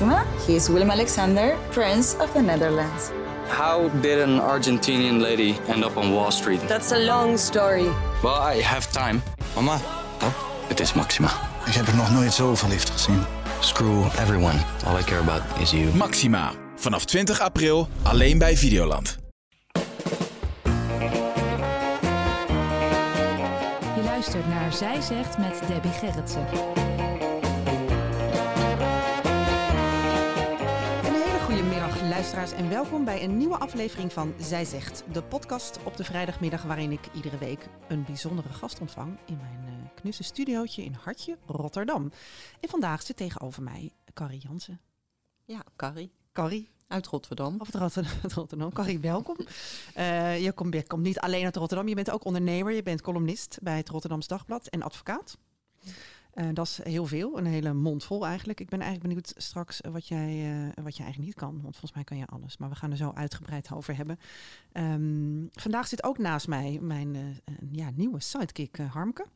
Maxima. 0.00 0.24
He 0.46 0.54
is 0.54 0.68
Willem 0.68 0.90
Alexander, 0.90 1.56
Prince 1.70 2.16
of 2.20 2.32
the 2.32 2.40
Netherlands. 2.40 3.10
How 3.48 3.88
did 4.00 4.20
an 4.20 4.38
Argentinian 4.40 5.20
lady 5.20 5.56
end 5.68 5.84
up 5.84 5.96
on 5.96 6.12
Wall 6.12 6.30
Street? 6.30 6.60
That's 6.68 6.92
a 6.92 6.98
long 6.98 7.36
story. 7.38 7.88
Well, 8.22 8.40
I 8.56 8.62
have 8.62 8.92
time. 8.92 9.22
Mama, 9.54 9.80
Oh, 10.22 10.32
het 10.68 10.80
is 10.80 10.92
Maxima. 10.92 11.28
ik 11.66 11.72
heb 11.74 11.86
er 11.86 11.94
nog 11.96 12.10
nooit 12.10 12.32
zo 12.32 12.54
verliefd 12.54 12.90
gezien. 12.90 13.24
Screw 13.60 14.04
everyone. 14.18 14.58
All 14.86 14.98
I 14.98 15.02
care 15.02 15.20
about 15.20 15.42
is 15.60 15.70
you. 15.70 15.94
Maxima. 15.94 16.52
Vanaf 16.76 17.04
20 17.04 17.40
april 17.40 17.88
alleen 18.02 18.38
bij 18.38 18.56
Videoland. 18.56 19.18
Je 23.96 24.02
luistert 24.04 24.48
naar 24.48 24.72
Zij 24.72 25.00
Zegt 25.00 25.38
met 25.38 25.60
Debbie 25.68 25.92
Gerritsen. 25.92 26.46
Luisteraars, 32.34 32.62
en 32.62 32.70
welkom 32.70 33.04
bij 33.04 33.24
een 33.24 33.36
nieuwe 33.36 33.58
aflevering 33.58 34.12
van 34.12 34.34
Zij 34.38 34.64
Zegt, 34.64 35.04
de 35.12 35.22
podcast 35.22 35.78
op 35.84 35.96
de 35.96 36.04
vrijdagmiddag 36.04 36.62
waarin 36.62 36.92
ik 36.92 37.00
iedere 37.14 37.38
week 37.38 37.68
een 37.88 38.04
bijzondere 38.04 38.48
gast 38.48 38.80
ontvang 38.80 39.18
in 39.26 39.36
mijn 39.36 39.64
uh, 39.66 39.72
knusse 39.94 40.22
studiootje 40.22 40.84
in 40.84 40.92
Hartje, 40.92 41.36
Rotterdam. 41.46 42.12
En 42.60 42.68
vandaag 42.68 43.02
zit 43.02 43.16
tegenover 43.16 43.62
mij 43.62 43.92
Carrie 44.14 44.40
Jansen. 44.40 44.80
Ja, 45.44 45.62
Carrie. 45.76 46.12
Carrie. 46.32 46.70
Uit 46.86 47.06
Rotterdam. 47.06 47.56
Of 47.58 47.72
het 47.72 47.96
Rotterdam. 48.34 48.72
Carrie, 48.72 48.98
welkom. 48.98 49.36
Uh, 49.96 50.42
je, 50.42 50.52
komt, 50.52 50.74
je 50.74 50.86
komt 50.86 51.02
niet 51.02 51.20
alleen 51.20 51.44
uit 51.44 51.56
Rotterdam, 51.56 51.88
je 51.88 51.94
bent 51.94 52.10
ook 52.10 52.24
ondernemer. 52.24 52.72
Je 52.72 52.82
bent 52.82 53.00
columnist 53.00 53.58
bij 53.62 53.76
het 53.76 53.88
Rotterdams 53.88 54.26
Dagblad 54.26 54.66
en 54.66 54.82
advocaat. 54.82 55.38
Uh, 56.38 56.48
dat 56.52 56.66
is 56.66 56.80
heel 56.82 57.06
veel, 57.06 57.38
een 57.38 57.46
hele 57.46 57.72
mond 57.72 58.04
vol 58.04 58.26
eigenlijk. 58.26 58.60
Ik 58.60 58.68
ben 58.68 58.80
eigenlijk 58.80 59.08
benieuwd 59.08 59.32
straks 59.36 59.80
wat 59.90 60.08
jij, 60.08 60.28
uh, 60.28 60.66
wat 60.84 60.96
jij 60.96 61.04
eigenlijk 61.04 61.18
niet 61.18 61.34
kan. 61.34 61.52
Want 61.52 61.72
volgens 61.72 61.92
mij 61.92 62.04
kan 62.04 62.16
je 62.16 62.26
alles. 62.26 62.56
Maar 62.56 62.68
we 62.68 62.74
gaan 62.74 62.90
er 62.90 62.96
zo 62.96 63.12
uitgebreid 63.14 63.72
over 63.72 63.96
hebben. 63.96 64.18
Um, 64.72 65.48
vandaag 65.52 65.88
zit 65.88 66.04
ook 66.04 66.18
naast 66.18 66.48
mij 66.48 66.78
mijn 66.80 67.14
uh, 67.14 67.22
ja, 67.70 67.90
nieuwe 67.94 68.20
sidekick 68.20 68.76
Harmke. 68.76 69.26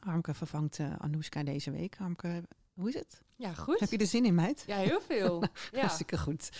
Harmke 0.00 0.34
vervangt 0.34 0.80
Anoushka 0.98 1.42
deze 1.42 1.70
week. 1.70 1.96
Harmke, 1.96 2.42
hoe 2.74 2.88
is 2.88 2.94
het? 2.94 3.22
Ja, 3.36 3.54
goed. 3.54 3.80
Heb 3.80 3.90
je 3.90 3.98
er 3.98 4.06
zin 4.06 4.24
in, 4.24 4.34
meid? 4.34 4.64
Ja, 4.66 4.76
heel 4.76 5.00
veel. 5.00 5.42
ja. 5.72 5.80
Hartstikke 5.80 6.18
goed. 6.18 6.50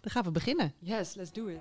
Dan 0.00 0.10
gaan 0.10 0.24
we 0.24 0.30
beginnen. 0.30 0.72
Yes, 0.78 1.14
let's 1.14 1.32
do 1.32 1.46
it. 1.46 1.60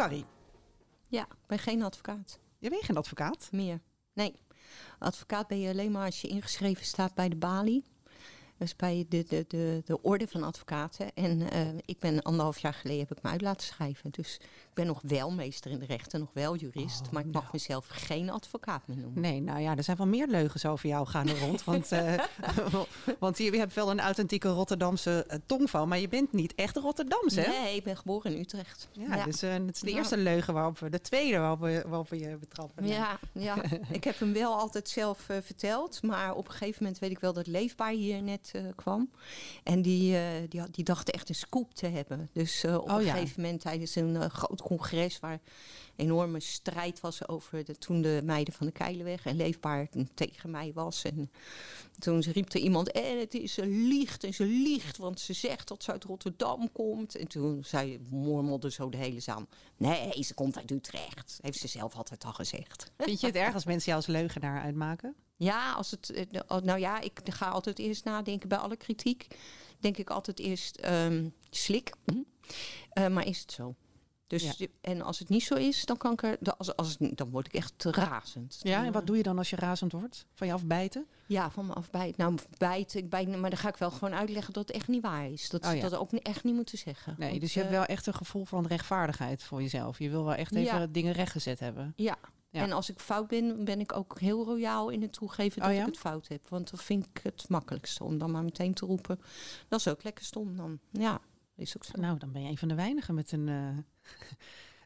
Carrie. 0.00 0.24
Ja, 1.06 1.22
ik 1.22 1.46
ben 1.46 1.58
geen 1.58 1.82
advocaat. 1.82 2.38
Je 2.58 2.70
bent 2.70 2.84
geen 2.84 2.96
advocaat? 2.96 3.48
Meer. 3.52 3.80
Nee. 4.12 4.34
Advocaat 4.98 5.46
ben 5.46 5.60
je 5.60 5.68
alleen 5.70 5.90
maar 5.90 6.04
als 6.04 6.20
je 6.20 6.28
ingeschreven 6.28 6.84
staat 6.84 7.14
bij 7.14 7.28
de 7.28 7.36
balie. 7.36 7.84
Dus 8.60 8.76
bij 8.76 9.06
de, 9.08 9.24
de, 9.28 9.44
de, 9.48 9.82
de 9.84 10.02
orde 10.02 10.28
van 10.28 10.42
advocaten. 10.42 11.14
En 11.14 11.40
uh, 11.40 11.68
ik 11.84 11.98
ben 11.98 12.22
anderhalf 12.22 12.58
jaar 12.58 12.74
geleden 12.74 13.06
heb 13.08 13.16
ik 13.16 13.22
me 13.22 13.30
uit 13.30 13.40
laten 13.40 13.66
schrijven. 13.66 14.10
Dus 14.10 14.38
ik 14.40 14.74
ben 14.74 14.86
nog 14.86 15.00
wel 15.02 15.30
meester 15.30 15.70
in 15.70 15.78
de 15.78 15.86
rechten, 15.86 16.20
nog 16.20 16.28
wel 16.32 16.56
jurist. 16.56 17.06
Oh, 17.06 17.12
maar 17.12 17.22
ik 17.22 17.32
mag 17.32 17.42
nou. 17.42 17.52
mezelf 17.52 17.86
geen 17.88 18.30
advocaat 18.30 18.86
meer 18.86 18.96
noemen. 18.96 19.20
Nee, 19.20 19.40
nou 19.40 19.60
ja, 19.60 19.76
er 19.76 19.84
zijn 19.84 19.96
wel 19.96 20.06
meer 20.06 20.26
leugens 20.26 20.66
over 20.66 20.88
jou 20.88 21.06
gaande 21.06 21.38
rond. 21.38 21.64
want, 21.64 21.92
uh, 21.92 22.18
want 23.18 23.38
je 23.38 23.56
hebt 23.56 23.74
wel 23.74 23.90
een 23.90 24.00
authentieke 24.00 24.48
Rotterdamse 24.48 25.26
uh, 25.30 25.36
tongval. 25.46 25.86
Maar 25.86 25.98
je 25.98 26.08
bent 26.08 26.32
niet 26.32 26.54
echt 26.54 26.76
Rotterdamse, 26.76 27.40
hè? 27.40 27.62
Nee, 27.62 27.76
ik 27.76 27.84
ben 27.84 27.96
geboren 27.96 28.34
in 28.34 28.40
Utrecht. 28.40 28.88
Ja, 28.92 29.14
ja. 29.14 29.24
dus 29.24 29.40
het 29.40 29.74
is 29.74 29.80
de 29.80 29.90
eerste 29.90 30.16
ja. 30.16 30.22
leugen 30.22 30.54
waarop 30.54 30.78
we, 30.78 30.90
de 30.90 31.00
tweede 31.00 31.38
waarop 31.38 31.60
we, 31.60 31.84
waarop 31.86 32.08
we 32.08 32.18
je 32.18 32.36
betrappen. 32.36 32.86
Ja, 32.86 33.18
ja. 33.32 33.62
ik 33.90 34.04
heb 34.04 34.18
hem 34.18 34.32
wel 34.32 34.58
altijd 34.58 34.88
zelf 34.88 35.18
verteld. 35.42 36.02
Maar 36.02 36.34
op 36.34 36.46
een 36.46 36.52
gegeven 36.52 36.82
moment 36.82 37.00
weet 37.00 37.10
ik 37.10 37.20
wel 37.20 37.32
dat 37.32 37.46
Leefbaar 37.46 37.92
hier 37.92 38.22
net 38.22 38.49
kwam. 38.76 39.10
En 39.62 39.82
die, 39.82 40.12
uh, 40.12 40.20
die, 40.48 40.62
die 40.70 40.84
dachten 40.84 41.14
echt 41.14 41.28
een 41.28 41.34
scoop 41.34 41.74
te 41.74 41.86
hebben. 41.86 42.28
Dus 42.32 42.64
uh, 42.64 42.74
op 42.74 42.90
oh, 42.90 42.98
een 42.98 43.04
ja. 43.04 43.12
gegeven 43.12 43.42
moment 43.42 43.60
tijdens 43.60 43.94
een 43.94 44.30
groot 44.30 44.62
congres 44.62 45.20
waar 45.20 45.40
enorme 46.00 46.40
strijd 46.40 47.00
was 47.00 47.28
over 47.28 47.64
de, 47.64 47.78
toen 47.78 48.02
de 48.02 48.20
meiden 48.24 48.54
van 48.54 48.66
de 48.66 48.72
Keilenweg 48.72 49.26
en 49.26 49.36
Leefbaar 49.36 49.88
tegen 50.14 50.50
mij 50.50 50.72
was. 50.74 51.04
En 51.04 51.30
toen 51.98 52.20
riep 52.20 52.52
er 52.52 52.60
iemand, 52.60 52.90
en 52.90 53.18
het 53.18 53.34
is 53.34 53.56
een 53.56 53.86
liegt 53.88 54.24
en 54.24 54.34
ze 54.34 54.44
liegt, 54.44 54.96
want 54.96 55.20
ze 55.20 55.32
zegt 55.32 55.68
dat 55.68 55.82
ze 55.82 55.92
uit 55.92 56.04
Rotterdam 56.04 56.72
komt. 56.72 57.16
En 57.16 57.28
toen 57.28 57.64
zei, 57.64 58.00
mormelde 58.10 58.70
zo 58.70 58.88
de 58.88 58.96
hele 58.96 59.20
zaal, 59.20 59.46
nee, 59.76 60.24
ze 60.24 60.34
komt 60.34 60.56
uit 60.56 60.70
Utrecht. 60.70 61.38
Heeft 61.40 61.58
ze 61.58 61.68
zelf 61.68 61.94
altijd 61.94 62.24
al 62.24 62.32
gezegd. 62.32 62.92
Vind 62.98 63.20
je 63.20 63.26
het 63.26 63.36
erg 63.36 63.54
als 63.54 63.64
mensen 63.64 63.92
jou 63.92 63.96
als 63.96 64.06
leugenaar 64.06 64.62
uitmaken? 64.62 65.14
Ja, 65.36 65.72
als 65.72 65.90
het, 65.90 66.26
nou 66.46 66.78
ja, 66.78 67.00
ik 67.00 67.20
ga 67.24 67.48
altijd 67.48 67.78
eerst 67.78 68.04
nadenken 68.04 68.48
bij 68.48 68.58
alle 68.58 68.76
kritiek. 68.76 69.26
Denk 69.78 69.96
ik 69.96 70.10
altijd 70.10 70.38
eerst 70.38 70.86
um, 70.86 71.34
slik. 71.50 71.92
Uh, 72.98 73.08
maar 73.08 73.26
is 73.26 73.40
het 73.40 73.52
zo? 73.52 73.74
Dus, 74.30 74.56
ja. 74.56 74.66
En 74.80 75.02
als 75.02 75.18
het 75.18 75.28
niet 75.28 75.42
zo 75.42 75.54
is, 75.54 75.84
dan, 75.84 75.96
kan 75.96 76.12
ik 76.12 76.22
er, 76.22 76.38
als, 76.56 76.76
als, 76.76 76.96
dan 76.98 77.30
word 77.30 77.46
ik 77.46 77.54
echt 77.54 77.84
razend. 77.84 78.58
Ja, 78.62 78.84
en 78.84 78.92
wat 78.92 79.06
doe 79.06 79.16
je 79.16 79.22
dan 79.22 79.38
als 79.38 79.50
je 79.50 79.56
razend 79.56 79.92
wordt? 79.92 80.26
Van 80.34 80.46
je 80.46 80.52
afbijten? 80.52 81.06
Ja, 81.26 81.50
van 81.50 81.66
me 81.66 81.72
afbijten. 81.72 82.14
Nou, 82.16 82.38
bijten, 82.58 82.98
ik 82.98 83.10
bijt, 83.10 83.36
maar 83.36 83.50
dan 83.50 83.58
ga 83.58 83.68
ik 83.68 83.76
wel 83.76 83.90
gewoon 83.90 84.14
uitleggen 84.14 84.52
dat 84.52 84.66
het 84.66 84.76
echt 84.76 84.88
niet 84.88 85.02
waar 85.02 85.30
is. 85.30 85.48
Dat, 85.48 85.66
oh 85.66 85.74
ja. 85.74 85.80
dat 85.80 85.94
ook 85.94 86.12
echt 86.12 86.44
niet 86.44 86.54
moeten 86.54 86.78
zeggen. 86.78 87.14
Nee, 87.18 87.28
Want, 87.28 87.40
dus 87.40 87.54
je 87.54 87.60
uh, 87.60 87.66
hebt 87.66 87.78
wel 87.78 87.86
echt 87.86 88.06
een 88.06 88.14
gevoel 88.14 88.44
van 88.44 88.66
rechtvaardigheid 88.66 89.42
voor 89.42 89.62
jezelf. 89.62 89.98
Je 89.98 90.10
wil 90.10 90.24
wel 90.24 90.34
echt 90.34 90.54
even 90.54 90.80
ja. 90.80 90.86
dingen 90.86 91.12
rechtgezet 91.12 91.60
hebben. 91.60 91.92
Ja, 91.96 92.18
ja. 92.50 92.62
En 92.62 92.72
als 92.72 92.90
ik 92.90 92.98
fout 92.98 93.26
ben, 93.26 93.64
ben 93.64 93.80
ik 93.80 93.96
ook 93.96 94.20
heel 94.20 94.44
royaal 94.44 94.88
in 94.88 95.02
het 95.02 95.12
toegeven 95.12 95.60
dat 95.60 95.70
oh 95.70 95.74
ja? 95.74 95.80
ik 95.80 95.86
het 95.86 95.98
fout 95.98 96.28
heb. 96.28 96.48
Want 96.48 96.70
dat 96.70 96.82
vind 96.82 97.06
ik 97.12 97.20
het 97.22 97.48
makkelijkste 97.48 98.04
om 98.04 98.18
dan 98.18 98.30
maar 98.30 98.44
meteen 98.44 98.74
te 98.74 98.86
roepen. 98.86 99.20
Dat 99.68 99.78
is 99.78 99.88
ook 99.88 100.02
lekker 100.02 100.24
stom 100.24 100.56
dan. 100.56 100.78
Ja, 100.90 101.20
is 101.60 101.76
ook 101.76 101.84
zo. 101.84 102.00
Nou, 102.00 102.18
dan 102.18 102.32
ben 102.32 102.42
je 102.42 102.48
een 102.48 102.58
van 102.58 102.68
de 102.68 102.74
weinigen 102.74 103.14
met 103.14 103.32
een... 103.32 103.46
Uh, 103.46 103.68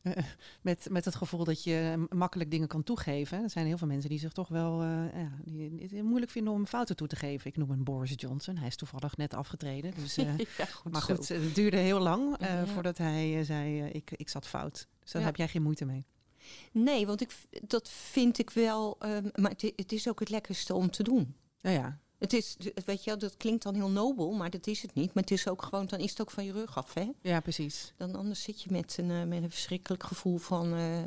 met, 0.61 0.87
met 0.91 1.05
het 1.05 1.15
gevoel 1.15 1.45
dat 1.45 1.65
je 1.65 2.07
makkelijk 2.09 2.51
dingen 2.51 2.69
kan 2.69 2.83
toegeven. 2.83 3.43
Er 3.43 3.51
zijn 3.51 3.67
heel 3.67 3.79
veel 3.79 3.87
mensen 3.87 4.11
die 4.11 4.19
zich 4.19 4.33
toch 4.33 4.49
wel 4.49 4.83
uh, 4.83 4.89
ja, 5.15 5.31
die, 5.45 5.75
die 5.75 5.99
het 5.99 6.03
moeilijk 6.03 6.33
vinden 6.33 6.53
om 6.53 6.67
fouten 6.67 6.97
toe 6.97 7.07
te 7.07 7.17
geven. 7.17 7.51
Ik 7.51 7.57
noem 7.57 7.71
hem 7.71 7.85
Boris 7.85 8.12
Johnson. 8.17 8.57
Hij 8.57 8.67
is 8.67 8.77
toevallig 8.77 9.17
net 9.17 9.35
afgetreden. 9.35 9.95
Dus, 9.95 10.15
ja, 10.59 10.65
goed 10.73 10.93
maar 10.93 11.03
goed, 11.03 11.25
zo. 11.25 11.35
het 11.35 11.55
duurde 11.55 11.77
heel 11.77 12.01
lang 12.01 12.37
ja. 12.41 12.67
voordat 12.67 12.99
hij 12.99 13.45
zei: 13.45 13.83
ik, 13.83 14.11
ik 14.11 14.29
zat 14.29 14.47
fout. 14.47 14.87
Dus 15.03 15.12
daar 15.12 15.25
heb 15.25 15.37
jij 15.37 15.49
geen 15.49 15.62
moeite 15.62 15.85
mee. 15.85 16.05
Nee, 16.73 17.06
want 17.06 17.21
ik, 17.21 17.35
dat 17.67 17.91
vind 17.91 18.39
ik 18.39 18.51
wel. 18.51 18.97
Um, 19.05 19.31
maar 19.35 19.51
het, 19.51 19.73
het, 19.77 19.93
is 19.93 20.09
ook 20.09 20.21
het 20.21 20.31
lekkerste 20.31 20.75
om 20.75 20.91
te 20.91 21.03
doen. 21.03 21.35
Ja, 21.61 21.71
ja. 21.71 21.99
Het 22.25 22.33
is, 22.33 22.57
weet 22.85 23.05
je, 23.05 23.17
dat 23.17 23.37
klinkt 23.37 23.62
dan 23.62 23.75
heel 23.75 23.91
nobel, 23.91 24.33
maar 24.33 24.51
dat 24.51 24.67
is 24.67 24.83
het 24.83 24.95
niet. 24.95 25.15
Maar 25.15 25.23
het 25.23 25.33
is 25.33 25.49
ook 25.49 25.62
gewoon, 25.62 25.87
dan 25.87 25.99
is 25.99 26.11
het 26.11 26.21
ook 26.21 26.31
van 26.31 26.45
je 26.45 26.53
rug 26.53 26.77
af, 26.77 26.95
hè? 26.95 27.11
Ja, 27.21 27.41
precies. 27.41 27.93
Dan 27.97 28.15
anders 28.15 28.43
zit 28.43 28.62
je 28.62 28.71
met 28.73 28.97
een, 28.99 29.11
uh, 29.11 29.25
met 29.25 29.43
een 29.43 29.51
verschrikkelijk 29.51 30.03
gevoel 30.03 30.39
van. 30.39 30.79
Uh, 30.79 30.99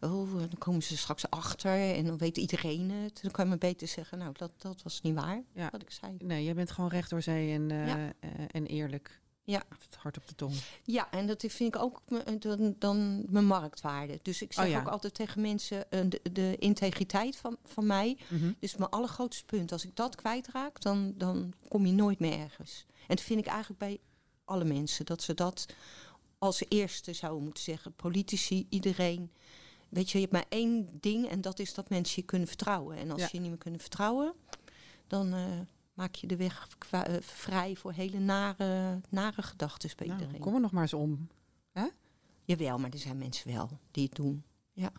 oh, 0.00 0.38
dan 0.38 0.58
komen 0.58 0.82
ze 0.82 0.96
straks 0.96 1.30
achter 1.30 1.94
en 1.94 2.04
dan 2.06 2.18
weet 2.18 2.36
iedereen 2.36 2.90
het. 2.90 3.18
Dan 3.22 3.30
kan 3.30 3.44
je 3.44 3.50
maar 3.50 3.58
beter 3.58 3.88
zeggen, 3.88 4.18
nou, 4.18 4.32
dat, 4.36 4.50
dat 4.56 4.82
was 4.82 5.00
niet 5.00 5.14
waar, 5.14 5.42
ja. 5.52 5.68
wat 5.70 5.82
ik 5.82 5.90
zei. 5.90 6.16
Nee, 6.18 6.44
jij 6.44 6.54
bent 6.54 6.70
gewoon 6.70 6.90
recht 6.90 7.10
door 7.10 7.22
zee 7.22 7.52
en, 7.52 7.70
uh, 7.70 7.86
ja. 7.86 8.12
en 8.50 8.66
eerlijk. 8.66 9.20
Ja. 9.46 9.62
Het 9.68 9.96
hart 9.96 10.16
op 10.16 10.28
de 10.28 10.34
tong. 10.34 10.54
Ja, 10.84 11.10
en 11.10 11.26
dat 11.26 11.44
vind 11.48 11.74
ik 11.74 11.82
ook 11.82 12.02
dan, 12.38 12.74
dan 12.78 13.24
mijn 13.28 13.46
marktwaarde. 13.46 14.18
Dus 14.22 14.42
ik 14.42 14.52
zeg 14.52 14.64
oh 14.64 14.70
ja. 14.70 14.80
ook 14.80 14.88
altijd 14.88 15.14
tegen 15.14 15.40
mensen 15.40 15.86
uh, 15.90 16.00
de, 16.08 16.20
de, 16.32 16.56
integriteit 16.58 17.36
van, 17.36 17.56
van 17.64 17.86
mij. 17.86 18.16
Mhm. 18.18 18.34
Mm 18.34 18.40
-hmm. 18.40 18.56
Dus 18.58 18.76
mijn 18.76 18.90
allergrootste 18.90 19.44
punt. 19.44 19.72
Als 19.72 19.84
ik 19.84 19.96
dat 19.96 20.14
kwijtraak, 20.14 20.80
dan, 20.80 21.14
dan 21.16 21.52
kom 21.68 21.86
je 21.86 21.92
nooit 21.92 22.18
meer 22.18 22.38
ergens. 22.38 22.86
En 22.88 23.16
dat 23.16 23.20
vind 23.20 23.40
ik 23.40 23.46
eigenlijk 23.46 23.78
bij 23.78 24.00
alle 24.44 24.64
mensen. 24.64 25.06
Dat 25.06 25.22
ze 25.22 25.34
dat 25.34 25.66
als 26.38 26.64
eerste 26.68 27.12
zouden 27.12 27.42
moeten 27.42 27.62
zeggen. 27.62 27.92
Politici, 27.92 28.66
iedereen. 28.68 29.30
Weet 29.88 30.10
je, 30.10 30.18
je 30.18 30.24
hebt 30.24 30.36
maar 30.36 30.58
één 30.58 30.88
ding 31.00 31.28
en 31.28 31.40
dat 31.40 31.58
is 31.58 31.74
dat 31.74 31.88
mensen 31.88 32.20
je 32.20 32.26
kunnen 32.26 32.48
vertrouwen. 32.48 32.96
En 32.96 33.10
als 33.10 33.20
ja. 33.20 33.28
je 33.32 33.40
niet 33.40 33.48
meer 33.48 33.58
kunnen 33.58 33.80
vertrouwen, 33.80 34.32
dan... 35.06 35.34
Uh, 35.34 35.42
maak 35.96 36.14
je 36.14 36.26
de 36.26 36.36
weg 36.36 36.68
uh, 36.94 37.00
vrij 37.20 37.76
voor 37.76 37.92
hele 37.92 38.18
nare, 38.18 39.00
nare 39.08 39.42
gedachten 39.42 39.90
bij 39.96 40.06
nou, 40.06 40.18
iedereen. 40.18 40.40
Kom 40.40 40.54
er 40.54 40.60
nog 40.60 40.72
maar 40.72 40.82
eens 40.82 40.92
om. 40.92 41.28
Hè? 41.72 41.86
Jawel, 42.44 42.78
maar 42.78 42.90
er 42.90 42.98
zijn 42.98 43.18
mensen 43.18 43.52
wel 43.52 43.78
die 43.90 44.04
het 44.04 44.14
doen. 44.14 44.44
Ja. 44.72 44.92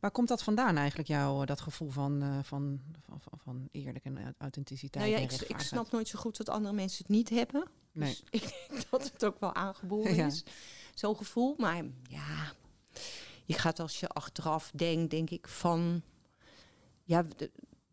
Waar 0.00 0.10
komt 0.10 0.28
dat 0.28 0.42
vandaan 0.42 0.76
eigenlijk, 0.76 1.08
jou, 1.08 1.46
dat 1.46 1.60
gevoel 1.60 1.90
van, 1.90 2.22
uh, 2.22 2.38
van, 2.42 2.80
van, 3.00 3.20
van, 3.20 3.38
van, 3.42 3.68
eerlijk 3.70 4.04
en 4.04 4.34
authenticiteit? 4.38 5.04
Nou 5.04 5.16
ja, 5.16 5.28
ik, 5.28 5.40
ik, 5.40 5.58
snap 5.58 5.90
nooit 5.90 6.08
zo 6.08 6.18
goed 6.18 6.36
dat 6.36 6.48
andere 6.48 6.74
mensen 6.74 6.98
het 6.98 7.08
niet 7.08 7.28
hebben. 7.28 7.68
Nee. 7.92 8.08
Dus 8.08 8.22
ik 8.40 8.66
denk 8.68 8.90
dat 8.90 9.12
het 9.12 9.24
ook 9.24 9.40
wel 9.40 9.54
aangeboren 9.54 10.14
Ja. 10.14 10.26
is. 10.26 10.44
Zo'n 10.94 11.16
gevoel. 11.16 11.54
Maar 11.58 11.84
ja, 12.02 12.52
je 13.44 13.54
gaat 13.54 13.80
als 13.80 14.00
je 14.00 14.08
achteraf 14.08 14.70
denkt, 14.74 15.10
denk 15.10 15.30
ik 15.30 15.48
van... 15.48 16.02
Ja, 17.04 17.22
de- 17.36 17.50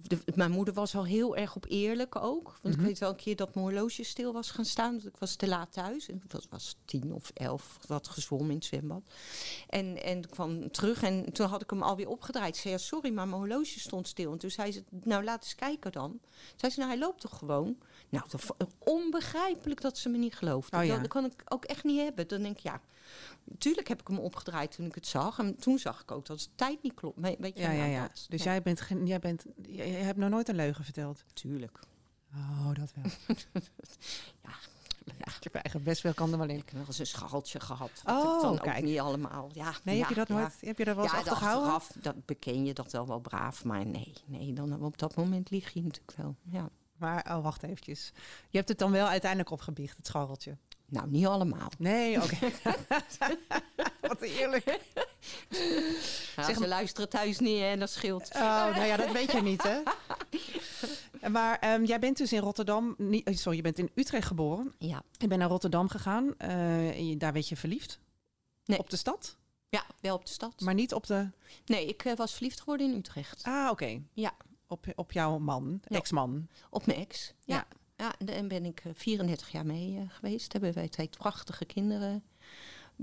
de- 0.08 0.22
mijn 0.36 0.52
moeder 0.52 0.74
was 0.74 0.96
al 0.96 1.06
heel 1.06 1.36
erg 1.36 1.56
op 1.56 1.66
eerlijk 1.68 2.16
ook. 2.16 2.60
Want 2.62 2.76
ik 2.76 2.82
weet 2.82 3.00
wel 3.00 3.10
een 3.10 3.16
keer 3.16 3.36
dat 3.36 3.54
mijn 3.56 3.66
horloge 3.66 4.04
stil 4.04 4.34
was 4.34 4.52
gaan 4.52 4.66
staan. 4.66 4.92
Want 4.92 5.06
ik 5.08 5.18
was 5.20 5.36
te 5.36 5.48
laat 5.48 5.72
thuis. 5.74 6.10
En 6.10 6.16
ik 6.16 6.42
was, 6.50 6.76
tien 6.86 7.14
of 7.14 7.32
elf. 7.34 7.78
Had 7.88 8.08
gezwommen 8.08 8.50
in 8.50 8.56
het 8.56 8.66
zwembad. 8.66 9.02
En, 9.68 10.04
en 10.04 10.18
ik 10.18 10.30
kwam 10.30 10.72
terug 10.72 11.04
en 11.04 11.34
toen 11.34 11.48
had 11.48 11.62
ik 11.62 11.70
hem 11.70 11.82
alweer 11.84 12.08
opgedraaid. 12.08 12.56
Ik 12.56 12.62
zei, 12.62 12.74
ja, 12.74 12.80
sorry, 12.80 13.14
maar 13.14 13.28
mijn 13.28 13.40
horloge 13.40 13.80
stond 13.80 14.08
stil. 14.08 14.32
En 14.32 14.38
toen 14.38 14.52
zei 14.52 14.72
ze, 14.72 14.84
nou, 14.90 15.24
laat 15.24 15.44
eens 15.44 15.56
kijken 15.56 15.92
dan. 15.92 16.20
Zei 16.56 16.72
ze, 16.72 16.80
nou, 16.80 16.92
hij 16.92 17.00
loopt 17.00 17.22
toch 17.22 17.38
gewoon? 17.38 17.78
Nou, 18.12 18.26
onbegrijpelijk 18.80 19.82
dat 19.82 19.98
ze 19.98 20.10
me 20.10 20.18
niet 20.18 20.36
geloofde. 20.36 20.78
Oh 20.78 20.84
ja. 20.86 20.98
dat, 20.98 21.08
kan 21.08 21.26
ik 21.26 21.42
ook 21.46 21.66
echt 21.66 21.84
niet 21.84 22.00
hebben. 22.02 22.28
Dan 22.28 22.42
denk 22.42 22.58
ik, 22.58 22.64
ja, 22.64 22.82
Tuurlijk 23.58 23.88
heb 23.88 24.02
ik 24.02 24.08
hem 24.08 24.20
opgedraaid 24.20 24.72
toen 24.72 24.86
ik 24.86 24.96
het 24.96 25.08
zag. 25.08 25.40
En 25.40 25.56
toen 25.56 25.80
zag 25.80 26.02
ik 26.02 26.12
ook 26.12 26.26
dat 26.26 26.40
de 26.40 26.48
tijd 26.56 26.84
niet 26.84 26.94
klopt. 26.94 27.20
We- 27.20 27.36
Weet 27.40 27.58
je, 27.58 27.64
Ja, 27.64 27.72
ja, 27.72 27.78
nou, 27.80 27.90
ja. 27.92 28.02
dat- 28.08 28.26
Dus 28.30 28.44
jij 28.44 28.62
bent, 28.62 28.82
jij 29.06 29.20
bent, 29.20 29.46
jij 29.62 29.90
hebt 29.90 30.18
nog 30.18 30.30
nooit 30.30 30.50
een 30.50 30.56
leugen 30.56 30.84
verteld. 30.84 31.24
Tuurlijk. 31.34 31.80
Oh, 32.36 32.74
dat 32.74 32.94
wel. 32.96 33.12
Ja. 34.44 35.28
Ik 35.38 35.44
heb 35.44 35.54
eigenlijk 35.54 35.86
best 35.86 36.02
wel 36.02 36.14
kan 36.14 36.32
er 36.32 36.38
wel 36.38 36.48
in. 36.50 36.56
Ik 36.58 36.66
heb 36.66 36.74
wel 36.78 36.86
eens 36.88 37.00
een 37.00 37.06
scharreltje 37.08 37.60
gehad. 37.60 38.02
Dat 38.04 38.24
Oh, 38.26 38.36
ik 38.36 38.42
dan 38.42 38.58
kijk. 38.60 38.78
ook 38.78 38.84
niet 38.84 39.00
allemaal. 39.00 39.50
Ja, 39.54 39.74
Nee, 39.84 39.96
ja, 39.96 40.02
heb 40.02 40.10
je 40.10 40.16
dat 40.16 40.28
ja. 40.28 40.34
nooit? 40.34 40.58
Heb 40.62 40.78
je 40.78 40.86
dat 40.86 40.96
wel 40.96 41.04
eens 41.04 41.14
ja, 41.14 41.20
achtergehouden? 41.20 41.74
achteraf 41.74 42.04
dat 42.04 42.26
beken 42.26 42.66
je 42.66 42.74
dat 42.74 42.92
wel 42.92 43.08
wel 43.08 43.20
braaf. 43.20 43.64
Maar 43.64 43.86
nee, 43.86 44.14
nee, 44.26 44.54
dan 44.54 44.84
op 44.84 44.98
dat 44.98 45.16
moment 45.16 45.50
lieg 45.50 45.74
je 45.74 45.82
natuurlijk 45.84 46.18
wel. 46.18 46.36
Ja. 46.42 46.70
Maar, 47.02 47.26
oh, 47.38 47.44
wacht 47.44 47.64
eventjes. 47.64 48.12
Je 48.50 48.58
hebt 48.58 48.70
het 48.70 48.78
dan 48.80 48.92
wel 48.92 49.08
uiteindelijk 49.08 49.50
opgebiecht, 49.52 49.98
het 49.98 50.06
scharreltje. 50.08 50.58
Nou, 50.86 51.10
niet 51.10 51.26
allemaal. 51.26 51.72
Nee, 51.78 52.22
oké. 52.24 52.38
Wat 54.02 54.22
eerlijk. 54.22 54.80
Ja, 56.36 56.44
Zeg 56.44 56.58
ze 56.58 56.68
luisteren 56.68 57.10
thuis 57.10 57.40
niet 57.40 57.62
en 57.62 57.80
dat 57.80 57.90
scheelt. 57.90 58.30
Oh, 58.36 58.42
nou 58.76 58.86
ja, 58.86 58.98
dat 58.98 59.12
weet 59.12 59.32
je 59.32 59.42
niet, 59.42 59.64
hè? 59.64 59.82
Maar 61.30 61.60
ehm, 61.60 61.84
jij 61.84 62.00
bent 62.00 62.18
dus 62.18 62.34
in 62.34 62.40
Rotterdam, 62.40 62.96
niet, 62.98 63.28
eh, 63.28 63.36
sorry, 63.36 63.58
je 63.58 63.64
bent 63.64 63.80
in 63.80 63.92
Utrecht 63.96 64.28
geboren. 64.28 64.74
Ja. 64.78 65.04
Je 65.18 65.28
bent 65.28 65.40
naar 65.40 65.50
Rotterdam 65.50 65.90
gegaan. 65.90 66.38
eh, 66.38 67.18
daar 67.20 67.34
werd 67.34 67.48
je 67.50 67.58
verliefd. 67.58 68.00
Nee. 68.66 68.80
Op 68.80 68.90
de 68.90 68.98
stad, 68.98 69.38
ja, 69.70 69.84
wel 70.02 70.16
op 70.16 70.26
de 70.26 70.32
stad. 70.32 70.60
maar 70.60 70.74
niet 70.74 70.94
op 70.94 71.08
de... 71.08 71.30
Nee, 71.66 71.86
ik 71.88 72.06
eh, 72.06 72.16
was 72.16 72.34
verliefd 72.34 72.60
geworden 72.60 72.92
in 72.92 72.98
Utrecht. 72.98 73.44
Ah, 73.44 73.70
oké. 73.72 74.02
Ja. 74.14 74.34
Op, 74.72 74.86
op 74.96 75.12
jouw 75.12 75.38
man, 75.40 75.82
Ja. 75.88 75.98
ex-man. 75.98 76.48
Op 76.70 76.86
mijn 76.86 77.00
ex. 77.00 77.34
Ja. 77.46 77.66
Ja. 77.98 78.14
ja. 78.26 78.34
en 78.34 78.48
ben 78.48 78.66
ik 78.66 78.82
eh, 78.86 78.92
34 78.96 79.52
jaar 79.52 79.66
mee 79.66 79.98
eh, 79.98 80.04
geweest. 80.10 80.54
Hebben 80.54 80.74
wij 80.74 80.88
twee 80.90 81.08
prachtige 81.10 81.66
kinderen 81.66 82.24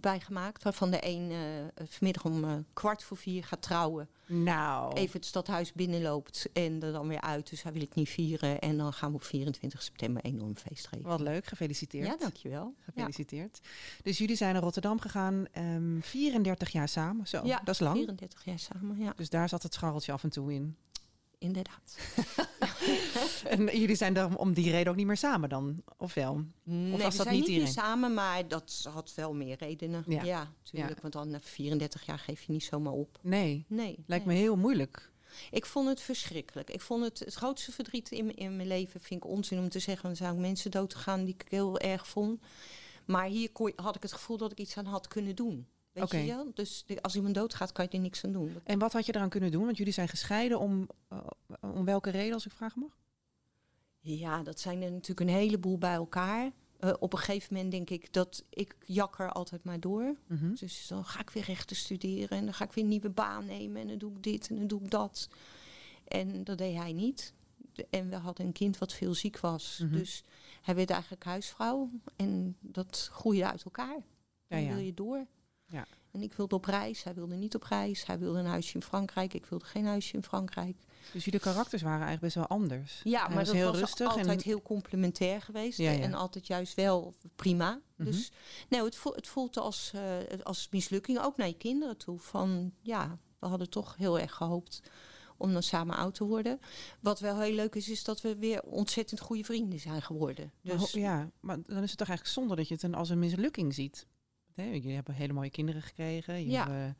bijgemaakt. 0.00 0.62
Waarvan 0.62 0.91
de 0.91 0.99
een 1.06 1.31
eh, 1.75 1.87
vanmiddag 1.88 2.25
om 2.25 2.44
eh, 2.44 2.53
kwart 2.73 3.03
voor 3.05 3.17
vier 3.17 3.44
gaat 3.44 3.62
trouwen. 3.62 4.09
Nou, 4.26 4.94
Even 4.94 5.17
het 5.17 5.25
stadhuis 5.29 5.73
binnenloopt 5.73 6.49
en 6.53 6.82
er 6.82 6.93
dan 6.93 7.09
weer 7.09 7.20
uit. 7.20 7.50
Dus 7.50 7.62
hij 7.62 7.73
wil 7.73 7.82
ik 7.82 7.94
niet 7.94 8.09
vieren. 8.09 8.59
En 8.59 8.76
dan 8.76 8.93
gaan 8.93 9.11
we 9.11 9.17
op 9.17 9.25
24 9.25 9.82
september 9.82 10.23
enorm 10.23 10.56
feest 10.56 10.87
geven. 10.87 11.06
wat 11.09 11.20
leuk. 11.20 11.47
Gefeliciteerd. 11.47 12.06
Ja, 12.06 12.17
dankjewel. 12.17 12.75
Ja. 12.79 12.85
Gefeliciteerd. 12.85 13.61
Dus 14.03 14.19
jullie 14.19 14.37
zijn 14.37 14.53
naar 14.53 14.62
Rotterdam 14.62 15.00
gegaan, 15.00 15.47
ehm 15.53 16.00
34 16.00 16.70
jaar 16.70 16.88
samen. 16.88 17.26
Zo, 17.26 17.41
ja, 17.47 17.59
dat 17.65 17.75
is 17.75 17.81
lang. 17.81 17.97
34 17.97 18.44
jaar 18.44 18.59
samen, 18.59 18.99
ja, 18.99 19.12
Dus 19.17 19.29
daar 19.31 19.49
zat 19.49 19.62
het 19.62 19.75
scharreltje 19.75 20.12
af 20.12 20.23
en 20.23 20.31
toe 20.31 20.53
in. 20.53 20.76
Inderdaad. 21.38 21.96
En 23.44 23.79
jullie 23.79 23.96
zijn 23.96 24.14
dan 24.14 24.37
om 24.37 24.52
die 24.52 24.70
reden 24.70 24.90
ook 24.90 24.96
niet 24.96 25.06
meer 25.06 25.17
samen 25.17 25.49
dan, 25.49 25.82
of 25.96 26.14
wel? 26.14 26.44
Nee, 26.62 26.90
was 26.90 26.99
we 26.99 27.02
dat 27.02 27.12
zijn 27.14 27.35
niet 27.35 27.46
niet 27.46 27.58
meer 27.58 27.67
samen, 27.67 28.14
maar 28.14 28.49
dat 28.49 28.88
had 28.93 29.14
wel 29.14 29.35
meer 29.35 29.56
redenen. 29.58 30.05
Ja. 30.06 30.23
Ja, 30.23 30.52
natuurlijk. 30.64 30.94
Ja. 30.94 31.00
Want 31.00 31.12
dan 31.12 31.31
na 31.31 31.40
34 31.40 32.06
jaar 32.06 32.19
geef 32.19 32.43
je 32.43 32.52
niet 32.52 32.64
zomaar 32.64 32.93
op. 32.93 33.19
Nee, 33.23 33.64
Nee. 33.69 34.05
lijkt 34.06 34.25
nee. 34.26 34.35
me 34.37 34.40
heel 34.43 34.56
moeilijk. 34.56 35.11
Ik 35.50 35.67
vond 35.67 35.88
het 35.88 36.00
verschrikkelijk. 36.00 36.70
Ik 36.70 36.81
vond 36.81 37.05
het 37.05 37.19
het 37.19 37.35
grootste 37.35 37.73
verdriet 37.73 38.11
in, 38.11 38.37
in 38.37 38.56
mijn 38.56 38.69
leven. 38.69 39.00
Vind 39.00 39.25
ik 39.25 39.31
onzin 39.31 39.58
om 39.58 39.69
te 39.69 39.79
zeggen. 39.79 40.11
Er 40.11 40.17
zijn 40.17 40.32
ook 40.32 40.38
mensen 40.38 40.70
doodgegaan 40.70 41.25
die 41.25 41.34
ik 41.34 41.46
heel 41.49 41.79
erg 41.79 42.08
vond. 42.08 42.41
Maar 43.06 43.26
hier 43.26 43.50
kon, 43.52 43.73
had 43.76 43.96
ik 43.96 44.02
het 44.02 44.12
gevoel 44.12 44.37
dat 44.37 44.52
ik 44.52 44.58
iets 44.58 44.76
aan 44.76 44.87
had 44.87 45.08
kunnen 45.08 45.37
doen. 45.37 45.67
Weet 45.98 46.06
Oké. 46.06 46.16
je 46.16 46.34
wel? 46.34 46.50
Dus 46.54 46.84
als 47.00 47.16
iemand 47.16 47.34
doodgaat, 47.34 47.72
kan 47.72 47.84
je 47.84 47.96
er 47.96 48.02
niks 48.02 48.24
aan 48.24 48.32
doen. 48.32 48.56
En 48.64 48.78
wat 48.78 48.92
had 48.92 49.06
je 49.06 49.14
eraan 49.14 49.28
kunnen 49.28 49.50
doen? 49.50 49.64
Want 49.64 49.76
jullie 49.76 49.92
zijn 49.92 50.08
gescheiden 50.08 50.58
om, 50.58 50.88
eh, 51.08 51.18
om 51.60 51.84
welke 51.84 52.10
reden, 52.10 52.34
als 52.34 52.46
ik 52.46 52.52
vragen 52.52 52.80
mag? 52.80 52.96
Ja, 54.00 54.42
dat 54.42 54.60
zijn 54.60 54.82
er 54.82 54.92
natuurlijk 54.92 55.20
een 55.20 55.36
heleboel 55.36 55.78
bij 55.78 55.94
elkaar. 55.94 56.52
Eh, 56.78 56.92
op 56.98 57.12
een 57.12 57.18
gegeven 57.18 57.54
moment 57.54 57.72
denk 57.72 57.90
ik 57.90 58.12
dat 58.12 58.44
ik 58.50 58.76
jakker 58.84 59.32
altijd 59.32 59.64
maar 59.64 59.80
door. 59.80 60.16
Mhm. 60.26 60.54
Dus 60.54 60.86
dan 60.86 61.04
ga 61.04 61.20
ik 61.20 61.30
weer 61.30 61.44
rechten 61.44 61.76
studeren 61.76 62.38
en 62.38 62.44
dan 62.44 62.54
ga 62.54 62.64
ik 62.64 62.72
weer 62.72 62.84
een 62.84 62.90
nieuwe 62.90 63.10
baan 63.10 63.46
nemen 63.46 63.80
en 63.82 63.88
dan 63.88 63.98
doe 63.98 64.12
ik 64.12 64.22
dit 64.22 64.48
en 64.48 64.56
dan 64.56 64.66
doe 64.66 64.82
ik 64.82 64.90
dat. 64.90 65.28
En 66.04 66.44
dat 66.44 66.58
deed 66.58 66.76
hij 66.76 66.92
niet. 66.92 67.32
En 67.90 68.08
we 68.08 68.16
hadden 68.16 68.46
een 68.46 68.52
kind 68.52 68.78
wat 68.78 68.92
veel 68.92 69.14
ziek 69.14 69.38
was. 69.40 69.80
Mhm. 69.82 69.92
Dus 69.92 70.24
hij 70.62 70.74
werd 70.74 70.90
eigenlijk 70.90 71.24
huisvrouw 71.24 71.90
en 72.16 72.56
dat 72.60 73.08
groeide 73.12 73.46
uit 73.46 73.64
elkaar. 73.64 73.96
Ja, 73.96 74.56
Dan 74.56 74.62
ja. 74.62 74.74
wil 74.74 74.84
je 74.84 74.94
door. 74.94 75.26
Ja. 75.69 75.87
En 76.11 76.23
ik 76.23 76.32
wilde 76.32 76.55
op 76.55 76.65
reis, 76.65 77.03
hij 77.03 77.15
wilde 77.15 77.35
niet 77.35 77.55
op 77.55 77.62
reis. 77.62 78.06
Hij 78.06 78.19
wilde 78.19 78.38
een 78.38 78.47
huisje 78.47 78.75
in 78.75 78.82
Frankrijk, 78.82 79.35
ik 79.35 79.47
wilde 79.47 79.65
geen 79.65 79.87
huisje 79.87 80.15
in 80.15 80.23
Frankrijk. 80.23 80.76
Dus 81.12 81.25
jullie 81.25 81.41
karakters 81.41 81.82
waren 81.82 82.06
eigenlijk 82.06 82.35
best 82.35 82.35
wel 82.35 82.59
anders. 82.59 83.00
Ja, 83.05 83.19
Hij 83.19 83.29
maar 83.29 83.37
was 83.37 83.47
dat 83.47 83.55
heel 83.56 83.70
was 83.70 83.79
rustig 83.81 84.09
altijd 84.09 84.26
en- 84.29 84.41
heel 84.43 84.62
complementair 84.62 85.43
geweest. 85.43 85.79
Ja, 85.79 85.91
ja. 85.91 86.00
En 86.03 86.15
altijd 86.15 86.47
juist 86.47 86.75
wel 86.75 87.15
prima. 87.37 87.81
Mhm. 87.97 88.11
Dus 88.11 88.32
nee, 88.69 88.82
het, 88.85 88.97
voelt, 88.97 89.15
het 89.17 89.26
voelt 89.29 89.56
als, 89.56 89.93
eh, 89.94 90.41
als 90.43 90.69
mislukking, 90.70 91.19
ook 91.20 91.37
naar 91.37 91.47
je 91.47 91.56
kinderen 91.56 91.97
toe. 91.97 92.19
Van 92.19 92.73
ja, 92.81 93.19
we 93.38 93.47
hadden 93.47 93.70
toch 93.70 93.97
heel 93.97 94.19
erg 94.19 94.35
gehoopt 94.35 94.82
om 95.37 95.53
dan 95.53 95.62
samen 95.62 95.97
oud 95.97 96.15
te 96.15 96.25
worden. 96.25 96.61
Wat 97.00 97.20
wel 97.20 97.41
heel 97.41 97.55
leuk 97.55 97.75
is, 97.75 97.88
is 97.88 98.05
dat 98.05 98.20
we 98.20 98.37
weer 98.37 98.62
ontzettend 98.62 99.20
goede 99.20 99.44
vrienden 99.44 99.79
zijn 99.81 100.03
geworden. 100.03 100.53
Dus 100.62 100.93
ja, 100.93 101.31
maar 101.41 101.62
dan 101.62 101.82
is 101.82 101.88
het 101.91 101.99
toch 101.99 102.09
eigenlijk 102.09 102.38
zonde 102.38 102.56
dat 102.56 102.69
je 102.69 102.75
het 102.75 102.82
een, 102.82 102.94
als 102.94 103.09
een 103.11 103.19
mislukking 103.19 103.75
ziet. 103.75 104.06
Hè, 104.64 104.70
Jullie 104.70 104.94
hebben 104.94 105.14
hele 105.14 105.32
mooie 105.32 105.50
kinderen 105.50 105.82
gekregen. 105.82 106.40
Je 106.40 106.49
Ja. 106.50 106.58
hebben 106.70 106.96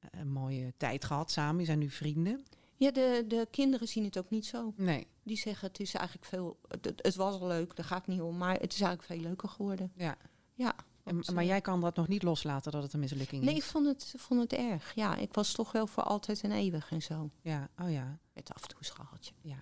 eh, 0.00 0.20
een 0.20 0.30
mooie 0.32 0.72
tijd 0.76 1.04
gehad 1.04 1.30
samen. 1.30 1.60
Je 1.60 1.66
zijn 1.66 1.78
nu 1.78 1.90
vrienden. 1.90 2.44
ja, 2.76 2.90
de, 2.90 3.24
de 3.28 3.48
kinderen 3.50 3.88
zien 3.88 4.04
het 4.04 4.18
ook 4.18 4.30
niet 4.30 4.46
zo. 4.46 4.72
Nee, 4.76 5.06
Die 5.22 5.36
zeggen 5.36 5.68
het 5.68 5.80
is 5.80 5.94
eigenlijk 5.94 6.26
veel. 6.28 6.58
Het, 6.68 6.92
het 6.96 7.14
was 7.14 7.40
al 7.40 7.46
leuk, 7.46 7.76
daar 7.76 7.86
gaat 7.86 7.98
het 8.06 8.06
niet 8.14 8.20
om. 8.20 8.36
Maar 8.36 8.52
het 8.60 8.72
is 8.72 8.80
eigenlijk 8.80 9.02
veel 9.12 9.20
leuker 9.28 9.48
geworden. 9.48 9.92
ja. 9.96 10.16
Ja. 10.54 10.74
En, 11.04 11.22
maar 11.34 11.44
jij 11.44 11.60
kan 11.60 11.80
dat 11.80 11.96
nog 11.96 12.08
niet 12.08 12.22
loslaten 12.22 12.72
dat 12.72 12.82
het 12.82 12.92
een 12.92 13.00
mislukking 13.00 13.42
Nee, 13.42 13.54
ik 13.54 13.60
is. 13.60 13.66
vond 13.66 13.86
het, 13.86 14.14
vond 14.16 14.40
het 14.40 14.52
erg. 14.52 14.94
Ja, 14.94 15.16
ik 15.16 15.34
was 15.34 15.52
toch 15.52 15.72
wel 15.72 15.86
voor 15.86 16.02
altijd 16.02 16.42
en 16.42 16.52
eeuwig 16.52 16.90
en 16.90 17.02
zo. 17.02 17.30
Ja, 17.42 17.68
oh 17.82 17.90
ja. 17.90 18.18
Met 18.40 18.54
af 18.54 18.62
en 18.62 18.68
toe 18.68 18.78
een 18.80 19.18
ja 19.40 19.56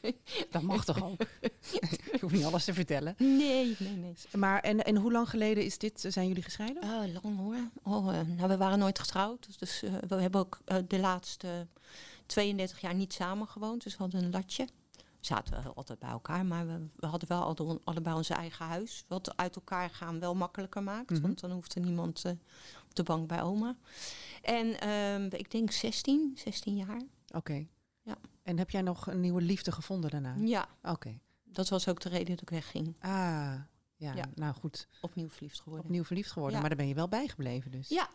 dat 0.50 0.62
mag 0.62 0.84
toch 0.84 1.02
ook? 1.04 1.20
je 2.12 2.18
hoeft 2.20 2.34
niet 2.34 2.44
alles 2.44 2.64
te 2.64 2.74
vertellen. 2.74 3.14
Nee, 3.18 3.76
nee, 3.78 3.96
nee. 3.96 4.14
Maar 4.36 4.60
en, 4.60 4.84
en 4.84 4.96
hoe 4.96 5.12
lang 5.12 5.28
geleden 5.28 5.64
is 5.64 5.78
dit? 5.78 6.04
Zijn 6.08 6.28
jullie 6.28 6.42
gescheiden? 6.42 6.82
Ah, 6.82 7.12
lang 7.22 7.36
hoor. 7.38 7.56
Oh, 7.82 8.18
eh, 8.18 8.26
nou, 8.26 8.48
we 8.48 8.56
waren 8.56 8.78
nooit 8.78 8.98
getrouwd. 8.98 9.46
Dus, 9.46 9.56
dus 9.56 9.82
eh, 9.82 9.92
we 10.08 10.14
hebben 10.14 10.40
ook 10.40 10.60
eh, 10.64 10.76
de 10.88 10.98
laatste 10.98 11.66
32 12.26 12.80
jaar 12.80 12.94
niet 12.94 13.12
samen 13.12 13.48
gewoond. 13.48 13.82
Dus 13.82 13.92
we 13.96 14.02
hadden 14.02 14.24
een 14.24 14.30
latje. 14.30 14.64
We 14.96 15.28
zaten 15.28 15.62
wel 15.62 15.74
altijd 15.74 15.98
bij 15.98 16.10
elkaar, 16.10 16.46
maar 16.46 16.66
we, 16.66 16.86
we 16.96 17.06
hadden 17.06 17.28
wel 17.28 17.42
alle- 17.42 17.80
allebei 17.84 18.16
ons 18.16 18.28
eigen 18.28 18.66
huis. 18.66 19.04
Wat 19.08 19.36
uit 19.36 19.56
elkaar 19.56 19.90
gaan 19.90 20.20
wel 20.20 20.34
makkelijker 20.34 20.82
maakt. 20.82 21.10
Mhm. 21.10 21.20
Want 21.22 21.40
dan 21.40 21.50
hoeft 21.50 21.74
er 21.74 21.80
niemand 21.80 22.24
eh, 22.24 22.32
op 22.88 22.94
de 22.94 23.02
bank 23.02 23.28
bij 23.28 23.42
oma. 23.42 23.76
En 24.42 24.80
ehm, 24.80 25.28
ik 25.30 25.50
denk 25.50 25.70
16, 25.70 26.32
16 26.34 26.76
jaar. 26.76 27.02
Oké. 27.34 27.66
Ja. 28.02 28.16
En 28.42 28.58
heb 28.58 28.70
jij 28.70 28.82
nog 28.82 29.06
een 29.06 29.20
nieuwe 29.20 29.42
liefde 29.42 29.72
gevonden 29.72 30.10
daarna? 30.10 30.34
Ja, 30.38 30.68
Oké. 30.82 31.18
dat 31.44 31.68
was 31.68 31.88
ook 31.88 32.00
de 32.00 32.08
reden 32.08 32.26
dat 32.28 32.40
ik 32.42 32.50
wegging. 32.50 32.86
Ah, 33.00 33.10
ja, 33.96 34.14
Ja. 34.14 34.24
nou 34.34 34.54
goed. 34.54 34.88
Opnieuw 35.00 35.28
verliefd 35.28 35.60
geworden. 35.60 35.84
Opnieuw 35.86 36.04
verliefd 36.04 36.30
geworden. 36.30 36.54
Ja. 36.54 36.60
Maar 36.60 36.68
daar 36.68 36.78
ben 36.78 36.88
je 36.88 36.94
wel 36.94 37.08
bijgebleven 37.08 37.70
dus. 37.70 37.88
Ja, 37.88 38.08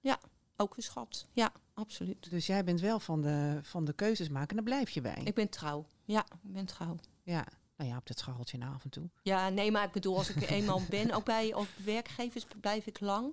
ja. 0.00 0.18
Ook 0.56 0.76
een 0.76 0.82
schat. 0.82 1.26
Ja, 1.32 1.52
absoluut. 1.74 2.30
Dus 2.30 2.46
jij 2.46 2.64
bent 2.64 2.80
wel 2.80 3.00
van 3.00 3.20
de, 3.22 3.58
van 3.62 3.84
de 3.84 3.92
keuzes 3.92 4.28
maken 4.28 4.48
en 4.48 4.54
daar 4.56 4.64
blijf 4.64 4.90
je 4.90 5.00
bij. 5.00 5.20
Ik 5.24 5.34
ben 5.34 5.48
trouw. 5.48 5.86
Ja, 6.04 6.24
ik 6.42 6.52
ben 6.52 6.66
trouw. 6.66 6.96
Ja. 7.22 7.46
Nou 7.76 7.90
ja, 7.90 7.96
op 7.96 8.06
dat 8.06 8.18
scharreltje 8.18 8.58
na 8.58 8.72
af 8.72 8.84
en 8.84 8.90
toe. 8.90 9.10
Ja, 9.22 9.48
nee, 9.48 9.70
maar 9.70 9.84
ik 9.84 9.92
bedoel, 9.92 10.16
als 10.16 10.28
ik 10.30 10.36
er 10.42 10.48
eenmaal 10.48 10.80
ben, 10.90 11.10
ook 11.12 11.24
bij 11.24 11.54
ook 11.54 11.66
werkgevers 11.84 12.46
blijf 12.60 12.86
ik 12.86 13.00
lang. 13.00 13.32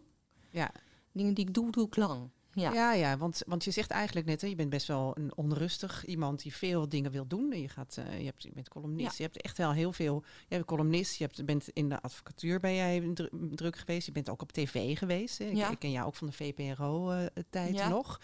Ja, 0.50 0.72
Dingen 1.12 1.34
die 1.34 1.48
ik 1.48 1.54
doe, 1.54 1.72
doe 1.72 1.88
ik 1.88 1.96
lang. 1.96 2.30
Ja. 2.54 2.74
ja, 2.74 2.94
ja, 2.94 3.18
want, 3.18 3.42
want 3.48 3.64
je 3.64 3.72
zegt 3.72 3.90
eigenlijk 3.92 4.28
net, 4.28 4.42
hè, 4.42 4.48
je 4.48 4.56
bent 4.56 4.70
best 4.70 4.88
wel 4.88 5.18
een 5.18 5.38
onrustig 5.38 6.06
iemand 6.06 6.42
die 6.42 6.54
veel 6.56 6.90
dingen 6.90 7.12
wil 7.12 7.28
doen. 7.28 7.52
Je, 7.62 7.70
gaat, 7.70 7.98
eh, 7.98 8.20
je, 8.20 8.26
hebt, 8.26 8.44
je 8.44 8.52
bent 8.54 8.70
columnist, 8.70 9.10
Ja. 9.10 9.14
je 9.18 9.24
hebt 9.24 9.42
echt 9.42 9.58
wel 9.58 9.72
heel 9.72 9.94
veel. 9.94 10.24
Je 10.42 10.46
bent 10.56 10.66
columnist, 10.66 11.18
je 11.18 11.24
hebt, 11.24 11.46
bent 11.46 11.70
in 11.70 11.90
de 11.90 12.02
advocatuur 12.02 12.60
ben 12.60 12.76
jij 12.76 13.12
dru- 13.14 13.30
druk 13.56 13.78
geweest. 13.78 14.06
Je 14.06 14.12
bent 14.12 14.30
ook 14.30 14.42
op 14.42 14.52
tv 14.52 14.98
geweest. 14.98 15.38
Hè. 15.38 15.46
Ik, 15.46 15.56
Ja. 15.56 15.70
ik 15.72 15.80
ken 15.80 15.92
jou 15.92 16.08
ook 16.08 16.16
van 16.16 16.28
de 16.28 16.34
VPRO-tijd 16.34 17.74
Ja. 17.76 17.88
nog. 17.90 18.22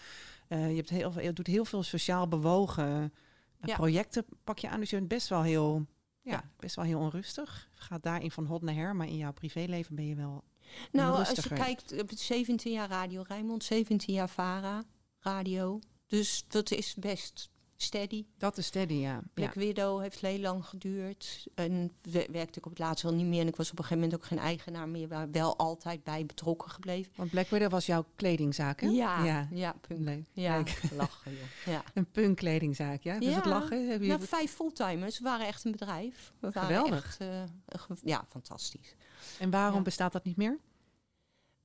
Eh, 0.48 0.70
je, 0.70 0.76
hebt 0.76 0.88
heel, 0.90 1.12
veel- 1.12 1.22
je 1.22 1.32
doet 1.32 1.46
heel 1.46 1.64
veel 1.64 1.82
sociaal 1.82 2.28
bewogen 2.28 3.12
eh, 3.60 3.74
projecten, 3.74 4.24
pak 4.44 4.58
je 4.58 4.68
aan. 4.68 4.80
Dus 4.80 4.90
je 4.90 4.96
bent 4.96 5.08
best 5.08 5.28
wel 5.28 5.42
heel, 5.42 5.86
ja, 6.22 6.32
Ja. 6.32 6.50
best 6.56 6.76
wel 6.76 6.84
heel 6.84 6.98
onrustig. 7.00 7.68
Gaat 7.74 8.02
daarin 8.02 8.30
van 8.30 8.44
hot 8.46 8.62
naar 8.62 8.74
her, 8.74 8.96
maar 8.96 9.06
in 9.06 9.16
jouw 9.16 9.32
privéleven 9.32 9.94
ben 9.94 10.06
je 10.06 10.14
wel 10.14 10.44
Nou, 10.92 11.16
als 11.16 11.44
je 11.44 11.54
kijkt, 11.54 11.92
ik 11.92 11.98
heb 11.98 12.10
17 12.14 12.72
jaar 12.72 12.88
Radio 12.88 13.24
Rijnmond, 13.28 13.64
17 13.64 14.14
jaar 14.14 14.28
VARA, 14.28 14.84
radio. 15.20 15.80
Dus 16.06 16.44
dat 16.48 16.70
is 16.70 16.94
best 16.94 17.50
Steady. 17.80 18.24
Dat 18.38 18.58
is 18.58 18.66
Steady, 18.66 18.94
ja. 18.94 19.20
Black 19.34 19.54
ja. 19.54 19.60
Widow 19.60 20.00
heeft 20.00 20.20
heel 20.20 20.38
lang 20.38 20.64
geduurd. 20.66 21.46
En 21.54 21.92
we- 22.02 22.28
werkte 22.30 22.58
ik 22.58 22.64
op 22.64 22.70
het 22.70 22.80
laatst 22.80 23.02
wel 23.02 23.14
niet 23.14 23.26
meer. 23.26 23.40
En 23.40 23.46
ik 23.48 23.56
was 23.56 23.70
op 23.70 23.78
een 23.78 23.84
gegeven 23.84 24.02
moment 24.04 24.22
ook 24.22 24.28
geen 24.28 24.38
eigenaar 24.38 24.88
meer. 24.88 25.08
Maar 25.08 25.30
wel 25.30 25.56
altijd 25.56 26.04
bij 26.04 26.26
betrokken 26.26 26.70
gebleven. 26.70 27.12
Want 27.16 27.30
Black 27.30 27.48
Widow 27.48 27.70
was 27.70 27.86
jouw 27.86 28.04
kledingzaak, 28.14 28.80
hè? 28.80 28.86
Ja, 28.88 29.24
ja. 29.24 29.48
ja, 29.50 29.74
punk. 29.88 30.00
Leuk. 30.04 30.24
Ja, 30.32 30.56
Leuk. 30.56 30.80
lachen 30.96 31.32
joh. 31.32 31.74
Ja. 31.74 31.82
Een 31.94 32.10
punk 32.10 32.36
kledingzaak, 32.36 33.02
ja? 33.02 33.18
Dus 33.18 33.34
het 33.34 33.44
Ja. 33.44 33.50
lachen? 33.50 33.88
Heb 33.88 34.00
je... 34.00 34.06
Nou, 34.08 34.22
vijf 34.22 34.52
fulltimers. 34.52 35.18
We 35.18 35.24
waren 35.24 35.46
echt 35.46 35.64
een 35.64 35.72
bedrijf. 35.72 36.32
We 36.38 36.50
waren 36.50 36.68
Geweldig. 36.68 37.04
Echt, 37.04 37.20
eh, 37.20 37.42
ge- 37.66 37.96
ja, 38.04 38.24
fantastisch. 38.28 38.94
en 39.38 39.50
waarom 39.50 39.76
ja. 39.76 39.82
bestaat 39.82 40.12
dat 40.12 40.24
niet 40.24 40.36
meer? 40.36 40.58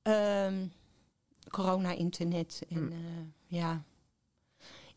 Ehm, 0.02 0.66
corona, 1.50 1.90
internet 1.90 2.62
en 2.68 2.76
Hmm. 2.76 2.92
eh, 2.92 2.98
ja. 3.46 3.84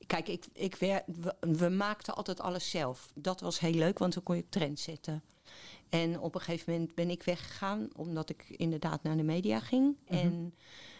Kijk, 0.07 0.27
ik, 0.27 0.45
ik 0.53 0.75
wer- 0.75 1.03
we, 1.05 1.35
we 1.39 1.69
maakten 1.69 2.15
altijd 2.15 2.39
alles 2.39 2.69
zelf. 2.69 3.09
Dat 3.13 3.41
was 3.41 3.59
heel 3.59 3.73
leuk, 3.73 3.97
want 3.99 4.13
dan 4.13 4.23
kon 4.23 4.35
je 4.35 4.49
trend 4.49 4.79
zetten. 4.79 5.23
En 5.89 6.19
op 6.19 6.35
een 6.35 6.41
gegeven 6.41 6.73
moment 6.73 6.95
ben 6.95 7.09
ik 7.09 7.23
weggegaan, 7.23 7.87
omdat 7.95 8.29
ik 8.29 8.45
inderdaad 8.49 9.03
naar 9.03 9.17
de 9.17 9.23
media 9.23 9.59
ging. 9.59 9.95
Mhm. 10.07 10.19
En 10.19 10.53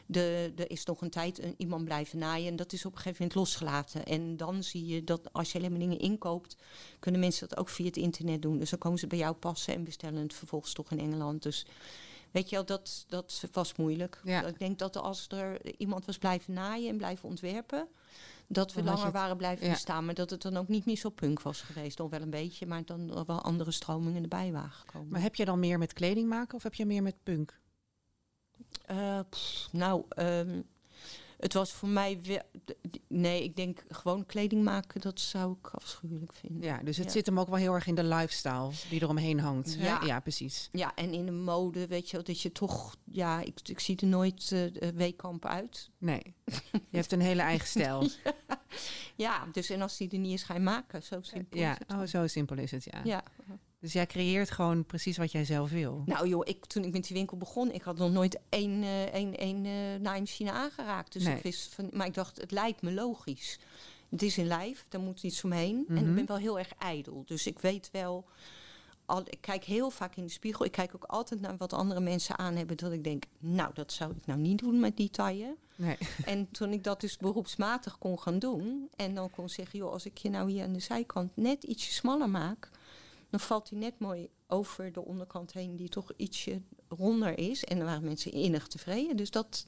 de, 0.05 0.53
er 0.55 0.71
is 0.71 0.85
nog 0.85 1.01
een 1.01 1.09
tijd 1.09 1.43
een, 1.43 1.53
iemand 1.57 1.83
blijven 1.83 2.19
naaien 2.19 2.47
en 2.47 2.55
dat 2.55 2.73
is 2.73 2.85
op 2.85 2.91
een 2.91 2.97
gegeven 2.97 3.17
moment 3.21 3.39
losgelaten. 3.39 4.05
En 4.05 4.37
dan 4.37 4.63
zie 4.63 4.85
je 4.85 5.03
dat 5.03 5.33
als 5.33 5.51
je 5.51 5.57
alleen 5.57 5.71
maar 5.71 5.79
dingen 5.79 5.99
inkoopt, 5.99 6.57
kunnen 6.99 7.21
mensen 7.21 7.47
dat 7.49 7.57
ook 7.57 7.69
via 7.69 7.85
het 7.85 7.97
internet 7.97 8.41
doen. 8.41 8.57
Dus 8.57 8.69
dan 8.69 8.79
komen 8.79 8.99
ze 8.99 9.07
bij 9.07 9.17
jou 9.17 9.35
passen 9.35 9.73
en 9.73 9.83
bestellen 9.83 10.21
het 10.21 10.33
vervolgens 10.33 10.73
toch 10.73 10.91
in 10.91 10.99
Engeland. 10.99 11.43
Dus 11.43 11.65
weet 12.31 12.49
je 12.49 12.55
wel, 12.55 12.65
dat, 12.65 13.05
dat 13.07 13.43
was 13.51 13.75
moeilijk. 13.75 14.21
Ja. 14.23 14.45
Ik 14.45 14.59
denk 14.59 14.79
dat 14.79 14.97
als 14.97 15.27
er 15.27 15.75
iemand 15.77 16.05
was 16.05 16.17
blijven 16.17 16.53
naaien 16.53 16.89
en 16.89 16.97
blijven 16.97 17.29
ontwerpen, 17.29 17.87
dat 18.47 18.73
we 18.73 18.81
Dan 18.81 18.89
langer 18.89 19.05
het- 19.05 19.13
waren 19.13 19.37
blijven 19.37 19.65
ja. 19.65 19.71
bestaan. 19.71 20.05
Maar 20.05 20.13
dat 20.13 20.29
het 20.29 20.41
dan 20.41 20.57
ook 20.57 20.67
niet 20.67 20.85
meer 20.85 20.97
zo 20.97 21.09
punk 21.09 21.41
was 21.41 21.61
geweest. 21.61 21.97
Nog 21.97 22.09
wel 22.09 22.21
een 22.21 22.29
beetje, 22.29 22.65
maar 22.65 22.85
dan 22.85 23.25
wel 23.25 23.41
andere 23.41 23.71
stromingen 23.71 24.21
erbij 24.21 24.51
waren 24.51 24.71
gekomen. 24.71 25.09
Maar 25.09 25.21
heb 25.21 25.35
je 25.35 25.45
dan 25.45 25.59
meer 25.59 25.77
met 25.77 25.93
kleding 25.93 26.29
maken 26.29 26.55
of 26.55 26.63
heb 26.63 26.73
je 26.73 26.85
meer 26.85 27.03
met 27.03 27.15
punk? 27.23 27.59
Eh, 28.85 29.19
pff, 29.29 29.67
nou, 29.71 30.03
ehm, 30.09 30.61
het 31.37 31.53
was 31.53 31.71
voor 31.73 31.89
mij... 31.89 32.19
we- 32.21 32.43
d- 32.65 32.75
d- 32.91 32.99
nee, 33.07 33.43
ik 33.43 33.55
denk 33.55 33.83
gewoon 33.89 34.25
kleding 34.25 34.63
maken, 34.63 35.01
dat 35.01 35.19
zou 35.19 35.55
ik 35.59 35.67
afschuwelijk 35.67 36.33
vinden. 36.33 36.61
Ja, 36.63 36.77
dus 36.83 36.97
het 36.97 37.05
Ja. 37.05 37.11
zit 37.11 37.25
hem 37.25 37.39
ook 37.39 37.47
wel 37.47 37.57
heel 37.57 37.73
erg 37.73 37.87
in 37.87 37.95
de 37.95 38.03
lifestyle 38.03 38.69
die 38.89 39.01
eromheen 39.01 39.39
hangt. 39.39 39.75
hè? 39.77 39.85
Ja. 39.85 40.01
ja 40.05 40.19
precies. 40.19 40.69
Ja, 40.71 40.95
en 40.95 41.13
in 41.13 41.25
de 41.25 41.31
mode, 41.31 41.87
weet 41.87 42.09
je 42.09 42.15
wel, 42.15 42.25
dat 42.25 42.41
je 42.41 42.51
toch... 42.51 42.95
Ja, 43.11 43.41
ik, 43.41 43.59
ik 43.63 43.79
zie 43.79 43.97
er 43.97 44.07
nooit 44.07 44.55
weekkamp 44.95 45.45
uit. 45.45 45.89
Nee, 45.97 46.35
je 46.71 46.97
hebt 46.97 47.11
een 47.11 47.21
hele 47.21 47.41
eigen 47.41 47.67
stijl. 47.67 48.07
Ja, 49.15 49.47
dus 49.51 49.69
en 49.69 49.81
als 49.81 49.97
die 49.97 50.09
er 50.09 50.17
niet 50.17 50.33
is, 50.33 50.43
ga 50.43 50.53
je 50.53 50.59
maken. 50.59 51.03
Zo 51.03 51.21
simpel 51.21 51.59
Ja, 51.59 51.71
is 51.71 51.77
het. 51.87 51.97
oh, 51.97 52.03
zo 52.05 52.27
simpel 52.27 52.57
is 52.57 52.71
het, 52.71 52.83
ja. 52.83 53.01
ja. 53.03 53.23
Dus 53.79 53.93
jij 53.93 54.05
creëert 54.05 54.51
gewoon 54.51 54.85
precies 54.85 55.17
wat 55.17 55.31
jij 55.31 55.45
zelf 55.45 55.69
wil. 55.69 56.03
Nou 56.05 56.27
joh, 56.27 56.41
ik, 56.47 56.65
toen 56.65 56.83
ik 56.83 56.91
met 56.91 57.03
die 57.07 57.15
winkel 57.17 57.37
begon, 57.37 57.71
ik 57.71 57.81
had 57.81 57.97
nog 57.97 58.11
nooit 58.11 58.39
één, 58.49 58.83
eh, 58.83 59.03
één, 59.03 59.37
één 59.37 59.65
eh, 59.65 59.99
naaimachine 60.01 60.51
aangeraakt. 60.51 61.13
Dus 61.13 61.23
Nee. 61.23 61.35
ik 61.37 61.43
wist 61.43 61.73
van, 61.73 61.89
maar 61.93 62.07
ik 62.07 62.13
dacht, 62.13 62.37
het 62.41 62.51
lijkt 62.51 62.81
me 62.81 62.91
logisch. 62.91 63.59
Het 64.09 64.21
is 64.21 64.37
een 64.37 64.47
lijf, 64.47 64.85
daar 64.89 65.01
moet 65.01 65.23
iets 65.23 65.43
omheen. 65.43 65.85
En 65.87 65.93
Mhm. 65.95 66.09
ik 66.09 66.15
ben 66.15 66.25
wel 66.25 66.37
heel 66.37 66.59
erg 66.59 66.71
ijdel. 66.77 67.23
Dus 67.25 67.47
ik 67.47 67.59
weet 67.59 67.89
wel, 67.91 68.25
al, 69.05 69.21
ik 69.25 69.37
kijk 69.41 69.63
heel 69.63 69.89
vaak 69.89 70.15
in 70.15 70.23
de 70.23 70.31
spiegel. 70.31 70.65
Ik 70.65 70.71
kijk 70.71 70.95
ook 70.95 71.03
altijd 71.03 71.41
naar 71.41 71.57
wat 71.57 71.73
andere 71.73 71.99
mensen 71.99 72.37
aan 72.37 72.55
hebben. 72.55 72.77
Dat 72.77 72.91
ik 72.91 73.03
denk, 73.03 73.23
nou, 73.39 73.71
dat 73.73 73.91
zou 73.91 74.11
ik 74.11 74.25
nou 74.25 74.39
niet 74.39 74.59
doen 74.59 74.79
met 74.79 74.97
die 74.97 75.09
taille. 75.09 75.55
Nee. 75.75 75.97
En 76.25 76.51
toen 76.51 76.71
ik 76.73 76.83
dat 76.83 77.01
dus 77.01 77.17
beroepsmatig 77.17 77.97
kon 77.97 78.19
gaan 78.19 78.39
doen. 78.39 78.89
En 78.95 79.15
dan 79.15 79.29
kon 79.29 79.49
zeggen, 79.49 79.79
joh, 79.79 79.91
als 79.91 80.05
ik 80.05 80.17
je 80.17 80.29
nou 80.29 80.51
hier 80.51 80.63
aan 80.63 80.73
de 80.73 80.79
zijkant 80.79 81.31
net 81.35 81.63
ietsje 81.63 81.91
smaller 81.93 82.29
maak. 82.29 82.69
Dan 83.29 83.39
valt 83.39 83.69
hij 83.69 83.79
net 83.79 83.99
mooi 83.99 84.29
over 84.47 84.91
de 84.91 85.05
onderkant 85.05 85.53
heen, 85.53 85.75
die 85.75 85.89
toch 85.89 86.11
ietsje 86.17 86.61
ronder 86.89 87.37
is. 87.37 87.63
En 87.63 87.77
dan 87.77 87.85
waren 87.87 88.03
mensen 88.03 88.31
innig 88.31 88.67
tevreden. 88.67 89.17
Dus 89.17 89.31
dat, 89.31 89.65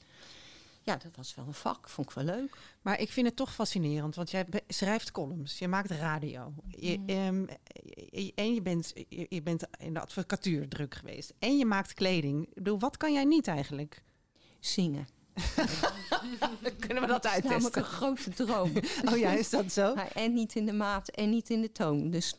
ja, 0.83 0.95
dat 0.97 1.15
was 1.15 1.35
wel 1.35 1.45
een 1.47 1.53
vak. 1.53 1.89
Vond 1.89 2.09
ik 2.09 2.15
wel 2.15 2.23
leuk. 2.23 2.57
Maar 2.81 2.99
ik 2.99 3.11
vind 3.11 3.27
het 3.27 3.35
toch 3.35 3.53
fascinerend, 3.53 4.15
want 4.15 4.31
jij 4.31 4.45
schrijft 4.67 5.11
columns, 5.11 5.59
je 5.59 5.67
maakt 5.67 5.91
radio. 5.91 6.53
Je, 6.67 6.97
Mm. 6.97 7.07
ehm, 7.09 7.45
je- 8.09 8.31
en 8.35 8.53
je 8.53 8.61
bent, 8.61 8.93
je, 9.09 9.25
je 9.29 9.41
bent 9.41 9.63
in 9.79 9.93
de 9.93 9.99
advocatuur 9.99 10.67
druk 10.67 10.95
geweest. 10.95 11.33
En 11.39 11.57
je 11.57 11.65
maakt 11.65 11.93
kleding. 11.93 12.47
Ik 12.47 12.53
bedoel, 12.53 12.79
wat 12.79 12.97
kan 12.97 13.13
jij 13.13 13.23
niet 13.25 13.47
eigenlijk? 13.47 14.03
Zingen. 14.59 15.07
Kunnen 16.87 17.03
we 17.03 17.09
dat 17.09 17.23
Dat 17.23 17.35
is 17.37 17.43
namelijk 17.43 17.77
uittesten? 17.77 17.81
een 17.81 17.83
grote 17.83 18.29
droom. 18.29 18.71
Oh 19.11 19.17
ja, 19.17 19.31
is 19.31 19.49
dat 19.49 19.71
zo? 19.71 19.95
Maar 19.95 20.11
en 20.11 20.33
niet 20.33 20.55
in 20.55 20.65
de 20.65 20.73
maat 20.73 21.07
en 21.07 21.29
niet 21.29 21.49
in 21.49 21.61
de 21.61 21.71
toon. 21.71 22.09
Dus 22.09 22.35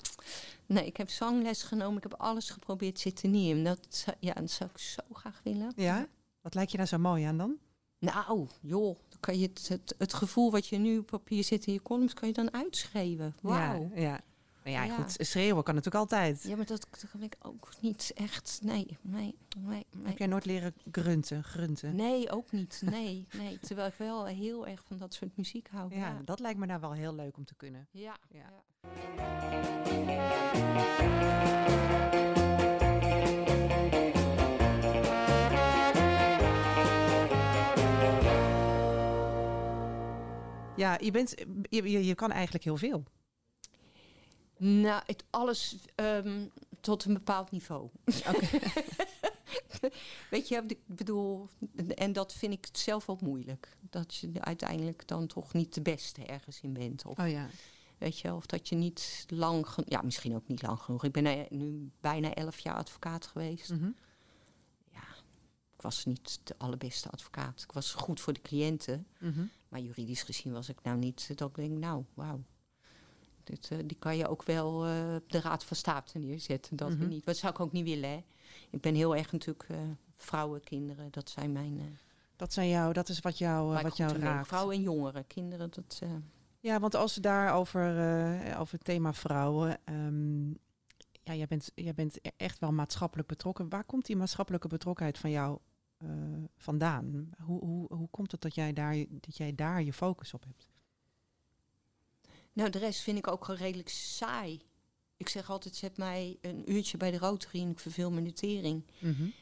nee, 0.67 0.87
ik 0.87 0.97
heb 0.97 1.11
zangles 1.11 1.63
genomen. 1.63 1.97
Ik 1.97 2.03
heb 2.03 2.15
alles 2.21 2.51
geprobeerd, 2.51 2.99
zit 2.99 3.23
er 3.23 3.29
niet 3.29 3.57
in. 3.57 3.65
Dat, 3.65 4.07
ja, 4.21 4.33
dat 4.33 4.51
zou 4.51 4.71
ik 4.75 4.79
zo 4.79 5.03
graag 5.13 5.41
willen. 5.45 5.73
Ja? 5.77 6.07
Wat 6.41 6.55
lijkt 6.55 6.71
je 6.71 6.77
daar 6.77 6.87
zo 6.89 6.99
mooi 6.99 7.25
aan 7.25 7.39
dan? 7.39 7.57
Nou, 7.99 8.47
joh, 8.61 8.99
dan 9.09 9.21
kan 9.21 9.39
je 9.39 9.47
het, 9.47 9.69
het, 9.69 9.95
het 9.99 10.15
gevoel 10.15 10.51
wat 10.51 10.67
je 10.67 10.79
nu 10.79 10.99
op 10.99 11.07
papier 11.07 11.45
zit 11.45 11.67
in 11.67 11.73
je 11.73 11.83
columns, 11.83 12.15
kan 12.15 12.29
je 12.29 12.35
dan 12.35 12.53
uitschreven. 12.53 13.35
Wauw. 13.43 13.91
Ja, 13.95 14.01
ja. 14.01 14.21
Maar 14.65 14.73
ja, 14.73 14.85
Ja. 14.85 14.95
goed, 14.95 15.17
schreeuwen 15.19 15.65
kan 15.65 15.75
natuurlijk 15.75 16.03
altijd. 16.05 16.43
Ja, 16.43 16.57
maar 16.57 16.67
dat, 16.67 16.87
dat 16.91 17.11
kan 17.11 17.23
ik 17.23 17.37
ook 17.43 17.69
niet 17.81 18.13
echt. 18.15 18.61
Nee, 18.63 18.99
nee, 19.01 19.35
nee. 19.59 19.87
Nee, 19.91 20.07
Heb 20.07 20.19
jij 20.19 20.27
nooit 20.27 20.45
leren 20.45 20.75
grunten, 20.93 21.45
grunten? 21.45 21.97
nee 21.97 22.31
ook 22.31 22.53
niet. 22.53 22.83
Nee, 22.85 23.27
nee. 23.37 23.59
Terwijl 23.59 23.89
ik 23.89 23.95
wel 23.97 24.27
heel 24.27 24.67
erg 24.67 24.83
van 24.87 24.97
dat 24.99 25.15
soort 25.15 25.37
muziek 25.37 25.69
hou. 25.71 25.95
Ja, 25.95 25.99
Ja. 25.99 26.21
dat 26.25 26.41
lijkt 26.41 26.59
me 26.59 26.67
nou 26.67 26.81
wel 26.81 26.93
heel 26.93 27.15
leuk 27.15 27.37
om 27.37 27.45
te 27.45 27.55
kunnen. 27.55 27.89
Ja. 27.91 28.17
Ja. 28.29 28.39
ja. 28.39 29.71
Ja, 40.77 40.97
je, 41.01 41.11
bent, 41.11 41.35
je, 41.69 41.91
je, 41.91 42.05
je 42.07 42.15
kan 42.15 42.31
eigenlijk 42.31 42.65
heel 42.65 42.77
veel. 42.77 43.03
Nou, 44.63 45.03
het 45.07 45.25
alles 45.31 45.77
ehm, 45.95 46.47
tot 46.81 47.05
een 47.05 47.13
bepaald 47.13 47.51
niveau. 47.51 47.89
Weet 50.31 50.49
je, 50.49 50.63
ik 50.67 50.79
bedoel, 50.87 51.49
en 51.95 52.13
dat 52.13 52.33
vind 52.33 52.53
ik 52.53 52.69
zelf 52.73 53.09
ook 53.09 53.21
moeilijk. 53.21 53.77
Dat 53.81 54.15
je 54.15 54.31
uiteindelijk 54.41 55.09
dan 55.09 55.27
toch 55.27 55.53
niet 55.53 55.75
de 55.75 55.83
beste 55.83 56.25
ergens 56.25 56.61
in 56.61 56.73
bent. 56.73 57.05
Of, 57.05 57.19
Oh 57.19 57.29
ja. 57.29 57.49
Weet 57.99 58.19
je, 58.19 58.35
of 58.35 58.47
dat 58.47 58.69
je 58.69 58.77
niet 58.77 59.25
lang, 59.29 59.67
ja, 59.85 60.03
misschien 60.03 60.35
ook 60.35 60.49
niet 60.49 60.63
lang 60.63 60.79
genoeg. 60.79 61.05
Ik 61.05 61.13
ben 61.13 61.27
eh, 61.27 61.51
nu 61.51 61.91
bijna 62.01 62.35
elf 62.35 62.59
jaar 62.59 62.77
advocaat 62.77 63.27
geweest. 63.27 63.71
Mhm. 63.71 63.91
Ja, 64.93 65.05
ik 65.75 65.83
was 65.83 66.05
niet 66.05 66.41
de 66.45 66.55
allerbeste 66.59 67.11
advocaat. 67.11 67.63
Ik 67.63 67.73
was 67.73 67.93
goed 67.93 68.21
voor 68.21 68.33
de 68.33 68.41
cliënten. 68.41 69.07
Mhm. 69.19 69.45
Maar 69.69 69.81
juridisch 69.81 70.23
gezien 70.23 70.53
was 70.53 70.69
ik 70.69 70.83
nou 70.83 70.99
niet 70.99 71.39
dat 71.39 71.49
ik 71.49 71.55
denk, 71.55 71.79
nou, 71.79 72.05
wauw. 72.15 72.45
Dit, 73.51 73.69
eh, 73.71 73.79
die 73.85 73.97
kan 73.99 74.17
je 74.17 74.29
ook 74.29 74.43
wel 74.43 74.87
eh, 74.87 75.15
op 75.15 75.31
de 75.33 75.41
Raad 75.41 75.65
van 75.65 75.77
State 75.77 76.19
neerzetten. 76.19 76.77
Dat 76.77 76.91
Mhm. 76.91 77.09
niet. 77.09 77.25
Dat 77.25 77.37
zou 77.37 77.53
ik 77.53 77.61
ook 77.61 77.73
niet 77.73 77.85
willen, 77.85 78.11
hè. 78.11 78.25
Ik 78.71 78.81
ben 78.81 78.95
heel 78.95 79.17
erg 79.17 79.33
natuurlijk 79.33 79.69
eh, 79.69 79.77
vrouwen, 80.17 80.61
kinderen. 80.65 81.09
Dat 81.11 81.31
zijn 81.31 81.53
mijn... 81.53 81.99
Dat, 82.37 82.53
zijn 82.53 82.69
jou, 82.69 82.93
dat 82.93 83.09
is 83.09 83.21
wat 83.21 83.39
jou, 83.39 83.83
wat 83.83 83.97
jou 83.97 84.19
raakt. 84.19 84.47
Vrouwen 84.49 84.77
en 84.77 84.83
jongeren. 84.83 85.27
Kinderen, 85.27 85.71
dat... 85.71 86.03
Ja, 86.61 86.81
want 86.81 86.95
als 86.95 87.15
we 87.15 87.21
daar 87.21 87.55
over, 87.55 87.89
over 88.59 88.75
het 88.75 88.85
thema 88.85 89.13
vrouwen. 89.13 89.79
ehm, 89.85 90.49
ja, 91.23 91.35
jij 91.35 91.47
bent, 91.47 91.73
jij 91.75 91.95
bent 91.95 92.17
e- 92.23 92.31
echt 92.37 92.59
wel 92.59 92.73
maatschappelijk 92.73 93.29
betrokken. 93.29 93.69
Waar 93.69 93.85
komt 93.85 94.07
die 94.07 94.17
maatschappelijke 94.17 94.69
betrokkenheid 94.69 95.19
van 95.19 95.31
jou 95.31 95.59
vandaan? 96.57 97.31
Hoe, 97.43 97.65
hoe, 97.65 97.95
hoe 97.95 98.09
komt 98.11 98.33
het 98.33 98.41
dat 98.41 98.55
jij, 98.55 98.73
daar, 98.73 98.97
je- 98.97 99.09
dat 99.21 99.37
jij 99.37 99.55
daar 99.55 99.83
je 99.83 99.93
focus 99.93 100.35
op 100.35 100.45
hebt? 100.45 100.69
Nou, 102.53 102.71
de 102.71 102.79
rest 102.79 103.01
vind 103.01 103.19
ik 103.19 103.27
ook 103.27 103.45
gewoon 103.45 103.61
redelijk 103.61 103.89
saai. 103.89 104.61
Ik 105.17 105.29
zeg 105.29 105.51
altijd, 105.51 105.77
zet 105.77 105.97
mij 105.97 106.39
een 106.41 106.73
uurtje 106.73 106.97
bij 106.97 107.11
de 107.11 107.19
Rotary 107.19 107.61
en 107.61 107.71
ik 107.71 107.79
verveel 107.79 108.11
mijn 108.11 108.25
de 108.25 108.33
tering. 108.33 108.85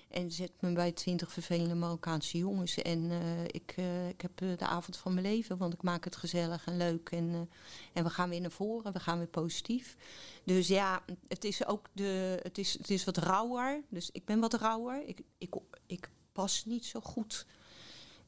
En 0.08 0.32
zet 0.32 0.52
me 0.60 0.72
bij 0.72 0.92
twintig 0.92 1.32
vervelende 1.32 1.74
Marokkaanse 1.74 2.38
jongens. 2.38 2.74
En 2.74 3.10
eh, 3.10 3.44
ik, 3.44 3.74
eh, 3.76 4.08
ik 4.08 4.20
heb 4.20 4.40
eh, 4.40 4.48
de 4.56 4.66
avond 4.66 4.96
van 4.96 5.14
mijn 5.14 5.26
leven, 5.26 5.56
want 5.56 5.72
ik 5.72 5.82
maak 5.82 6.04
het 6.04 6.16
gezellig 6.16 6.66
en 6.66 6.76
leuk. 6.76 7.10
En, 7.10 7.50
en 7.92 8.04
we 8.04 8.10
gaan 8.10 8.28
weer 8.28 8.40
naar 8.40 8.50
voren, 8.50 8.92
we 8.92 9.00
gaan 9.00 9.18
weer 9.18 9.26
positief. 9.26 9.96
Dus 10.44 10.68
ja, 10.68 11.02
het 11.28 11.44
is 11.44 11.66
ook 11.66 11.86
de, 11.92 12.40
het 12.42 12.58
is, 12.58 12.72
het 12.72 12.90
is 12.90 13.04
wat 13.04 13.16
rauwer. 13.16 13.82
Dus 13.88 14.10
ik 14.12 14.24
ben 14.24 14.40
wat 14.40 14.54
rauwer. 14.54 15.06
Ik, 15.06 15.20
ik, 15.38 15.54
ik 15.86 16.10
pas 16.32 16.64
niet 16.64 16.84
zo 16.84 17.00
goed. 17.00 17.46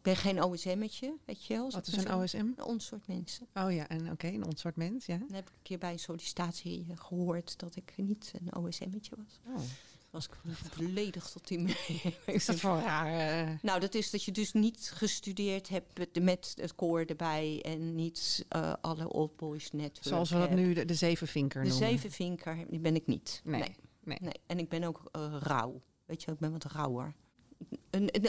Ik 0.00 0.06
ben 0.06 0.16
geen 0.16 0.42
OSM'tje, 0.42 1.14
weet 1.24 1.44
je 1.44 1.54
wel. 1.54 1.70
Wat 1.70 1.86
is 1.86 1.96
een 1.96 2.14
OSM? 2.14 2.36
Een 2.36 2.64
ons 2.64 2.86
soort 2.86 3.06
mensen. 3.06 3.46
Oh 3.54 3.72
ja, 3.72 3.88
en 3.88 4.10
oké, 4.10 4.26
een 4.26 4.56
soort 4.56 4.76
mens, 4.76 5.06
ja. 5.06 5.16
Dan 5.16 5.32
heb 5.32 5.48
ik 5.48 5.54
een 5.54 5.62
keer 5.62 5.78
bij 5.78 5.92
een 5.92 5.98
sollicitatie 5.98 6.86
eh, 6.90 6.96
gehoord 6.96 7.58
dat 7.58 7.76
ik 7.76 7.92
niet 7.96 8.32
een 8.40 8.56
OSM'tje 8.56 9.16
was. 9.16 9.40
Oh. 9.46 9.62
Was 10.10 10.26
ik 10.26 10.36
volledig 10.70 11.30
tot 11.30 11.48
die 11.48 11.76
Is 12.26 12.44
dat 12.44 12.60
voor 12.60 12.78
raar? 12.78 13.46
Uh... 13.48 13.54
Nou, 13.62 13.80
dat 13.80 13.94
is 13.94 14.10
dat 14.10 14.24
je 14.24 14.32
dus 14.32 14.52
niet 14.52 14.90
gestudeerd 14.94 15.68
hebt 15.68 16.20
met 16.20 16.54
het 16.60 16.74
koor 16.74 17.04
erbij 17.04 17.62
en 17.62 17.94
niet 17.94 18.46
uh, 18.56 18.72
alle 18.80 19.12
old 19.12 19.36
boys 19.36 19.72
netwerk. 19.72 20.06
Zoals 20.06 20.30
we 20.30 20.38
dat 20.38 20.50
nu 20.50 20.74
de, 20.74 20.84
de 20.84 20.94
zevenvinker 20.94 21.62
noemen. 21.62 21.80
De 21.80 21.86
zevenvinker, 21.86 22.64
die 22.68 22.80
ben 22.80 22.94
ik 22.94 23.06
niet. 23.06 23.40
Nee. 23.44 23.60
Nee. 23.60 23.76
nee. 24.04 24.18
nee. 24.20 24.40
En 24.46 24.58
ik 24.58 24.68
ben 24.68 24.84
ook 24.84 25.10
uh, 25.16 25.36
rauw. 25.40 25.80
Weet 26.06 26.22
je, 26.22 26.30
ik 26.30 26.38
ben 26.38 26.52
wat 26.52 26.64
rauwer. 26.64 27.14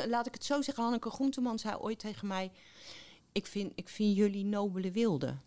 Laat 0.07 0.27
ik 0.27 0.33
het 0.33 0.45
zo 0.45 0.61
zeggen, 0.61 0.83
Hanneke 0.83 1.09
Groenteman 1.09 1.59
zei 1.59 1.75
ooit 1.75 1.99
tegen 1.99 2.27
mij... 2.27 2.51
Ik 3.31 3.45
vind, 3.45 3.71
ik 3.75 3.89
vind 3.89 4.15
jullie 4.15 4.45
nobele 4.45 4.91
wilden. 4.91 5.41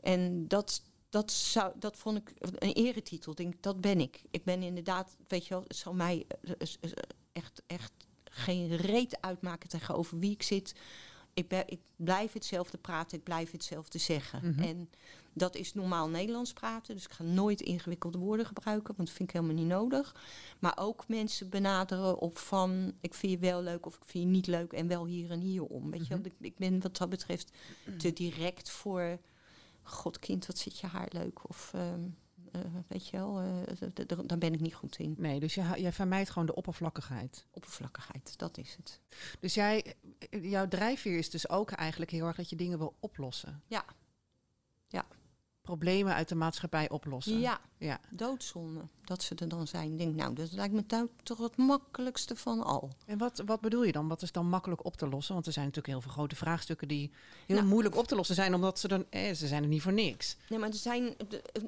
En 0.00 0.48
dat, 0.48 0.82
dat, 1.08 1.32
zou, 1.32 1.72
dat 1.78 1.96
vond 1.96 2.16
ik 2.16 2.32
een 2.38 2.72
eretitel. 2.72 3.34
Denk, 3.34 3.54
dat 3.60 3.80
ben 3.80 4.00
ik. 4.00 4.22
Ik 4.30 4.44
ben 4.44 4.62
inderdaad, 4.62 5.16
weet 5.28 5.46
je 5.46 5.54
wel, 5.54 5.64
het 5.66 5.76
zal 5.76 5.94
mij 5.94 6.26
echt, 7.32 7.62
echt 7.66 7.92
geen 8.24 8.76
reet 8.76 9.20
uitmaken 9.20 9.68
tegenover 9.68 10.18
wie 10.18 10.30
ik 10.30 10.42
zit. 10.42 10.74
Ik, 11.34 11.48
ben, 11.48 11.62
ik 11.66 11.80
blijf 11.96 12.32
hetzelfde 12.32 12.78
praten, 12.78 13.18
ik 13.18 13.24
blijf 13.24 13.50
hetzelfde 13.50 13.98
zeggen. 13.98 14.40
Mhm. 14.42 14.62
En 14.62 14.90
dat 15.32 15.56
is 15.56 15.74
normaal 15.74 16.08
Nederlands 16.08 16.52
praten. 16.52 16.94
Dus 16.94 17.04
ik 17.04 17.12
ga 17.12 17.22
nooit 17.22 17.60
ingewikkelde 17.60 18.18
woorden 18.18 18.46
gebruiken, 18.46 18.94
want 18.96 19.08
dat 19.08 19.16
vind 19.16 19.28
ik 19.28 19.34
helemaal 19.34 19.56
niet 19.56 19.66
nodig. 19.66 20.14
Maar 20.58 20.76
ook 20.76 21.08
mensen 21.08 21.48
benaderen 21.48 22.18
op 22.18 22.38
van 22.38 22.92
ik 23.00 23.14
vind 23.14 23.32
je 23.32 23.38
wel 23.38 23.62
leuk 23.62 23.86
of 23.86 23.94
ik 23.94 24.04
vind 24.06 24.24
je 24.24 24.30
niet 24.30 24.46
leuk 24.46 24.72
en 24.72 24.88
wel 24.88 25.06
hier 25.06 25.30
en 25.30 25.40
hier 25.40 25.64
om. 25.64 25.90
Weet 25.90 26.06
je? 26.06 26.14
Mhm. 26.14 26.26
Ik, 26.26 26.32
ik 26.40 26.56
ben 26.56 26.80
wat 26.80 26.96
dat 26.96 27.08
betreft 27.08 27.52
te 27.98 28.12
direct 28.12 28.70
voor 28.70 29.18
God 29.82 30.18
kind, 30.18 30.46
wat 30.46 30.58
zit 30.58 30.78
je 30.78 30.86
haar 30.86 31.08
leuk? 31.12 31.48
Of 31.48 31.70
ehm, 31.74 31.84
eh, 31.84 31.98
weet 32.88 33.08
je 33.08 33.16
wel, 33.16 33.40
eh, 33.40 34.04
daar 34.26 34.38
ben 34.38 34.52
ik 34.54 34.60
niet 34.60 34.74
goed 34.74 34.98
in. 34.98 35.14
Nee, 35.18 35.40
dus 35.40 35.54
je, 35.54 35.72
jij 35.76 35.92
vermijdt 35.92 36.30
gewoon 36.30 36.46
de 36.46 36.54
oppervlakkigheid. 36.54 37.46
Oppervlakkigheid, 37.50 38.38
dat 38.38 38.58
is 38.58 38.76
het. 38.76 39.00
Dus 39.40 39.54
jij, 39.54 39.94
jouw 40.30 40.68
drijfveer 40.68 41.18
is 41.18 41.30
dus 41.30 41.48
ook 41.48 41.70
eigenlijk 41.70 42.10
heel 42.10 42.26
erg 42.26 42.36
dat 42.36 42.50
je 42.50 42.56
dingen 42.56 42.78
wil 42.78 42.96
oplossen. 43.00 43.62
Ja. 43.66 43.84
Ja. 44.88 45.06
Problemen 45.62 46.14
uit 46.14 46.28
de 46.28 46.34
maatschappij 46.34 46.88
oplossen. 46.90 47.38
Ja, 47.40 47.60
ja. 47.78 48.00
doodzonde 48.10 48.80
dat 49.04 49.22
ze 49.22 49.34
er 49.34 49.48
dan 49.48 49.66
zijn. 49.66 49.92
Ik 49.92 49.98
denk, 49.98 50.14
nou, 50.14 50.34
dat 50.34 50.52
lijkt 50.52 50.74
me 50.74 50.84
nou 50.88 51.08
toch 51.22 51.38
het 51.38 51.56
makkelijkste 51.56 52.36
van 52.36 52.62
al. 52.64 52.90
En 53.06 53.18
wat, 53.18 53.42
wat 53.46 53.60
bedoel 53.60 53.82
je 53.84 53.92
dan? 53.92 54.08
Wat 54.08 54.22
is 54.22 54.32
dan 54.32 54.48
makkelijk 54.48 54.84
op 54.84 54.96
te 54.96 55.08
lossen? 55.08 55.34
Want 55.34 55.46
er 55.46 55.52
zijn 55.52 55.64
natuurlijk 55.66 55.92
heel 55.94 56.02
veel 56.02 56.12
grote 56.12 56.36
vraagstukken 56.36 56.88
die 56.88 57.10
heel 57.46 57.56
Nou. 57.56 57.68
moeilijk 57.68 57.96
op 57.96 58.06
te 58.06 58.14
lossen 58.14 58.34
zijn, 58.34 58.54
omdat 58.54 58.78
ze 58.78 58.88
dan, 58.88 59.04
eh, 59.10 59.34
ze 59.34 59.46
zijn 59.46 59.62
er 59.62 59.68
niet 59.68 59.82
voor 59.82 59.92
niks. 59.92 60.36
Nee, 60.48 60.58
maar 60.58 60.68
er 60.68 60.74
zijn 60.74 61.14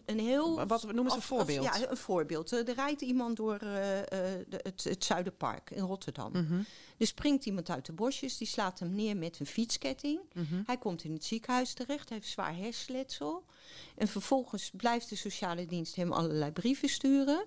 een, 0.04 0.18
heel... 0.18 0.66
Wat 0.66 0.82
noemen 0.92 1.10
ze 1.10 1.16
een 1.16 1.22
voorbeeld? 1.22 1.64
Ja, 1.64 1.90
een 1.90 1.96
voorbeeld. 1.96 2.52
Eh, 2.52 2.68
Er 2.68 2.74
rijdt 2.74 3.00
iemand 3.00 3.36
door 3.36 3.56
eh, 3.56 3.98
eh, 4.00 4.06
de- 4.48 4.60
het, 4.62 4.84
het 4.84 5.04
Zuiderpark 5.04 5.70
in 5.70 5.82
Rotterdam. 5.82 6.32
Mhm, 6.32 6.60
Er 6.96 7.06
springt 7.06 7.46
iemand 7.46 7.70
uit 7.70 7.86
de 7.86 7.92
bosjes, 7.92 8.36
die 8.36 8.46
slaat 8.46 8.78
hem 8.78 8.94
neer 8.94 9.16
met 9.16 9.40
een 9.40 9.46
fietsketting. 9.46 10.20
mhm. 10.32 10.62
Hij 10.66 10.76
komt 10.76 11.04
in 11.04 11.12
het 11.12 11.24
ziekenhuis 11.24 11.72
terecht, 11.72 12.08
heeft 12.08 12.28
zwaar 12.28 12.56
hersenletsel. 12.56 13.44
En 13.96 14.08
vervolgens 14.08 14.70
blijft 14.76 15.08
de 15.08 15.16
sociale 15.16 15.66
dienst 15.66 15.94
hem 15.94 16.12
allerlei 16.12 16.50
brieven 16.52 16.88
sturen. 16.88 17.44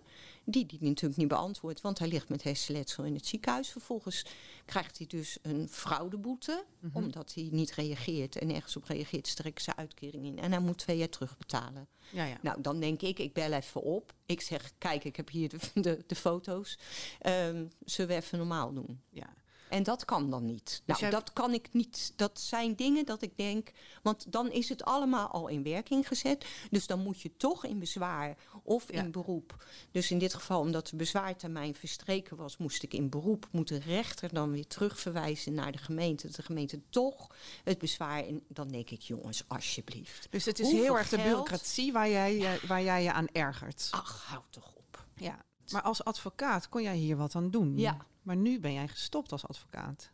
Die 0.50 0.66
die 0.66 0.80
natuurlijk 0.82 1.20
niet 1.20 1.28
beantwoordt, 1.28 1.82
want 1.82 2.00
hij 2.00 2.08
ligt 2.08 2.30
met 2.30 2.44
hersenletsel 2.44 3.04
in 3.04 3.14
het 3.14 3.26
ziekenhuis. 3.26 3.70
Vervolgens 3.70 4.26
krijgt 4.66 4.98
hij 4.98 5.08
dus 5.08 5.38
een 5.42 5.68
fraudeboete, 5.70 6.64
Mhm. 6.80 6.98
omdat 6.98 7.34
hij 7.34 7.50
niet 7.52 7.72
reageert 7.74 8.36
en 8.38 8.56
ergens 8.56 8.76
op 8.76 8.84
reageert, 8.84 9.28
strekken 9.28 9.64
ze 9.64 9.76
uitkering 9.76 10.26
in. 10.26 10.40
En 10.40 10.52
hij 10.52 10.60
moet 10.62 10.78
twee 10.78 10.98
jaar 10.98 11.10
terugbetalen. 11.10 11.88
Ja, 12.12 12.26
ja. 12.26 12.38
Nou, 12.42 12.62
dan 12.62 12.80
denk 12.80 13.02
ik, 13.02 13.20
ik 13.20 13.34
bel 13.34 13.52
even 13.52 13.82
op. 13.84 14.14
Ik 14.26 14.42
zeg, 14.42 14.72
kijk, 14.78 15.04
ik 15.04 15.16
heb 15.16 15.30
hier 15.30 15.50
de, 15.50 15.60
de, 15.82 16.04
de 16.08 16.16
foto's. 16.16 16.78
Ehm, 17.20 17.66
zullen 17.86 18.10
we 18.12 18.16
even 18.22 18.38
normaal 18.38 18.74
doen? 18.74 19.02
ja. 19.10 19.34
En 19.70 19.84
dat 19.84 20.06
kan 20.06 20.30
dan 20.30 20.46
niet. 20.46 20.82
Nou, 20.86 21.00
jij- 21.00 21.10
dat 21.10 21.34
kan 21.34 21.54
ik 21.54 21.68
niet. 21.72 22.14
Dat 22.16 22.40
zijn 22.40 22.76
dingen 22.76 23.06
dat 23.06 23.22
ik 23.22 23.38
denk. 23.38 23.72
Want 24.04 24.32
dan 24.32 24.52
is 24.52 24.70
het 24.70 24.84
allemaal 24.84 25.28
al 25.28 25.48
in 25.48 25.64
werking 25.64 26.08
gezet. 26.08 26.46
Dus 26.72 26.88
dan 26.88 27.00
moet 27.00 27.22
je 27.22 27.38
toch 27.38 27.66
in 27.66 27.80
bezwaar 27.80 28.38
of 28.64 28.92
Ja. 28.94 29.04
in 29.04 29.12
beroep. 29.12 29.66
Dus 29.92 30.12
in 30.12 30.18
dit 30.20 30.34
geval, 30.34 30.60
omdat 30.60 30.88
de 30.88 30.96
bezwaartermijn 30.96 31.76
verstreken 31.76 32.38
was, 32.38 32.58
moest 32.58 32.84
ik 32.84 32.94
in 32.94 33.10
beroep. 33.10 33.48
Moet 33.52 33.68
de 33.68 33.80
rechter 33.80 34.34
dan 34.34 34.52
weer 34.52 34.68
terugverwijzen 34.68 35.54
naar 35.54 35.72
de 35.72 35.78
gemeente. 35.78 36.28
De 36.32 36.42
gemeente 36.42 36.82
toch 36.90 37.28
het 37.64 37.78
bezwaar. 37.78 38.26
En 38.26 38.44
dan 38.48 38.68
denk 38.68 38.90
ik, 38.90 39.02
jongens, 39.02 39.44
alsjeblieft. 39.48 40.28
Dus 40.30 40.46
het 40.46 40.60
is 40.60 40.66
Hoeveel 40.66 40.84
heel 40.84 40.98
erg 40.98 41.10
de 41.10 41.18
bureaucratie 41.18 41.92
waar 41.92 42.10
jij, 42.10 42.60
waar 42.68 42.84
jij 42.84 43.04
je 43.04 43.12
aan 43.14 43.28
ergert. 43.32 43.88
Ach, 43.92 44.26
houd 44.28 44.46
toch 44.50 44.74
op. 44.76 45.06
Ja. 45.16 45.46
Maar 45.72 45.82
als 45.82 46.04
advocaat 46.04 46.70
kon 46.70 46.82
jij 46.82 46.96
hier 46.96 47.18
wat 47.18 47.36
aan 47.36 47.52
doen. 47.52 47.78
Ja. 47.78 47.98
Maar 48.28 48.36
nu 48.36 48.60
ben 48.60 48.74
jij 48.74 48.88
gestopt 48.88 49.32
als 49.32 49.48
advocaat. 49.48 50.10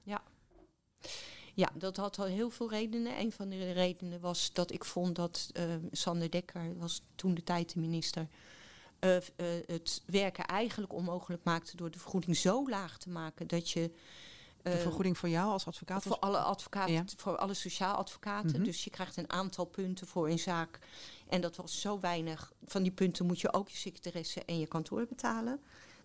Ja, 1.53 1.69
dat 1.73 1.97
had 1.97 2.19
al 2.19 2.25
heel 2.25 2.49
veel 2.49 2.69
redenen. 2.69 3.19
Een 3.19 3.31
van 3.31 3.49
de 3.49 3.71
redenen 3.71 4.19
was 4.19 4.53
dat 4.53 4.71
ik 4.71 4.85
vond 4.85 5.15
dat 5.15 5.49
eh, 5.53 5.75
Sander 5.91 6.31
Dekker, 6.31 6.77
was 6.77 7.01
toen 7.15 7.33
de 7.33 7.43
tijd 7.43 7.73
de 7.73 7.79
minister, 7.79 8.27
eh, 8.99 9.15
eh, 9.15 9.23
het 9.65 10.01
werken 10.05 10.45
eigenlijk 10.45 10.93
onmogelijk 10.93 11.43
maakte 11.43 11.77
door 11.77 11.91
de 11.91 11.99
vergoeding 11.99 12.37
zo 12.37 12.69
laag 12.69 12.97
te 12.97 13.09
maken 13.09 13.47
dat 13.47 13.69
je. 13.69 13.91
De 14.61 14.69
eh, 14.69 14.79
vergoeding 14.79 15.17
voor 15.17 15.29
jou 15.29 15.51
als 15.51 15.67
advocaat? 15.67 16.03
voor 16.03 16.19
alle 16.19 16.37
advocaten, 16.37 16.93
Ja. 16.93 17.05
voor 17.17 17.37
alle 17.37 17.53
sociaal 17.53 17.95
advocaten. 17.95 18.55
Mhm. 18.55 18.63
Dus 18.63 18.83
je 18.83 18.89
krijgt 18.89 19.17
een 19.17 19.29
aantal 19.29 19.65
punten 19.65 20.07
voor 20.07 20.29
een 20.29 20.39
zaak. 20.39 20.79
En 21.27 21.41
dat 21.41 21.55
was 21.55 21.81
zo 21.81 21.99
weinig. 21.99 22.53
Van 22.65 22.83
die 22.83 22.91
punten 22.91 23.25
moet 23.25 23.41
je 23.41 23.53
ook 23.53 23.69
je 23.69 23.77
secretaresse 23.77 24.45
en 24.45 24.59
je 24.59 24.67
kantoor 24.67 25.05
betalen. 25.07 25.59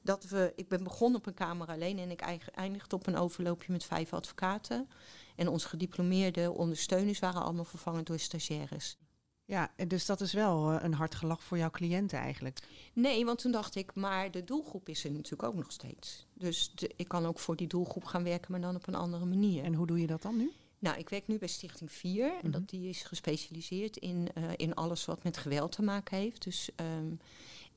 Dat 0.08 0.24
we, 0.24 0.52
ik 0.56 0.68
ben 0.68 0.82
begonnen 0.84 1.18
op 1.20 1.26
een 1.26 1.34
kamer 1.34 1.66
alleen 1.68 1.98
en 1.98 2.10
ik 2.10 2.20
eindigde 2.54 2.96
op 2.96 3.06
een 3.06 3.16
overloopje 3.16 3.72
met 3.72 3.84
vijf 3.84 4.12
advocaten. 4.12 4.88
En 5.36 5.48
onze 5.48 5.68
gediplomeerde 5.68 6.52
ondersteuners 6.52 7.18
waren 7.18 7.42
allemaal 7.42 7.64
vervangen 7.64 8.04
door 8.04 8.18
stagiaires. 8.18 8.96
Ja, 9.44 9.70
dus 9.86 10.06
dat 10.06 10.20
is 10.20 10.32
wel 10.32 10.70
eh, 10.72 10.82
een 10.84 10.94
hard 10.94 11.14
gelach 11.14 11.42
voor 11.42 11.58
jouw 11.58 11.70
cliënten 11.70 12.18
eigenlijk. 12.18 12.58
Nee, 12.92 13.24
want 13.24 13.38
toen 13.38 13.52
dacht 13.52 13.74
ik, 13.74 13.94
maar 13.94 14.30
de 14.30 14.44
doelgroep 14.44 14.88
is 14.88 15.04
er 15.04 15.10
natuurlijk 15.10 15.42
ook 15.42 15.54
nog 15.54 15.72
steeds. 15.72 16.26
Dus 16.34 16.72
de- 16.74 16.90
ik 16.96 17.08
kan 17.08 17.26
ook 17.26 17.38
voor 17.38 17.56
die 17.56 17.66
doelgroep 17.66 18.04
gaan 18.04 18.24
werken, 18.24 18.50
maar 18.52 18.60
dan 18.60 18.76
op 18.76 18.86
een 18.86 18.94
andere 18.94 19.24
manier. 19.24 19.64
En 19.64 19.74
hoe 19.74 19.86
doe 19.86 20.00
je 20.00 20.06
dat 20.06 20.22
dan 20.22 20.36
nu? 20.36 20.52
Nou, 20.78 20.98
ik 20.98 21.08
werk 21.08 21.26
nu 21.26 21.38
bij 21.38 21.48
Stichting 21.48 21.92
4. 21.92 22.26
En 22.26 22.36
Mhm. 22.42 22.50
dat, 22.50 22.68
die 22.68 22.88
is 22.88 23.02
gespecialiseerd 23.02 23.96
in, 23.96 24.28
eh, 24.34 24.42
in 24.56 24.74
alles 24.74 25.04
wat 25.04 25.22
met 25.24 25.36
geweld 25.36 25.72
te 25.72 25.82
maken 25.82 26.18
heeft. 26.18 26.42
Dus, 26.44 26.68
ehm, 26.76 27.12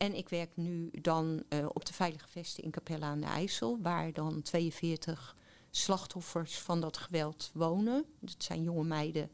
en 0.01 0.15
ik 0.15 0.29
werk 0.29 0.49
nu 0.55 0.89
dan 1.01 1.43
eh, 1.49 1.65
op 1.73 1.85
de 1.85 1.93
Veilige 1.93 2.27
Vesten 2.27 2.63
in 2.63 2.71
Capelle 2.71 3.05
aan 3.05 3.19
de 3.19 3.27
IJssel. 3.27 3.79
Waar 3.81 4.13
dan 4.13 4.41
42 4.41 5.35
slachtoffers 5.71 6.59
van 6.59 6.81
dat 6.81 6.97
geweld 6.97 7.51
wonen. 7.53 8.05
Dat 8.19 8.43
zijn 8.43 8.63
jonge 8.63 8.83
meiden 8.83 9.31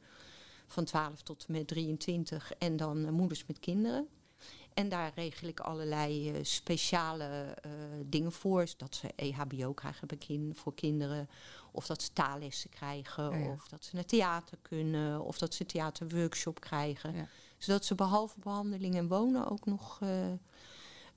van 0.66 0.86
12 0.86 1.22
tot 1.22 1.46
en 1.48 1.54
met 1.54 1.68
23. 1.68 2.52
En 2.58 2.78
dan 2.78 3.06
eh, 3.06 3.12
moeders 3.12 3.46
met 3.46 3.60
kinderen. 3.60 4.08
En 4.74 4.90
daar 4.90 5.12
regel 5.16 5.48
ik 5.48 5.60
allerlei 5.60 6.32
eh, 6.32 6.44
speciale 6.44 7.58
dingen 8.06 8.32
voor. 8.32 8.68
Dat 8.78 8.96
ze 8.96 9.12
EHBO 9.16 9.74
krijgen 9.74 10.08
bij 10.08 10.18
kin- 10.18 10.56
voor 10.56 10.74
kinderen. 10.74 11.30
Of 11.72 11.86
dat 11.86 12.02
ze 12.02 12.14
taallessen 12.14 12.70
krijgen. 12.70 13.30
Ja, 13.30 13.38
ja. 13.38 13.52
Of 13.52 13.68
dat 13.68 13.84
ze 13.84 13.96
naar 13.96 14.06
theater 14.06 14.58
kunnen. 14.62 15.22
Of 15.22 15.38
dat 15.38 15.54
ze 15.54 15.62
een 15.62 15.68
theaterworkshop 15.68 16.60
krijgen. 16.60 17.16
Ja. 17.16 17.28
Zodat 17.58 17.86
ze 17.86 17.96
behalve 17.96 18.40
behandeling 18.40 18.96
en 18.96 19.08
wonen 19.08 19.50
ook 19.50 19.66
nog 19.66 20.00
eh, 20.02 20.32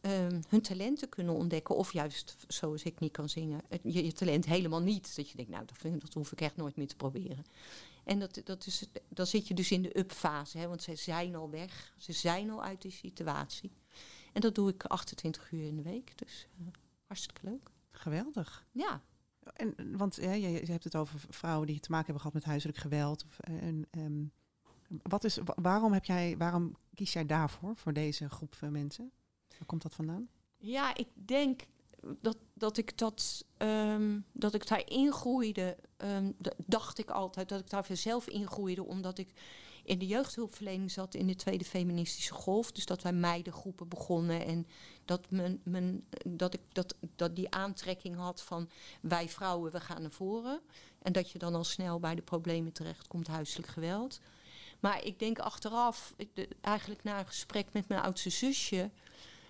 ehm, 0.00 0.40
hun 0.48 0.62
talenten 0.62 1.08
kunnen 1.08 1.34
ontdekken. 1.34 1.76
Of 1.76 1.92
juist, 1.92 2.36
zoals 2.48 2.82
ik 2.82 3.00
niet 3.00 3.12
kan 3.12 3.28
zingen, 3.28 3.60
het- 3.68 3.80
je, 3.82 4.04
je 4.04 4.12
talent 4.12 4.44
helemaal 4.46 4.80
niet. 4.82 5.16
Dat 5.16 5.30
je 5.30 5.36
denkt, 5.36 5.50
nou, 5.50 5.64
dat, 5.66 5.78
vind, 5.78 6.00
dat 6.00 6.14
hoef 6.14 6.32
ik 6.32 6.40
echt 6.40 6.56
nooit 6.56 6.76
meer 6.76 6.88
te 6.88 6.96
proberen. 6.96 7.44
En 8.04 8.18
dat, 8.18 8.40
dat 8.44 8.66
is, 8.66 8.86
dan 9.08 9.26
zit 9.26 9.48
je 9.48 9.54
dus 9.54 9.70
in 9.70 9.82
de 9.82 9.98
up-fase, 9.98 10.58
hè, 10.58 10.68
want 10.68 10.82
ze 10.82 10.94
zijn 10.94 11.34
al 11.34 11.50
weg. 11.50 11.92
Ze 11.98 12.12
zijn 12.12 12.50
al 12.50 12.62
uit 12.62 12.82
die 12.82 12.90
situatie. 12.90 13.72
En 14.32 14.40
dat 14.40 14.54
doe 14.54 14.70
ik 14.70 14.84
28 14.84 15.50
uur 15.52 15.66
in 15.66 15.76
de 15.76 15.82
week. 15.82 16.18
Dus 16.18 16.46
eh, 16.58 16.66
hartstikke 17.06 17.40
leuk. 17.44 17.70
Geweldig. 17.90 18.66
Ja, 18.72 19.02
En, 19.54 19.96
want 19.96 20.16
ja, 20.16 20.32
je, 20.32 20.48
je 20.50 20.70
hebt 20.72 20.84
het 20.84 20.96
over 20.96 21.20
vrouwen 21.28 21.66
die 21.66 21.80
te 21.80 21.90
maken 21.90 22.04
hebben 22.06 22.22
gehad 22.22 22.34
met 22.36 22.44
huiselijk 22.44 22.78
geweld. 22.78 23.24
Of, 23.24 23.38
eh, 23.38 23.62
en, 23.62 23.86
ehm, 23.90 24.24
wat 25.02 25.24
is, 25.24 25.36
wa- 25.44 25.56
waarom, 25.62 25.92
heb 25.92 26.04
jij, 26.04 26.36
waarom 26.38 26.76
kies 26.94 27.12
jij 27.12 27.26
daarvoor, 27.26 27.76
voor 27.76 27.92
deze 27.92 28.28
groep 28.28 28.56
mensen? 28.60 29.10
Waar 29.48 29.66
komt 29.66 29.82
dat 29.82 29.94
vandaan? 29.94 30.28
Ja, 30.58 30.94
ik 30.96 31.08
denk 31.14 31.60
dat, 32.20 32.36
dat 32.54 32.76
ik 32.76 32.98
dat 32.98 33.44
ehm, 33.56 34.20
dat 34.32 34.54
ik 34.54 34.68
daar 34.68 34.88
ingroeide. 34.90 35.76
ehm, 35.96 36.32
dacht 36.66 36.98
ik 36.98 37.10
altijd 37.10 37.48
dat 37.48 37.60
ik 37.60 37.70
daar 37.70 37.86
zelf 37.92 38.28
ingroeide, 38.28 38.84
omdat 38.84 39.18
ik 39.18 39.32
in 39.84 39.98
de 39.98 40.06
jeugdhulpverlening 40.06 40.90
zat 40.90 41.14
in 41.14 41.26
de 41.26 41.34
tweede 41.34 41.64
feministische 41.64 42.34
golf. 42.34 42.72
Dus 42.72 42.86
dat 42.86 43.02
wij 43.02 43.12
meidengroepen 43.12 43.88
begonnen 43.88 44.44
en 44.46 44.66
dat, 45.04 45.30
men, 45.64 46.06
dat 46.28 46.54
ik 46.54 46.60
dat, 46.72 46.94
dat 47.16 47.36
die 47.36 47.50
aantrekking 47.50 48.16
had 48.16 48.42
van 48.42 48.70
wij 49.02 49.28
vrouwen, 49.28 49.72
we 49.72 49.80
gaan 49.80 50.02
naar 50.02 50.10
voren. 50.10 50.60
En 51.02 51.12
dat 51.12 51.30
je 51.30 51.38
dan 51.38 51.54
al 51.54 51.64
snel 51.64 52.00
bij 52.00 52.14
de 52.14 52.22
problemen 52.22 52.72
terechtkomt, 52.72 53.26
huiselijk 53.26 53.68
geweld. 53.68 54.20
Maar 54.80 55.04
ik 55.04 55.18
denk 55.18 55.38
achteraf, 55.38 56.14
eigenlijk 56.60 57.02
na 57.02 57.18
een 57.18 57.26
gesprek 57.26 57.72
met 57.72 57.88
mijn 57.88 58.00
oudste 58.00 58.30
zusje, 58.30 58.90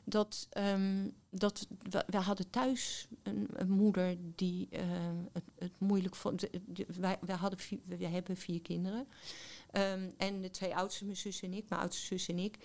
dat, 0.04 0.46
ehm, 0.50 1.08
dat 1.30 1.66
we, 1.90 2.04
we 2.06 2.16
hadden 2.16 2.50
thuis 2.50 3.08
een, 3.22 3.46
een 3.52 3.70
moeder 3.70 4.16
die 4.20 4.68
ehm, 4.70 5.16
het, 5.32 5.44
het 5.58 5.72
moeilijk 5.78 6.14
vond. 6.14 6.46
Wij, 6.86 7.18
wij, 7.20 7.36
hadden 7.36 7.58
vier, 7.58 7.80
we 7.84 8.06
hebben 8.06 8.36
vier 8.36 8.60
kinderen. 8.60 9.08
Ehm, 9.70 10.08
en 10.16 10.40
de 10.40 10.50
twee 10.50 10.76
oudste, 10.76 11.04
mijn 11.04 11.16
zus 11.16 11.42
en 11.42 11.52
ik, 11.52 11.68
mijn 11.68 11.80
oudste 11.80 12.06
zus 12.06 12.28
en 12.28 12.38
ik, 12.38 12.58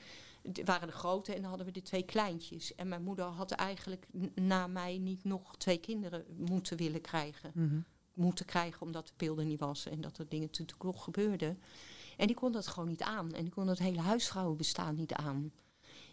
waren 0.66 0.88
de 0.88 0.94
grote 0.94 1.34
en 1.34 1.40
dan 1.42 1.50
hadden 1.50 1.68
we 1.68 1.74
de 1.74 1.82
twee 1.82 2.04
kleintjes. 2.04 2.76
En 2.76 2.88
mijn 2.88 3.04
moeder 3.04 3.26
had 3.26 3.52
eigenlijk 3.52 4.08
na 4.36 4.68
mij 4.68 4.98
niet 4.98 5.24
nog 5.24 5.58
twee 5.58 5.78
kinderen 5.78 6.26
moeten 6.38 6.78
willen 6.78 7.02
krijgen. 7.02 7.52
Mhm. 7.54 7.80
Moeten 8.14 8.46
krijgen 8.46 8.82
omdat 8.82 9.08
de 9.08 9.14
pil 9.16 9.38
er 9.38 9.46
niet 9.46 9.60
was 9.60 9.86
en 9.86 10.02
dat 10.02 10.18
er 10.18 10.30
dingen 10.30 10.46
natuurlijk 10.46 10.84
nog 10.84 11.04
gebeurden. 11.04 11.60
En 12.18 12.28
die 12.28 12.36
kon 12.36 12.52
dat 12.52 12.68
gewoon 12.68 12.90
niet 12.90 13.02
aan. 13.02 13.34
En 13.34 13.44
die 13.44 13.54
kon 13.54 13.66
dat 13.66 13.78
hele 13.78 14.02
huisvrouwenbestaan 14.02 14.96
niet 14.96 15.14
aan. 15.14 15.52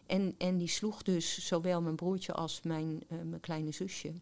En, 0.07 0.35
en 0.39 0.59
die 0.59 0.69
sloeg 0.69 1.03
dus 1.03 1.47
zowel 1.47 1.83
mijn 1.83 1.97
broertje 1.97 2.33
als 2.33 2.63
mijn, 2.63 3.03
eh, 3.09 3.19
mijn 3.21 3.41
kleine 3.41 3.73
zusje. 3.73 4.13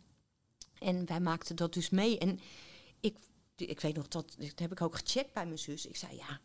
En 0.78 1.06
wij 1.06 1.20
maakten 1.20 1.56
dat 1.56 1.74
dus 1.74 1.90
mee. 1.90 2.18
En 2.18 2.40
ik, 3.00 3.16
ik 3.56 3.80
weet 3.80 3.96
nog, 3.96 4.08
dat, 4.08 4.34
dat 4.38 4.58
heb 4.58 4.72
ik 4.72 4.80
ook 4.80 4.96
gecheckt 4.96 5.32
bij 5.32 5.46
mijn 5.46 5.58
zus. 5.58 5.86
Ik 5.86 5.96
zei, 5.96 6.16
ja, 6.16 6.40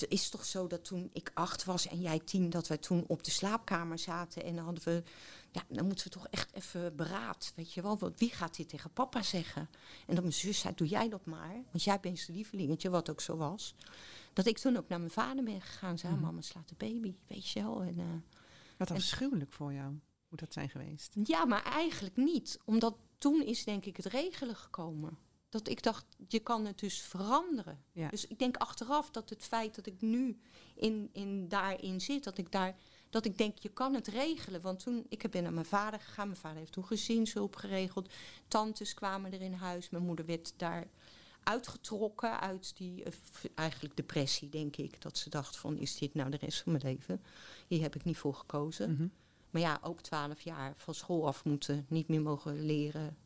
het 0.00 0.10
is 0.10 0.28
toch 0.28 0.44
zo 0.44 0.66
dat 0.66 0.84
toen 0.84 1.10
ik 1.12 1.30
acht 1.34 1.64
was 1.64 1.86
en 1.86 2.00
jij 2.00 2.18
tien... 2.18 2.50
dat 2.50 2.68
wij 2.68 2.78
toen 2.78 3.04
op 3.06 3.24
de 3.24 3.30
slaapkamer 3.30 3.98
zaten 3.98 4.44
en 4.44 4.54
dan 4.54 4.64
hadden 4.64 4.84
we... 4.84 5.02
ja, 5.50 5.62
dan 5.68 5.86
moeten 5.86 6.04
we 6.04 6.10
toch 6.10 6.26
echt 6.28 6.52
even 6.52 6.96
beraad, 6.96 7.52
weet 7.56 7.72
je 7.72 7.82
wel. 7.82 7.98
Want 7.98 8.18
wie 8.18 8.30
gaat 8.30 8.56
dit 8.56 8.68
tegen 8.68 8.90
papa 8.90 9.22
zeggen? 9.22 9.68
En 10.06 10.14
dat 10.14 10.20
mijn 10.20 10.32
zus 10.32 10.58
zei, 10.58 10.74
doe 10.74 10.88
jij 10.88 11.08
dat 11.08 11.24
maar. 11.24 11.54
Want 11.70 11.82
jij 11.84 12.00
bent 12.00 12.18
zijn 12.18 12.36
lievelingetje, 12.36 12.90
wat 12.90 13.10
ook 13.10 13.20
zo 13.20 13.36
was. 13.36 13.74
Dat 14.32 14.46
ik 14.46 14.58
toen 14.58 14.76
ook 14.76 14.88
naar 14.88 14.98
mijn 14.98 15.10
vader 15.10 15.44
ben 15.44 15.60
gegaan. 15.60 15.98
Zei, 15.98 16.14
mama 16.14 16.40
slaat 16.40 16.68
de 16.68 16.74
baby, 16.78 17.14
weet 17.26 17.48
je 17.48 17.62
wel. 17.62 17.82
En, 17.82 17.98
eh, 17.98 18.04
Wat 18.76 18.90
afschuwelijk 18.90 19.52
voor 19.52 19.72
jou, 19.72 19.98
moet 20.28 20.40
dat 20.40 20.52
zijn 20.52 20.68
geweest. 20.68 21.14
ja, 21.24 21.44
maar 21.44 21.62
eigenlijk 21.62 22.16
niet. 22.16 22.58
Omdat 22.64 22.96
toen 23.18 23.42
is 23.42 23.64
denk 23.64 23.84
ik 23.84 23.96
het 23.96 24.06
regelen 24.06 24.56
gekomen. 24.56 25.18
Dat 25.48 25.68
ik 25.68 25.82
dacht, 25.82 26.04
je 26.28 26.38
kan 26.38 26.66
het 26.66 26.78
dus 26.78 27.00
veranderen. 27.00 27.84
Ja. 27.92 28.08
Dus 28.08 28.26
ik 28.26 28.38
denk 28.38 28.56
achteraf 28.56 29.10
dat 29.10 29.30
het 29.30 29.44
feit 29.44 29.74
dat 29.74 29.86
ik 29.86 30.00
nu 30.00 30.40
in, 30.74 31.10
in 31.12 31.48
daarin 31.48 32.00
zit, 32.00 32.24
dat 32.24 32.38
ik 32.38 32.52
daar, 32.52 32.76
dat 33.10 33.24
ik 33.24 33.38
denk, 33.38 33.58
je 33.58 33.68
kan 33.68 33.94
het 33.94 34.06
regelen. 34.06 34.60
Want 34.60 34.78
toen, 34.78 35.06
ik 35.08 35.30
ben 35.30 35.42
naar 35.42 35.52
mijn 35.52 35.66
vader 35.66 36.00
gegaan. 36.00 36.28
Mijn 36.28 36.40
vader 36.40 36.58
heeft 36.58 36.72
toen 36.72 36.86
gezinshulp 36.86 37.56
geregeld. 37.56 38.12
Tantes 38.48 38.94
kwamen 38.94 39.32
er 39.32 39.42
in 39.42 39.52
huis. 39.52 39.90
Mijn 39.90 40.04
moeder 40.04 40.26
werd 40.26 40.52
daar 40.56 40.86
uitgetrokken 41.42 42.40
uit 42.40 42.76
die 42.76 43.04
eh, 43.04 43.12
eigenlijk 43.54 43.96
depressie, 43.96 44.48
denk 44.48 44.76
ik. 44.76 45.02
Dat 45.02 45.18
ze 45.18 45.30
dacht 45.30 45.56
van, 45.56 45.78
is 45.78 45.98
dit 45.98 46.14
nou 46.14 46.30
de 46.30 46.36
rest 46.36 46.62
van 46.62 46.72
mijn 46.72 46.84
leven? 46.84 47.22
Hier 47.66 47.80
heb 47.80 47.94
ik 47.94 48.04
niet 48.04 48.16
voor 48.16 48.34
gekozen. 48.34 48.92
Mhm. 48.92 49.08
Maar 49.50 49.62
ja, 49.62 49.78
ook 49.82 50.00
twaalf 50.00 50.40
jaar 50.40 50.74
van 50.76 50.94
school 50.94 51.26
af 51.26 51.44
moeten, 51.44 51.86
niet 51.88 52.08
meer 52.08 52.22
mogen 52.22 52.64
leren, 52.64 53.16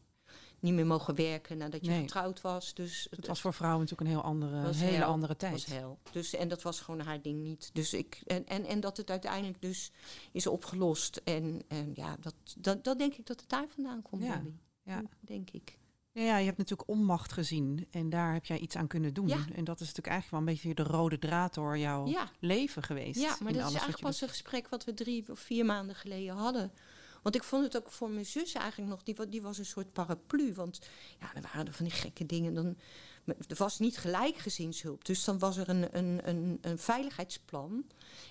niet 0.61 0.75
meer 0.75 0.87
mogen 0.87 1.15
werken 1.15 1.57
nadat 1.59 1.85
je 1.85 1.91
Nee. 1.91 2.01
getrouwd 2.01 2.41
was. 2.41 2.75
Dus 2.75 3.07
Het 3.11 3.27
was 3.27 3.41
voor 3.41 3.55
vrouwen 3.55 3.81
natuurlijk 3.81 4.11
een 4.11 4.17
heel 4.17 4.25
andere, 4.25 4.63
was 4.63 4.81
hele 4.81 4.97
hel. 4.97 5.07
andere 5.09 5.35
was 5.39 5.65
tijd. 5.65 5.79
hel. 5.81 5.99
Dus, 6.13 6.35
en 6.35 6.49
dat 6.49 6.63
was 6.63 6.81
gewoon 6.81 7.01
haar 7.01 7.23
ding 7.23 7.43
niet. 7.43 7.71
Dus 7.73 7.95
ik, 7.95 8.23
en, 8.27 8.47
en, 8.47 8.65
en 8.65 8.81
dat 8.81 8.97
het 8.97 9.11
uiteindelijk 9.11 9.61
dus 9.63 9.91
is 10.33 10.47
opgelost. 10.47 11.21
En, 11.25 11.63
en 11.69 11.91
ja, 11.95 12.17
dat, 12.21 12.35
dat, 12.59 12.85
dat 12.85 12.99
denk 12.99 13.15
ik 13.15 13.27
dat 13.27 13.41
het 13.41 13.49
daar 13.49 13.67
vandaan 13.69 14.03
komt, 14.03 14.23
Ja, 14.23 14.43
ja. 14.83 15.03
Denk 15.21 15.51
ik. 15.51 15.79
Ja, 16.13 16.23
ja, 16.23 16.37
je 16.37 16.45
hebt 16.45 16.59
natuurlijk 16.59 16.89
onmacht 16.89 17.33
gezien 17.33 17.87
en 17.91 18.11
daar 18.11 18.33
heb 18.33 18.45
jij 18.45 18.59
iets 18.59 18.77
aan 18.77 18.87
kunnen 18.87 19.15
doen. 19.15 19.29
Ja. 19.29 19.45
En 19.55 19.65
dat 19.65 19.81
is 19.81 19.87
natuurlijk 19.87 20.07
eigenlijk 20.07 20.31
wel 20.31 20.41
een 20.41 20.45
beetje 20.45 20.75
de 20.75 20.83
rode 20.91 21.19
draad 21.19 21.55
door 21.55 21.79
jouw 21.79 22.07
Ja. 22.07 22.31
leven 22.39 22.83
geweest. 22.83 23.21
Ja, 23.21 23.37
maar 23.43 23.53
dat 23.53 23.63
is 23.63 23.69
eigenlijk 23.69 24.01
pas 24.01 24.21
een 24.21 24.29
gesprek 24.29 24.69
wat 24.69 24.85
we 24.85 24.95
drie 24.95 25.31
of 25.31 25.39
vier 25.39 25.65
maanden 25.65 25.95
geleden 25.97 26.35
hadden. 26.37 26.73
Want 27.23 27.35
ik 27.35 27.43
vond 27.43 27.65
het 27.65 27.77
ook 27.77 27.91
voor 27.91 28.11
mijn 28.11 28.27
zus 28.27 28.53
eigenlijk 28.53 28.91
nog, 28.91 29.03
die, 29.03 29.29
die 29.29 29.43
was 29.43 29.59
een 29.59 29.67
soort 29.67 29.93
paraplu. 29.93 30.55
Want 30.55 30.81
ja, 31.19 31.35
er 31.35 31.43
waren 31.43 31.67
er 31.67 31.73
van 31.73 31.85
die 31.85 31.95
gekke 31.95 32.27
dingen. 32.27 32.55
Dan, 32.55 32.77
er 33.25 33.57
was 33.57 33.79
niet 33.79 33.99
gelijk 33.99 34.37
gezinshulp. 34.37 35.05
Dus 35.05 35.25
dan 35.25 35.39
was 35.39 35.57
er 35.57 35.69
een, 35.69 35.97
een, 35.97 36.29
een, 36.29 36.59
een 36.61 36.79
veiligheidsplan. 36.79 37.87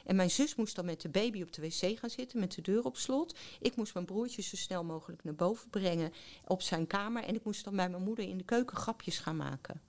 En 0.06 0.15
mijn 0.15 0.32
zus 0.32 0.56
moest 0.56 0.75
dan 0.75 0.86
met 0.86 1.02
de 1.02 1.10
baby 1.10 1.41
op 1.41 1.54
de 1.54 1.62
wc 1.62 1.99
gaan 1.99 2.10
zitten 2.10 2.39
met 2.39 2.52
de 2.52 2.62
deur 2.62 2.84
op 2.84 2.97
slot. 2.97 3.38
Ik 3.60 3.75
moest 3.75 3.93
mijn 3.93 4.06
broertje 4.06 4.41
zo 4.41 4.56
snel 4.56 4.84
mogelijk 4.84 5.23
naar 5.23 5.36
boven 5.36 5.69
brengen 5.69 6.13
op 6.45 6.62
zijn 6.62 6.88
kamer. 6.88 7.23
En 7.23 7.36
ik 7.36 7.43
moest 7.43 7.63
dan 7.63 7.75
bij 7.75 7.89
mijn 7.89 8.04
moeder 8.04 8.25
in 8.28 8.38
de 8.38 8.43
keuken 8.43 8.78
grapjes 8.78 9.19
gaan 9.19 9.38
maken. 9.38 9.82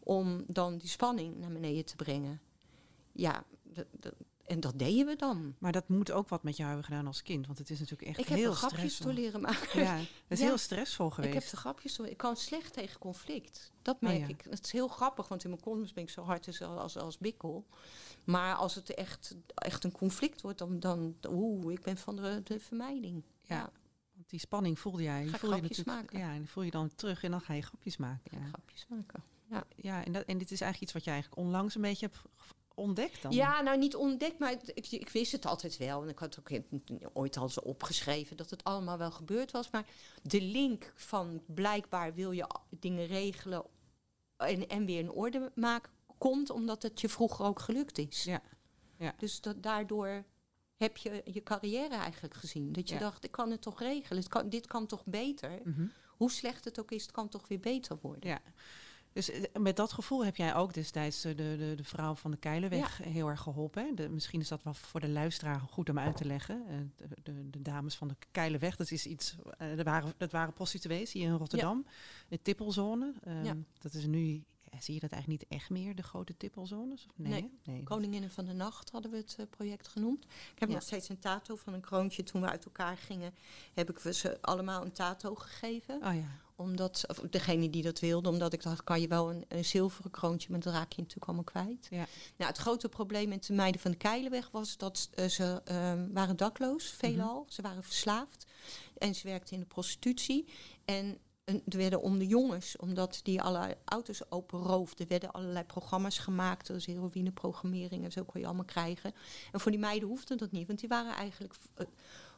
Om 0.00 0.44
dan 0.46 0.78
die 0.78 0.88
spanning 0.88 1.38
naar 1.38 1.52
beneden 1.52 1.84
te 1.84 1.96
brengen. 1.96 2.40
Ja, 3.12 3.44
d- 3.72 3.84
d- 4.00 4.12
en 4.46 4.60
dat 4.60 4.78
deden 4.78 5.06
we 5.06 5.16
dan. 5.16 5.54
Maar 5.58 5.72
dat 5.72 5.88
moet 5.88 6.10
ook 6.12 6.28
wat 6.28 6.42
met 6.42 6.56
jou 6.56 6.68
hebben 6.68 6.86
gedaan 6.86 7.06
als 7.06 7.22
kind. 7.22 7.46
Want 7.46 7.58
het 7.58 7.70
is 7.70 7.78
natuurlijk 7.78 8.08
echt 8.08 8.18
Ik 8.18 8.26
heb 8.28 8.38
heel 8.38 8.50
er 8.50 8.56
grapjes 8.56 8.80
stressvol. 8.80 9.06
door 9.06 9.14
leren 9.14 9.40
maken. 9.40 9.82
Ja, 9.82 9.96
het 9.96 10.08
is 10.28 10.38
Ja. 10.38 10.44
heel 10.44 10.58
stressvol 10.58 11.10
geweest. 11.10 11.34
Ik 11.34 11.40
heb 11.40 11.50
de 11.50 11.56
grapjes 11.56 11.96
door. 11.96 12.06
Ik 12.06 12.16
kan 12.16 12.36
slecht 12.36 12.72
tegen 12.72 12.98
conflict. 13.00 13.72
Dat 13.82 13.94
Oh, 13.94 14.00
merk 14.02 14.18
ja. 14.18 14.26
ik. 14.28 14.46
Het 14.50 14.64
is 14.64 14.72
heel 14.72 14.88
grappig, 14.88 15.28
want 15.28 15.44
in 15.44 15.50
mijn 15.50 15.62
columns 15.62 15.92
ben 15.92 16.02
ik 16.02 16.10
zo 16.10 16.22
hard 16.22 16.46
als, 16.46 16.62
als, 16.62 16.96
als 16.98 17.18
bikkel. 17.18 17.66
Maar 18.24 18.54
als 18.54 18.74
het 18.74 18.94
echt, 18.94 19.36
echt 19.54 19.84
een 19.84 19.92
conflict 19.92 20.40
wordt, 20.40 20.58
dan, 20.58 20.80
dan 20.80 21.16
oeh, 21.28 21.72
ik 21.72 21.82
ben 21.82 21.96
van 21.96 22.16
de, 22.16 22.40
de 22.44 22.60
vermijding. 22.60 23.22
Ja. 23.42 23.56
Ja, 23.56 23.70
Want 24.14 24.30
die 24.30 24.40
spanning 24.40 24.78
voelde 24.78 25.02
jij. 25.02 25.26
Ga 25.26 25.34
ik 25.34 25.40
voel 25.40 25.50
je 25.50 25.56
grapjes 25.56 25.78
natuurlijk- 25.78 26.12
maken. 26.12 26.26
Ja, 26.28 26.34
en 26.34 26.38
die 26.40 26.50
voel 26.50 26.62
je 26.64 26.70
dan 26.70 26.94
terug 26.94 27.22
en 27.22 27.30
dan 27.30 27.40
ga 27.40 27.52
je 27.54 27.62
grapjes 27.62 27.96
maken. 27.96 28.38
Ja, 28.38 28.46
grapjes 28.46 28.86
maken. 28.88 29.22
Ja. 29.50 29.64
ja 29.76 30.04
en, 30.04 30.12
dat, 30.12 30.24
en 30.24 30.38
dit 30.38 30.50
is 30.50 30.60
eigenlijk 30.60 30.82
iets 30.82 30.92
wat 30.92 31.04
je 31.04 31.10
eigenlijk 31.10 31.40
onlangs 31.40 31.74
een 31.74 31.80
beetje 31.80 32.06
hebt 32.06 32.22
ontdekt 32.74 33.22
dan. 33.22 33.32
Ja, 33.32 33.60
nou 33.60 33.78
niet 33.78 33.96
ontdekt, 33.96 34.38
maar 34.38 34.52
ik, 34.74 34.90
ik 34.90 35.08
wist 35.08 35.32
het 35.32 35.46
altijd 35.46 35.76
wel. 35.76 36.02
En 36.02 36.08
ik 36.08 36.18
had 36.18 36.38
ook 36.38 36.60
ooit 37.12 37.36
al 37.36 37.48
zo 37.48 37.60
opgeschreven 37.60 38.36
dat 38.36 38.50
het 38.50 38.64
allemaal 38.64 38.98
wel 38.98 39.10
gebeurd 39.10 39.50
was. 39.50 39.70
Maar 39.70 39.86
de 40.22 40.40
link 40.42 40.92
van 40.96 41.42
blijkbaar 41.46 42.14
wil 42.14 42.30
je 42.30 42.46
dingen 42.70 43.06
regelen 43.06 43.64
en, 44.36 44.68
en 44.68 44.84
weer 44.84 44.98
in 44.98 45.10
orde 45.10 45.52
maken, 45.54 45.92
komt 46.18 46.50
omdat 46.50 46.82
het 46.82 47.00
je 47.00 47.08
vroeger 47.08 47.44
ook 47.44 47.60
gelukt 47.60 47.98
is. 47.98 48.24
Ja. 48.24 48.42
Ja. 48.98 49.14
Dus 49.18 49.40
dat, 49.40 49.62
daardoor 49.62 50.24
heb 50.76 50.96
je 50.96 51.22
je 51.24 51.42
carrière 51.42 51.94
eigenlijk 51.94 52.34
gezien. 52.34 52.72
Dat 52.72 52.88
je 52.88 52.94
Ja. 52.94 53.00
dacht, 53.00 53.24
ik 53.24 53.30
kan 53.30 53.50
het 53.50 53.62
toch 53.62 53.80
regelen. 53.80 54.18
Het 54.22 54.28
kan, 54.28 54.48
dit 54.48 54.66
kan 54.66 54.86
toch 54.86 55.04
beter. 55.04 55.60
Mhm. 55.64 55.86
Hoe 56.16 56.30
slecht 56.30 56.64
het 56.64 56.80
ook 56.80 56.90
is, 56.90 57.02
het 57.02 57.10
kan 57.10 57.28
toch 57.28 57.48
weer 57.48 57.60
beter 57.60 57.98
worden. 58.00 58.30
Ja. 58.30 58.40
Dus 59.14 59.30
eh, 59.30 59.42
met 59.60 59.76
dat 59.76 59.92
gevoel 59.92 60.24
heb 60.24 60.36
jij 60.36 60.54
ook 60.54 60.74
destijds 60.74 61.24
eh, 61.24 61.36
de, 61.36 61.56
de, 61.58 61.72
de 61.76 61.84
vrouw 61.84 62.14
van 62.14 62.30
de 62.30 62.36
Keilenweg 62.36 62.98
heel 63.02 63.28
erg 63.28 63.40
geholpen. 63.40 63.84
Hè? 63.86 63.94
De, 63.94 64.08
misschien 64.08 64.40
is 64.40 64.48
dat 64.48 64.62
wel 64.62 64.74
voor 64.74 65.00
de 65.00 65.08
luisteraar 65.08 65.60
goed 65.60 65.88
om 65.90 65.98
uit 65.98 66.16
te 66.16 66.24
leggen. 66.24 66.64
Eh, 66.68 66.76
de, 66.96 67.08
de, 67.22 67.50
de 67.50 67.62
dames 67.62 67.94
van 67.94 68.08
de 68.08 68.16
Keilenweg, 68.30 68.76
dat 68.76 68.90
is 68.90 69.06
iets. 69.06 69.36
eh, 69.58 69.76
dat, 69.76 69.84
waren, 69.84 70.12
dat 70.16 70.32
waren 70.32 70.52
prostituees 70.52 71.12
hier 71.12 71.26
in 71.26 71.34
Rotterdam. 71.34 71.86
De 72.28 72.42
tippelzone. 72.42 73.12
ehm, 73.24 73.44
Ja. 73.44 73.56
Dat 73.78 73.94
is 73.94 74.06
nu. 74.06 74.44
Ja, 74.74 74.80
zie 74.80 74.94
je 74.94 75.00
dat 75.00 75.10
eigenlijk 75.10 75.42
niet 75.42 75.60
echt 75.60 75.70
meer, 75.70 75.94
de 75.94 76.02
grote 76.02 76.36
tippelzones? 76.36 77.06
Of 77.06 77.12
nee, 77.16 77.50
Nee. 77.64 77.82
Koninginnen 77.82 78.30
van 78.30 78.44
de 78.44 78.52
Nacht 78.52 78.90
hadden 78.90 79.10
we 79.10 79.16
het 79.16 79.36
eh, 79.38 79.46
project 79.50 79.88
genoemd. 79.88 80.24
Ik 80.24 80.58
heb 80.58 80.68
Ja. 80.68 80.74
nog 80.74 80.84
steeds 80.84 81.08
een 81.08 81.18
tato 81.18 81.56
van 81.56 81.72
een 81.72 81.80
kroontje. 81.80 82.22
Toen 82.22 82.40
we 82.40 82.48
uit 82.48 82.64
elkaar 82.64 82.96
gingen, 82.96 83.34
heb 83.74 83.90
ik 83.90 84.14
ze 84.14 84.38
allemaal 84.42 84.84
een 84.84 84.92
tato 84.92 85.34
gegeven. 85.34 85.94
Oh 85.94 86.14
ja. 86.14 86.42
Omdat, 86.56 87.04
of 87.08 87.16
degene 87.16 87.70
die 87.70 87.82
dat 87.82 88.00
wilde, 88.00 88.28
omdat 88.28 88.52
ik 88.52 88.62
dacht, 88.62 88.84
kan 88.84 89.00
je 89.00 89.08
wel 89.08 89.30
een, 89.30 89.44
een 89.48 89.64
zilveren 89.64 90.10
kroontje, 90.10 90.50
maar 90.50 90.60
dat 90.60 90.72
raak 90.72 90.92
je 90.92 91.00
natuurlijk 91.00 91.26
allemaal 91.26 91.44
kwijt. 91.44 91.86
Ja. 91.90 92.06
Nou, 92.36 92.50
het 92.50 92.58
grote 92.58 92.88
probleem 92.88 93.28
met 93.28 93.46
de 93.46 93.52
meiden 93.52 93.80
van 93.80 93.90
de 93.90 93.96
Keilenweg 93.96 94.50
was 94.50 94.76
dat 94.76 95.08
eh, 95.14 95.26
ze 95.26 95.60
ehm, 95.64 96.12
waren 96.12 96.36
dakloos, 96.36 96.86
veelal. 96.90 97.46
Ze 97.48 97.62
waren 97.62 97.82
verslaafd 97.82 98.46
en 98.98 99.14
ze 99.14 99.28
werkten 99.28 99.54
in 99.54 99.60
de 99.60 99.66
prostitutie. 99.66 100.48
En 100.84 101.18
en 101.44 101.62
er 101.68 101.76
werden 101.78 102.02
om 102.02 102.18
de 102.18 102.26
jongens, 102.26 102.76
omdat 102.76 103.20
die 103.22 103.42
alle 103.42 103.76
auto's 103.84 104.30
openroofden, 104.30 105.08
werden 105.08 105.32
allerlei 105.32 105.64
programma's 105.64 106.18
gemaakt. 106.18 106.66
Dus 106.66 106.86
heroïneprogrammering 106.86 108.04
en 108.04 108.12
zo 108.12 108.24
kon 108.24 108.40
je 108.40 108.46
allemaal 108.46 108.64
krijgen. 108.64 109.12
En 109.52 109.60
voor 109.60 109.70
die 109.70 109.80
meiden 109.80 110.08
hoefde 110.08 110.34
dat 110.34 110.50
niet, 110.50 110.66
want 110.66 110.78
die 110.80 110.88
waren 110.88 111.12
eigenlijk, 111.14 111.54
eh, 111.74 111.86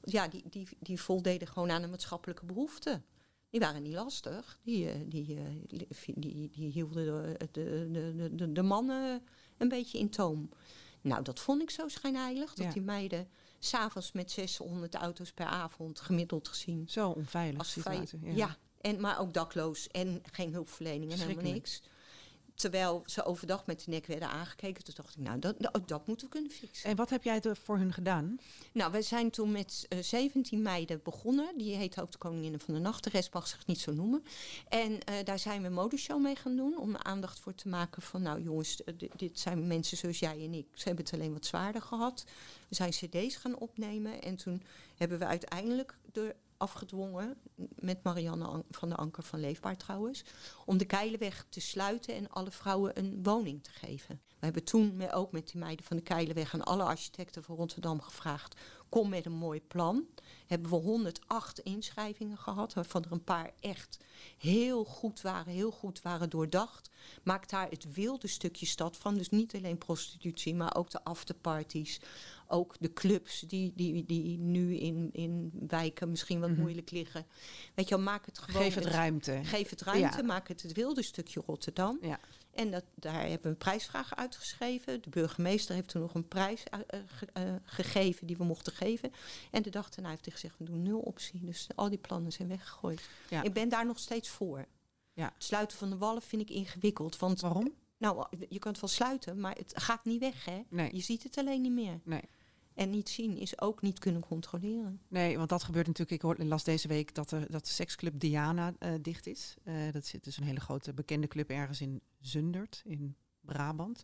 ja, 0.02 0.28
die, 0.28 0.42
die, 0.50 0.68
die 0.80 1.00
voldeden 1.00 1.48
gewoon 1.48 1.70
aan 1.70 1.82
een 1.82 1.90
maatschappelijke 1.90 2.44
behoefte. 2.46 3.02
Die 3.50 3.60
waren 3.60 3.82
niet 3.82 3.94
lastig. 3.94 4.58
Die, 4.62 4.90
eh, 4.90 5.00
die, 5.06 5.36
eh, 5.36 5.42
li- 5.68 5.88
die, 6.14 6.50
die 6.50 6.70
hielden 6.70 7.04
de, 7.04 7.48
de, 7.52 7.88
de, 8.16 8.30
de, 8.34 8.52
de 8.52 8.62
mannen 8.62 9.22
een 9.56 9.68
beetje 9.68 9.98
in 9.98 10.10
toom. 10.10 10.48
Nou, 11.00 11.22
dat 11.22 11.40
vond 11.40 11.62
ik 11.62 11.70
zo 11.70 11.88
schijnheilig. 11.88 12.54
Dat 12.54 12.66
Ja. 12.66 12.72
die 12.72 12.82
meiden 12.82 13.28
s'avonds 13.58 14.12
met 14.12 14.30
600 14.30 14.94
auto's 14.94 15.32
per 15.32 15.46
avond 15.46 16.00
gemiddeld 16.00 16.48
gezien. 16.48 16.88
Zo 16.88 17.08
onveilig 17.10 17.66
situatie. 17.66 18.18
ja. 18.36 18.56
En, 18.86 19.00
maar 19.00 19.20
ook 19.20 19.34
dakloos 19.34 19.88
en 19.88 20.22
geen 20.32 20.52
hulpverlening 20.52 21.12
en 21.12 21.18
helemaal 21.18 21.52
niks. 21.52 21.82
terwijl 22.54 23.02
ze 23.06 23.24
overdag 23.24 23.66
met 23.66 23.84
de 23.84 23.90
nek 23.90 24.06
werden 24.06 24.28
aangekeken, 24.28 24.84
toen 24.84 24.94
dacht 24.96 25.16
ik, 25.16 25.22
nou, 25.22 25.38
dat, 25.38 25.54
dat, 25.58 25.88
dat 25.88 26.06
moeten 26.06 26.26
we 26.26 26.32
kunnen 26.32 26.50
fixen. 26.50 26.90
En 26.90 26.96
wat 26.96 27.10
heb 27.10 27.22
jij 27.22 27.40
er 27.40 27.56
voor 27.56 27.78
hun 27.78 27.92
gedaan? 27.92 28.38
Nou, 28.72 28.92
we 28.92 29.02
zijn 29.02 29.30
toen 29.30 29.52
met 29.52 29.86
uh, 29.88 30.02
17 30.02 30.62
meiden 30.62 31.00
begonnen. 31.02 31.58
Die 31.58 31.76
heet 31.76 32.00
ook 32.00 32.12
de 32.12 32.18
Koninginnen 32.18 32.60
van 32.60 32.74
de 32.74 32.80
Nacht. 32.80 33.04
De 33.04 33.10
rest 33.10 33.32
mag 33.32 33.48
zich 33.48 33.66
niet 33.66 33.80
zo 33.80 33.92
noemen. 33.92 34.24
En 34.68 34.92
uh, 34.92 34.98
daar 35.24 35.38
zijn 35.38 35.60
we 35.60 35.66
een 35.66 35.72
modeshow 35.72 36.22
mee 36.22 36.36
gaan 36.36 36.56
doen. 36.56 36.78
Om 36.78 36.96
aandacht 36.96 37.40
voor 37.40 37.54
te 37.54 37.68
maken 37.68 38.02
van, 38.02 38.22
nou 38.22 38.42
jongens, 38.42 38.82
dit, 38.96 39.18
dit 39.18 39.38
zijn 39.38 39.66
mensen 39.66 39.96
zoals 39.96 40.18
jij 40.18 40.44
en 40.44 40.54
ik. 40.54 40.66
Ze 40.74 40.84
hebben 40.84 41.04
het 41.04 41.14
alleen 41.14 41.32
wat 41.32 41.46
zwaarder 41.46 41.82
gehad. 41.82 42.24
We 42.68 42.74
zijn 42.74 42.90
cd's 42.90 43.36
gaan 43.36 43.58
opnemen. 43.58 44.22
En 44.22 44.36
toen 44.36 44.62
hebben 44.96 45.18
we 45.18 45.26
uiteindelijk 45.26 45.98
de 46.12 46.34
afgedwongen, 46.58 47.36
met 47.74 48.02
Marianne 48.02 48.64
van 48.70 48.88
der 48.88 48.98
Anker 48.98 49.22
van 49.22 49.40
Leefbaar 49.40 49.76
trouwens, 49.76 50.24
om 50.64 50.78
de 50.78 50.84
Keilenweg 50.84 51.46
te 51.48 51.60
sluiten 51.60 52.14
en 52.14 52.30
alle 52.30 52.50
vrouwen 52.50 52.98
een 52.98 53.22
woning 53.22 53.62
te 53.62 53.70
geven. 53.70 54.20
We 54.26 54.44
hebben 54.44 54.64
toen 54.64 55.10
ook 55.10 55.32
met 55.32 55.46
die 55.46 55.60
meiden 55.60 55.84
van 55.84 55.96
de 55.96 56.02
Keilenweg 56.02 56.54
aan 56.54 56.64
alle 56.64 56.82
architecten 56.82 57.42
van 57.42 57.56
Rotterdam 57.56 58.00
gevraagd, 58.00 58.60
kom 58.96 59.08
met 59.08 59.26
een 59.26 59.32
mooi 59.32 59.60
plan. 59.60 60.06
Hebben 60.46 60.70
we 60.70 60.76
108 60.76 61.58
inschrijvingen 61.58 62.38
gehad, 62.38 62.74
waarvan 62.74 63.04
er 63.04 63.12
een 63.12 63.24
paar 63.24 63.50
echt 63.60 63.98
heel 64.38 64.84
goed 64.84 65.20
waren, 65.20 65.52
heel 65.52 65.70
goed 65.70 66.02
waren 66.02 66.30
doordacht. 66.30 66.90
Maakt 67.22 67.50
daar 67.50 67.68
het 67.70 67.92
wilde 67.92 68.28
stukje 68.28 68.66
stad 68.66 68.96
van, 68.96 69.14
dus 69.14 69.28
niet 69.28 69.54
alleen 69.54 69.78
prostitutie, 69.78 70.54
maar 70.54 70.76
ook 70.76 70.90
de 70.90 71.04
afterparties, 71.04 72.00
ook 72.48 72.74
de 72.80 72.92
clubs 72.92 73.40
die, 73.40 73.72
die, 73.74 74.04
die 74.04 74.38
nu 74.38 74.74
in, 74.74 75.08
in 75.12 75.50
wijken 75.68 76.10
misschien 76.10 76.40
wat 76.40 76.48
mm 76.48 76.54
-hmm. 76.54 76.62
moeilijk 76.62 76.90
liggen. 76.90 77.26
Weet 77.74 77.88
je 77.88 77.94
wel, 77.94 78.04
maak 78.04 78.26
het 78.26 78.38
gewoon. 78.38 78.62
Geef 78.62 78.74
het, 78.74 78.84
het 78.84 78.92
ruimte. 78.92 79.40
Geef 79.42 79.70
het 79.70 79.80
ruimte, 79.80 80.16
ja. 80.16 80.22
maak 80.22 80.48
het 80.48 80.62
het 80.62 80.72
wilde 80.72 81.02
stukje 81.02 81.42
Rotterdam. 81.46 81.98
Ja. 82.00 82.20
En 82.56 82.70
dat, 82.70 82.84
daar 82.94 83.20
hebben 83.20 83.42
we 83.42 83.48
een 83.48 83.56
prijsvraag 83.56 84.16
uitgeschreven. 84.16 85.02
De 85.02 85.10
burgemeester 85.10 85.74
heeft 85.74 85.88
toen 85.88 86.02
nog 86.02 86.14
een 86.14 86.28
prijs 86.28 86.62
uh, 86.74 87.00
ge, 87.06 87.28
uh, 87.38 87.54
gegeven 87.64 88.26
die 88.26 88.36
we 88.36 88.44
mochten 88.44 88.72
geven. 88.72 89.12
En 89.50 89.62
de 89.62 89.70
dag 89.70 89.90
daarna 89.90 90.10
heeft 90.10 90.24
hij 90.24 90.34
gezegd, 90.34 90.58
we 90.58 90.64
doen 90.64 90.82
nul 90.82 91.00
optie. 91.00 91.44
Dus 91.44 91.68
al 91.74 91.88
die 91.88 91.98
plannen 91.98 92.32
zijn 92.32 92.48
weggegooid. 92.48 93.08
Ja. 93.30 93.42
Ik 93.42 93.52
ben 93.52 93.68
daar 93.68 93.86
nog 93.86 93.98
steeds 93.98 94.28
voor. 94.28 94.66
Ja. 95.12 95.32
Het 95.34 95.44
sluiten 95.44 95.78
van 95.78 95.90
de 95.90 95.96
wallen 95.96 96.22
vind 96.22 96.42
ik 96.42 96.50
ingewikkeld. 96.50 97.16
Want, 97.16 97.40
Waarom? 97.40 97.72
Nou, 97.98 98.26
je 98.48 98.58
kunt 98.58 98.80
wel 98.80 98.90
sluiten, 98.90 99.40
maar 99.40 99.56
het 99.56 99.72
gaat 99.74 100.04
niet 100.04 100.20
weg, 100.20 100.44
hè? 100.44 100.62
Nee. 100.68 100.94
Je 100.94 101.00
ziet 101.00 101.22
het 101.22 101.38
alleen 101.38 101.60
niet 101.60 101.72
meer. 101.72 102.00
Nee. 102.04 102.22
En 102.76 102.90
niet 102.90 103.08
zien 103.08 103.36
is 103.36 103.60
ook 103.60 103.82
niet 103.82 103.98
kunnen 103.98 104.20
controleren. 104.20 105.00
Nee, 105.08 105.36
want 105.36 105.48
dat 105.48 105.62
gebeurt 105.62 105.86
natuurlijk. 105.86 106.16
Ik 106.16 106.22
hoor, 106.22 106.46
las 106.46 106.64
deze 106.64 106.88
week 106.88 107.14
dat, 107.14 107.30
er, 107.30 107.50
dat 107.50 107.64
de 107.64 107.70
seksclub 107.70 108.20
Diana 108.20 108.74
uh, 108.78 108.94
dicht 109.00 109.26
is. 109.26 109.54
Uh, 109.64 109.92
dat 109.92 110.06
zit 110.06 110.24
dus 110.24 110.36
een 110.36 110.44
hele 110.44 110.60
grote 110.60 110.92
bekende 110.92 111.26
club 111.26 111.50
ergens 111.50 111.80
in 111.80 112.00
Zundert, 112.20 112.82
in 112.84 113.16
Brabant. 113.40 114.02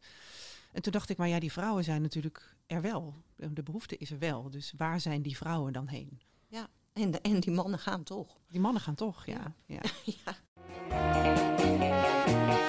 En 0.72 0.82
toen 0.82 0.92
dacht 0.92 1.08
ik, 1.08 1.16
maar 1.16 1.28
ja, 1.28 1.40
die 1.40 1.52
vrouwen 1.52 1.84
zijn 1.84 2.02
natuurlijk 2.02 2.56
er 2.66 2.80
wel. 2.80 3.14
De 3.36 3.62
behoefte 3.62 3.96
is 3.96 4.10
er 4.10 4.18
wel. 4.18 4.50
Dus 4.50 4.72
waar 4.76 5.00
zijn 5.00 5.22
die 5.22 5.36
vrouwen 5.36 5.72
dan 5.72 5.88
heen? 5.88 6.20
Ja, 6.48 6.68
en, 6.92 7.10
de, 7.10 7.20
en 7.20 7.40
die 7.40 7.52
mannen 7.52 7.78
gaan 7.78 8.02
toch. 8.02 8.40
Die 8.48 8.60
mannen 8.60 8.82
gaan 8.82 8.94
toch, 8.94 9.26
ja. 9.26 9.54
Ja. 9.66 9.80
ja. 10.04 10.36
ja. 11.78 12.61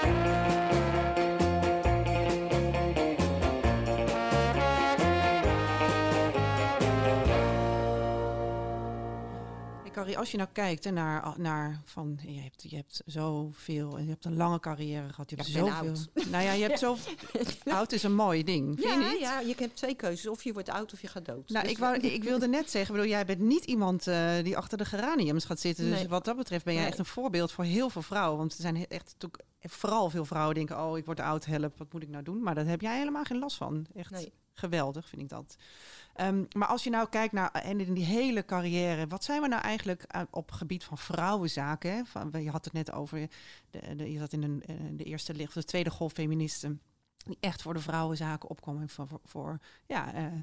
Als 10.17 10.31
je 10.31 10.37
nou 10.37 10.49
kijkt 10.51 10.91
naar, 10.91 11.33
naar 11.37 11.81
van 11.85 12.19
je 12.25 12.39
hebt, 12.41 12.63
je 12.69 12.75
hebt 12.75 13.01
zoveel 13.05 13.97
en 13.97 14.03
je 14.03 14.09
hebt 14.09 14.25
een 14.25 14.35
lange 14.35 14.59
carrière 14.59 15.09
gehad. 15.09 15.29
Je 15.29 15.35
hebt 15.35 15.47
ja, 15.47 15.59
zoveel. 15.59 15.95
Nou 16.31 16.43
ja, 16.43 16.51
je 16.51 16.63
hebt 16.63 16.79
zo. 16.79 16.97
oud 17.63 17.91
is 17.91 18.03
een 18.03 18.15
mooi 18.15 18.43
ding. 18.43 18.79
Vind 18.79 18.93
ja, 18.93 18.99
je 18.99 19.09
niet? 19.11 19.19
ja, 19.19 19.39
je 19.39 19.55
hebt 19.57 19.75
twee 19.75 19.95
keuzes. 19.95 20.27
Of 20.27 20.43
je 20.43 20.53
wordt 20.53 20.69
oud 20.69 20.93
of 20.93 21.01
je 21.01 21.07
gaat 21.07 21.25
dood. 21.25 21.49
Nou, 21.49 21.63
Dus- 21.63 21.71
ik, 21.73 21.77
wou, 21.77 21.97
ik 21.97 22.23
wilde 22.23 22.47
net 22.47 22.69
zeggen, 22.69 22.95
bedoel, 22.95 23.09
jij 23.09 23.25
bent 23.25 23.39
niet 23.39 23.65
iemand 23.65 24.07
uh, 24.07 24.31
die 24.43 24.57
achter 24.57 24.77
de 24.77 24.85
geraniums 24.85 25.45
gaat 25.45 25.59
zitten. 25.59 25.85
Dus 25.85 25.99
Nee. 25.99 26.07
wat 26.07 26.25
dat 26.25 26.35
betreft 26.37 26.63
ben 26.65 26.73
jij 26.73 26.81
Nee. 26.81 26.91
echt 26.91 26.99
een 26.99 27.05
voorbeeld 27.05 27.51
voor 27.51 27.63
heel 27.63 27.89
veel 27.89 28.01
vrouwen. 28.01 28.37
Want 28.37 28.53
er 28.53 28.61
zijn 28.61 28.75
echt 28.87 29.05
natuurlijk 29.19 29.43
vooral 29.61 30.09
veel 30.09 30.25
vrouwen 30.25 30.55
denken: 30.55 30.83
oh, 30.83 30.97
ik 30.97 31.05
word 31.05 31.19
oud, 31.19 31.45
help, 31.45 31.77
wat 31.77 31.93
moet 31.93 32.01
ik 32.03 32.09
nou 32.09 32.23
doen? 32.23 32.43
Maar 32.43 32.55
daar 32.55 32.65
heb 32.65 32.81
jij 32.81 32.97
helemaal 32.97 33.23
geen 33.23 33.39
last 33.39 33.57
van. 33.57 33.85
Echt 33.95 34.11
Nee. 34.11 34.33
geweldig, 34.53 35.07
vind 35.09 35.21
ik 35.21 35.29
dat. 35.29 35.55
Ehm, 36.13 36.43
maar 36.51 36.67
als 36.67 36.83
je 36.83 36.89
nou 36.89 37.09
kijkt 37.09 37.33
naar 37.33 37.51
en 37.51 37.79
in 37.79 37.93
die 37.93 38.05
hele 38.05 38.45
carrière, 38.45 39.07
wat 39.07 39.23
zijn 39.23 39.41
we 39.41 39.47
nou 39.47 39.61
eigenlijk 39.61 40.05
uh, 40.15 40.21
op 40.29 40.51
gebied 40.51 40.83
van 40.83 40.97
vrouwenzaken? 40.97 41.95
Hè? 41.95 42.05
Van, 42.05 42.31
je 42.43 42.49
had 42.49 42.65
het 42.65 42.73
net 42.73 42.91
over, 42.91 43.29
de, 43.69 43.95
de, 43.95 44.11
je 44.11 44.19
zat 44.19 44.33
in 44.33 44.43
een, 44.43 44.63
uh, 44.69 44.75
de 44.91 45.03
eerste 45.03 45.33
licht, 45.33 45.53
de 45.53 45.63
tweede 45.63 45.89
golf 45.89 46.11
feministen, 46.11 46.81
die 47.17 47.37
echt 47.39 47.61
voor 47.61 47.73
de 47.73 47.79
vrouwenzaken 47.79 48.49
opkomen. 48.49 48.89
Voor, 48.89 49.07
voor, 49.07 49.19
voor 49.23 49.59
ja, 49.85 50.15
uh, 50.15 50.33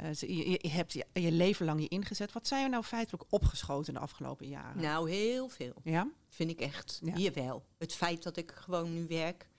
uh, 0.00 0.12
je, 0.14 0.58
je, 0.62 0.68
hebt 0.68 0.92
je, 0.92 1.06
je, 1.12 1.32
leven 1.32 1.66
lang 1.66 1.80
je 1.80 1.88
ingezet. 1.88 2.32
Wat 2.32 2.46
zijn 2.46 2.64
we 2.64 2.70
nou 2.70 2.84
feitelijk 2.84 3.24
opgeschoten 3.28 3.94
de 3.94 4.00
afgelopen 4.00 4.48
jaren? 4.48 4.82
Nou, 4.82 5.10
heel 5.10 5.48
veel. 5.48 5.74
Ja? 5.84 6.08
Vind 6.28 6.50
ik 6.50 6.60
echt. 6.60 7.00
Ja. 7.04 7.14
Jawel. 7.14 7.64
Het 7.78 7.94
feit 7.94 8.22
dat 8.22 8.36
ik 8.36 8.50
gewoon 8.50 8.94
nu 8.94 9.06
werk. 9.06 9.50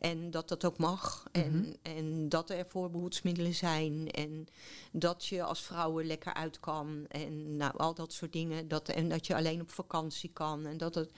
En 0.00 0.30
dat 0.30 0.48
dat 0.48 0.64
ook 0.64 0.78
mag. 0.78 1.24
Mhm. 1.32 1.42
En, 1.42 1.76
en 1.82 2.28
dat 2.28 2.50
er 2.50 2.66
voorbehoedsmiddelen 2.66 3.54
zijn. 3.54 4.10
En 4.10 4.46
dat 4.92 5.26
je 5.26 5.42
als 5.42 5.62
vrouw 5.62 5.98
er 5.98 6.04
lekker 6.04 6.34
uit 6.34 6.60
kan. 6.60 7.06
En 7.08 7.56
nou, 7.56 7.76
al 7.76 7.94
dat 7.94 8.12
soort 8.12 8.32
dingen. 8.32 8.68
Dat, 8.68 8.88
en 8.88 9.08
dat 9.08 9.26
je 9.26 9.36
alleen 9.36 9.60
op 9.60 9.70
vakantie 9.70 10.30
kan. 10.32 10.66
En 10.66 10.76
dat 10.76 10.94
het. 10.94 11.10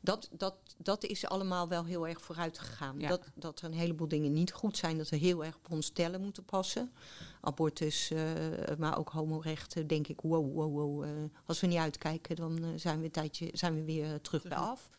Dat, 0.00 0.28
dat, 0.32 0.54
dat 0.76 1.04
is 1.04 1.26
allemaal 1.26 1.68
wel 1.68 1.84
heel 1.84 2.08
erg 2.08 2.20
vooruit 2.20 2.58
gegaan. 2.58 3.00
Ja. 3.00 3.08
Dat, 3.08 3.22
dat 3.34 3.60
er 3.60 3.64
een 3.64 3.72
heleboel 3.72 4.08
dingen 4.08 4.32
niet 4.32 4.52
goed 4.52 4.76
zijn. 4.76 4.98
Dat 4.98 5.08
we 5.08 5.16
heel 5.16 5.44
erg 5.44 5.56
op 5.56 5.70
ons 5.70 5.90
tellen 5.90 6.20
moeten 6.20 6.44
passen. 6.44 6.92
Abortus, 7.40 8.10
uh, 8.10 8.20
maar 8.78 8.98
ook 8.98 9.08
homorechten. 9.08 9.86
Denk 9.86 10.08
ik, 10.08 10.20
wow, 10.20 10.54
wow, 10.54 10.72
wow. 10.72 11.04
Uh, 11.04 11.10
als 11.46 11.60
we 11.60 11.66
niet 11.66 11.78
uitkijken, 11.78 12.36
dan 12.36 12.64
uh, 12.64 12.68
zijn, 12.76 12.98
we 12.98 13.04
een 13.04 13.10
tijdje, 13.10 13.48
zijn 13.52 13.74
we 13.74 13.84
weer 13.84 14.20
terug 14.20 14.42
bij 14.42 14.58
af. 14.58 14.90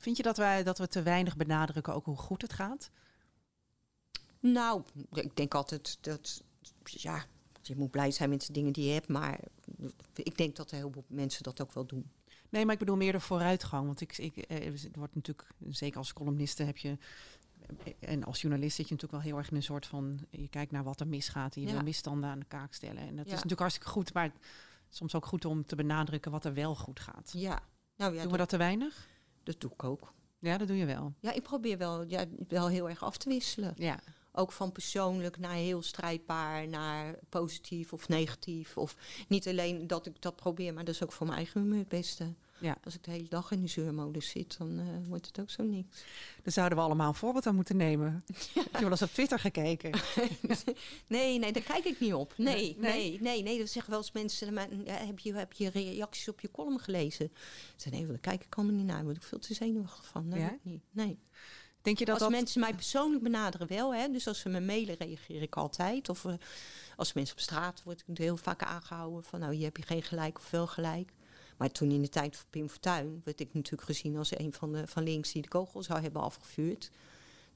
Vind 0.00 0.16
je 0.16 0.22
dat, 0.22 0.36
wij, 0.36 0.62
dat 0.62 0.78
we 0.78 0.88
te 0.88 1.02
weinig 1.02 1.36
benadrukken 1.36 1.94
ook 1.94 2.04
hoe 2.04 2.16
goed 2.16 2.42
het 2.42 2.52
gaat? 2.52 2.90
Nou, 4.40 4.82
ik 5.12 5.36
denk 5.36 5.54
altijd 5.54 5.98
dat, 6.00 6.42
ja, 6.84 7.24
je 7.62 7.76
moet 7.76 7.90
blij 7.90 8.10
zijn 8.10 8.30
met 8.30 8.46
de 8.46 8.52
dingen 8.52 8.72
die 8.72 8.86
je 8.86 8.92
hebt, 8.92 9.08
maar 9.08 9.40
ik 10.14 10.36
denk 10.36 10.56
dat 10.56 10.70
heel 10.70 10.90
veel 10.92 11.04
mensen 11.08 11.42
dat 11.42 11.60
ook 11.60 11.72
wel 11.72 11.86
doen. 11.86 12.10
Nee, 12.48 12.64
maar 12.64 12.72
ik 12.72 12.78
bedoel 12.78 12.96
meer 12.96 13.12
de 13.12 13.20
vooruitgang. 13.20 13.86
Want 13.86 14.00
ik, 14.00 14.18
ik, 14.18 14.44
het 14.48 14.96
wordt 14.96 15.14
natuurlijk, 15.14 15.48
zeker 15.68 15.98
als 15.98 16.12
columniste 16.12 16.62
heb 16.62 16.76
je, 16.76 16.98
en 17.98 18.24
als 18.24 18.40
journalist 18.40 18.76
zit 18.76 18.88
je 18.88 18.94
natuurlijk 18.94 19.22
wel 19.22 19.32
heel 19.32 19.38
erg 19.40 19.50
in 19.50 19.56
een 19.56 19.62
soort 19.62 19.86
van, 19.86 20.26
je 20.30 20.48
kijkt 20.48 20.72
naar 20.72 20.84
wat 20.84 21.00
er 21.00 21.06
misgaat 21.08 21.54
en 21.54 21.60
je 21.60 21.66
Ja. 21.66 21.72
wil 21.74 21.82
misstanden 21.82 22.30
aan 22.30 22.38
de 22.38 22.44
kaak 22.44 22.74
stellen. 22.74 23.02
En 23.02 23.16
dat 23.16 23.26
is 23.26 23.32
natuurlijk 23.32 23.60
hartstikke 23.60 23.90
goed, 23.90 24.14
maar 24.14 24.32
soms 24.88 25.14
ook 25.14 25.26
goed 25.26 25.44
om 25.44 25.66
te 25.66 25.76
benadrukken 25.76 26.30
wat 26.30 26.44
er 26.44 26.54
wel 26.54 26.74
goed 26.74 27.00
gaat. 27.00 27.30
Ja, 27.32 27.62
nou 27.96 28.14
ja, 28.14 28.22
Doen 28.22 28.32
we 28.32 28.38
dat 28.38 28.48
te 28.48 28.56
weinig? 28.56 29.08
Dat 29.50 29.60
doe 29.60 29.70
ik 29.72 29.84
ook. 29.84 30.12
Ja, 30.38 30.58
dat 30.58 30.68
doe 30.68 30.76
je 30.76 30.86
wel. 30.86 31.14
Ja, 31.20 31.32
ik 31.32 31.42
probeer 31.42 31.78
wel, 31.78 32.04
ja, 32.08 32.24
wel 32.48 32.68
heel 32.68 32.88
erg 32.88 33.02
af 33.02 33.16
te 33.16 33.28
wisselen. 33.28 33.74
Ja, 33.76 34.00
Ook 34.32 34.52
van 34.52 34.72
persoonlijk 34.72 35.38
naar 35.38 35.54
heel 35.54 35.82
strijdbaar, 35.82 36.68
naar 36.68 37.18
positief 37.28 37.92
of 37.92 38.08
negatief. 38.08 38.76
Of 38.76 38.96
niet 39.28 39.48
alleen 39.48 39.86
dat 39.86 40.06
ik 40.06 40.22
dat 40.22 40.36
probeer, 40.36 40.74
maar 40.74 40.84
dat 40.84 40.94
is 40.94 41.02
ook 41.02 41.12
voor 41.12 41.26
mijn 41.26 41.38
eigen 41.38 41.60
humeur 41.60 41.78
het 41.78 41.88
beste. 41.88 42.34
Ja. 42.60 42.76
Als 42.84 42.94
ik 42.94 43.04
de 43.04 43.10
hele 43.10 43.28
dag 43.28 43.50
in 43.50 43.60
de 43.60 43.68
zeurmodus 43.68 44.28
zit, 44.28 44.58
dan 44.58 44.78
eh, 44.78 44.86
wordt 45.08 45.26
het 45.26 45.40
ook 45.40 45.50
zo 45.50 45.62
niks. 45.62 46.04
daar 46.42 46.52
zouden 46.52 46.78
we 46.78 46.84
allemaal 46.84 47.08
een 47.08 47.14
voorbeeld 47.14 47.46
aan 47.46 47.54
moeten 47.54 47.76
nemen. 47.76 48.24
Heb 48.54 48.72
je 48.72 48.80
wel 48.80 48.90
eens 48.90 49.02
op 49.02 49.12
Twitter 49.12 49.38
gekeken? 49.38 49.90
nee, 51.06 51.38
nee, 51.38 51.52
daar 51.52 51.62
kijk 51.62 51.84
ik 51.84 52.00
niet 52.00 52.14
op. 52.14 52.34
Nee, 52.36 52.54
Nee? 52.54 52.76
nee, 52.78 53.20
nee, 53.20 53.42
nee. 53.42 53.58
Dat 53.58 53.68
zeggen 53.68 53.90
wel 53.90 54.00
eens 54.00 54.12
mensen, 54.12 54.54
maar, 54.54 54.68
ja, 54.84 54.94
heb, 54.94 55.18
je, 55.18 55.34
heb 55.34 55.52
je 55.52 55.70
reacties 55.70 56.28
op 56.28 56.40
je 56.40 56.50
column 56.50 56.78
gelezen? 56.78 57.32
Zei, 57.76 57.94
nee, 57.94 58.06
daar 58.06 58.18
kijk 58.18 58.44
ik 58.44 58.54
allemaal 58.54 58.74
niet 58.74 58.86
naar. 58.86 58.96
Daar 58.96 59.04
word 59.04 59.16
ik 59.16 59.22
veel 59.22 59.38
te 59.38 59.54
zenuwachtig 59.54 60.06
van. 60.06 60.28
Nee, 60.28 60.40
Ja? 60.40 60.58
niet. 60.62 60.82
nee. 60.90 61.18
Denk 61.82 61.98
je 61.98 62.04
dat 62.04 62.14
als 62.14 62.22
dat... 62.22 62.30
mensen 62.30 62.60
mij 62.60 62.74
persoonlijk 62.74 63.22
benaderen 63.22 63.66
wel, 63.68 63.94
hè, 63.94 64.08
dus 64.08 64.26
als 64.26 64.40
ze 64.40 64.48
me 64.48 64.60
mailen 64.60 64.96
reageer 64.98 65.42
ik 65.42 65.56
altijd. 65.56 66.08
Of 66.08 66.24
uh, 66.24 66.32
als 66.96 67.12
mensen 67.12 67.34
op 67.34 67.40
straat 67.40 67.82
word 67.82 68.04
ik 68.06 68.18
heel 68.18 68.36
vaak 68.36 68.62
aangehouden 68.62 69.24
van 69.24 69.40
nou 69.40 69.54
hier 69.54 69.64
heb 69.64 69.76
je 69.76 69.82
geen 69.82 70.02
gelijk 70.02 70.38
of 70.38 70.50
wel 70.50 70.66
gelijk. 70.66 71.12
Maar 71.60 71.70
toen 71.70 71.90
in 71.90 72.02
de 72.02 72.08
tijd 72.08 72.36
van 72.36 72.46
Pim 72.50 72.68
Fortuyn 72.68 73.20
werd 73.24 73.40
ik 73.40 73.54
natuurlijk 73.54 73.82
gezien 73.82 74.16
als 74.16 74.38
een 74.38 74.52
van, 74.52 74.72
de, 74.72 74.86
van 74.86 75.02
links 75.02 75.32
die 75.32 75.42
de 75.42 75.48
kogel 75.48 75.82
zou 75.82 76.00
hebben 76.00 76.22
afgevuurd. 76.22 76.90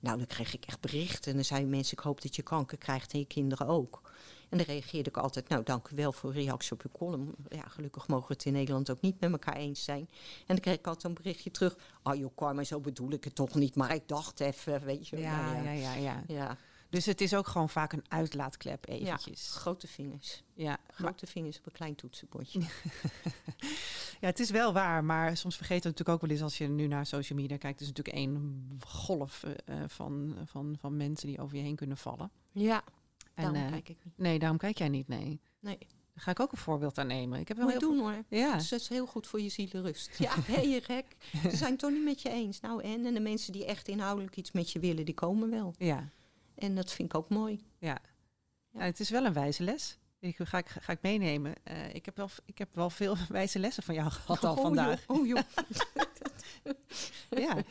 Nou, 0.00 0.16
dan 0.16 0.26
kreeg 0.26 0.54
ik 0.54 0.64
echt 0.64 0.80
berichten. 0.80 1.30
En 1.30 1.36
dan 1.36 1.44
zeiden 1.44 1.70
mensen, 1.70 1.98
ik 1.98 2.04
hoop 2.04 2.22
dat 2.22 2.36
je 2.36 2.42
kanker 2.42 2.78
krijgt 2.78 3.12
en 3.12 3.18
je 3.18 3.26
kinderen 3.26 3.66
ook. 3.66 4.12
En 4.48 4.58
dan 4.58 4.66
reageerde 4.66 5.08
ik 5.08 5.16
altijd, 5.16 5.48
nou, 5.48 5.62
dank 5.62 5.88
u 5.88 5.96
wel 5.96 6.12
voor 6.12 6.30
uw 6.30 6.36
reactie 6.36 6.72
op 6.72 6.82
uw 6.82 6.90
column. 6.92 7.34
Ja, 7.48 7.68
gelukkig 7.68 8.08
mogen 8.08 8.28
we 8.28 8.34
het 8.34 8.44
in 8.44 8.52
Nederland 8.52 8.90
ook 8.90 9.00
niet 9.00 9.20
met 9.20 9.30
elkaar 9.32 9.56
eens 9.56 9.84
zijn. 9.84 10.08
En 10.38 10.44
dan 10.46 10.60
kreeg 10.60 10.74
ik 10.74 10.86
altijd 10.86 11.04
een 11.04 11.22
berichtje 11.22 11.50
terug. 11.50 11.76
Ah, 12.02 12.18
joh, 12.18 12.36
Karma, 12.36 12.64
zo 12.64 12.80
bedoel 12.80 13.12
ik 13.12 13.24
het 13.24 13.34
toch 13.34 13.54
niet. 13.54 13.74
Maar 13.74 13.94
ik 13.94 14.08
dacht 14.08 14.40
even, 14.40 14.84
weet 14.84 15.08
je. 15.08 15.18
Ja, 15.18 15.52
nou 15.52 15.64
ja, 15.64 15.72
ja, 15.72 15.94
ja. 15.94 16.22
ja. 16.26 16.56
Dus 16.94 17.06
het 17.06 17.20
is 17.20 17.34
ook 17.34 17.46
gewoon 17.46 17.68
vaak 17.68 17.92
een 17.92 18.04
uitlaatklep 18.08 18.88
eventjes. 18.88 19.50
Ja, 19.54 19.60
grote 19.60 19.86
vingers. 19.86 20.42
Ja, 20.54 20.78
grote 20.90 21.26
vingers 21.26 21.58
op 21.58 21.66
een 21.66 21.72
klein 21.72 21.94
toetsenbordje. 21.94 22.60
ja, 24.20 24.26
het 24.26 24.40
is 24.40 24.50
wel 24.50 24.72
waar, 24.72 25.04
maar 25.04 25.36
soms 25.36 25.56
vergeten 25.56 25.82
we 25.82 25.88
natuurlijk 25.88 26.16
ook 26.16 26.28
wel 26.28 26.30
eens 26.30 26.42
als 26.42 26.58
je 26.58 26.68
nu 26.68 26.86
naar 26.86 27.06
social 27.06 27.38
media 27.38 27.56
kijkt. 27.56 27.80
Het 27.80 27.88
is 27.88 27.94
natuurlijk 27.94 28.16
één 28.16 28.68
golf 28.86 29.44
uh, 29.44 29.76
van, 29.86 30.36
van, 30.44 30.76
van 30.80 30.96
mensen 30.96 31.26
die 31.28 31.40
over 31.40 31.56
je 31.56 31.62
heen 31.62 31.76
kunnen 31.76 31.96
vallen. 31.96 32.30
Ja, 32.52 32.84
en, 33.34 33.52
daarom 33.52 33.62
uh, 33.62 33.70
kijk 33.70 33.88
ik 33.88 33.96
niet. 34.04 34.18
Nee, 34.18 34.38
daarom 34.38 34.58
kijk 34.58 34.78
jij 34.78 34.88
niet, 34.88 35.08
nee. 35.08 35.40
Nee. 35.60 35.78
Daar 35.78 36.24
ga 36.24 36.30
ik 36.30 36.40
ook 36.40 36.52
een 36.52 36.58
voorbeeld 36.58 36.98
aan 36.98 37.06
nemen. 37.06 37.40
Ik 37.40 37.48
heb 37.48 37.56
wel 37.56 37.66
Moet 37.66 37.80
heel 37.80 37.90
doen 37.90 37.98
hoor. 37.98 38.24
Ja. 38.28 38.52
Dat 38.52 38.72
is 38.72 38.88
heel 38.88 39.06
goed 39.06 39.26
voor 39.26 39.40
je 39.40 39.48
zielenrust. 39.48 40.18
Ja, 40.18 40.34
ben 40.54 40.68
je 40.68 40.80
gek? 40.80 41.16
Ze 41.42 41.56
zijn 41.56 41.70
het 41.70 41.80
toch 41.80 41.90
niet 41.90 42.04
met 42.04 42.22
je 42.22 42.28
eens. 42.28 42.60
Nou 42.60 42.82
en? 42.82 43.06
En 43.06 43.14
de 43.14 43.20
mensen 43.20 43.52
die 43.52 43.64
echt 43.64 43.88
inhoudelijk 43.88 44.36
iets 44.36 44.52
met 44.52 44.70
je 44.70 44.78
willen, 44.78 45.04
die 45.04 45.14
komen 45.14 45.50
wel. 45.50 45.74
Ja. 45.78 46.10
En 46.54 46.74
dat 46.74 46.92
vind 46.92 47.08
ik 47.08 47.18
ook 47.18 47.28
mooi. 47.28 47.64
Ja. 47.78 47.98
ja 48.70 48.80
het 48.80 49.00
is 49.00 49.10
wel 49.10 49.24
een 49.24 49.32
wijze 49.32 49.62
les. 49.62 49.98
Ik, 50.18 50.36
ga, 50.42 50.58
ik, 50.58 50.68
ga 50.68 50.92
ik 50.92 51.02
meenemen. 51.02 51.54
Uh, 51.64 51.94
ik, 51.94 52.04
heb 52.04 52.16
wel, 52.16 52.28
ik 52.44 52.58
heb 52.58 52.74
wel 52.74 52.90
veel 52.90 53.16
wijze 53.28 53.58
lessen 53.58 53.82
van 53.82 53.94
jou 53.94 54.10
gehad 54.24 54.44
al 54.44 54.54
oh, 54.54 54.62
vandaag. 54.62 55.04
Joh, 55.06 55.18
oh 55.18 55.26
joh. 55.26 55.42
ja. 57.46 57.62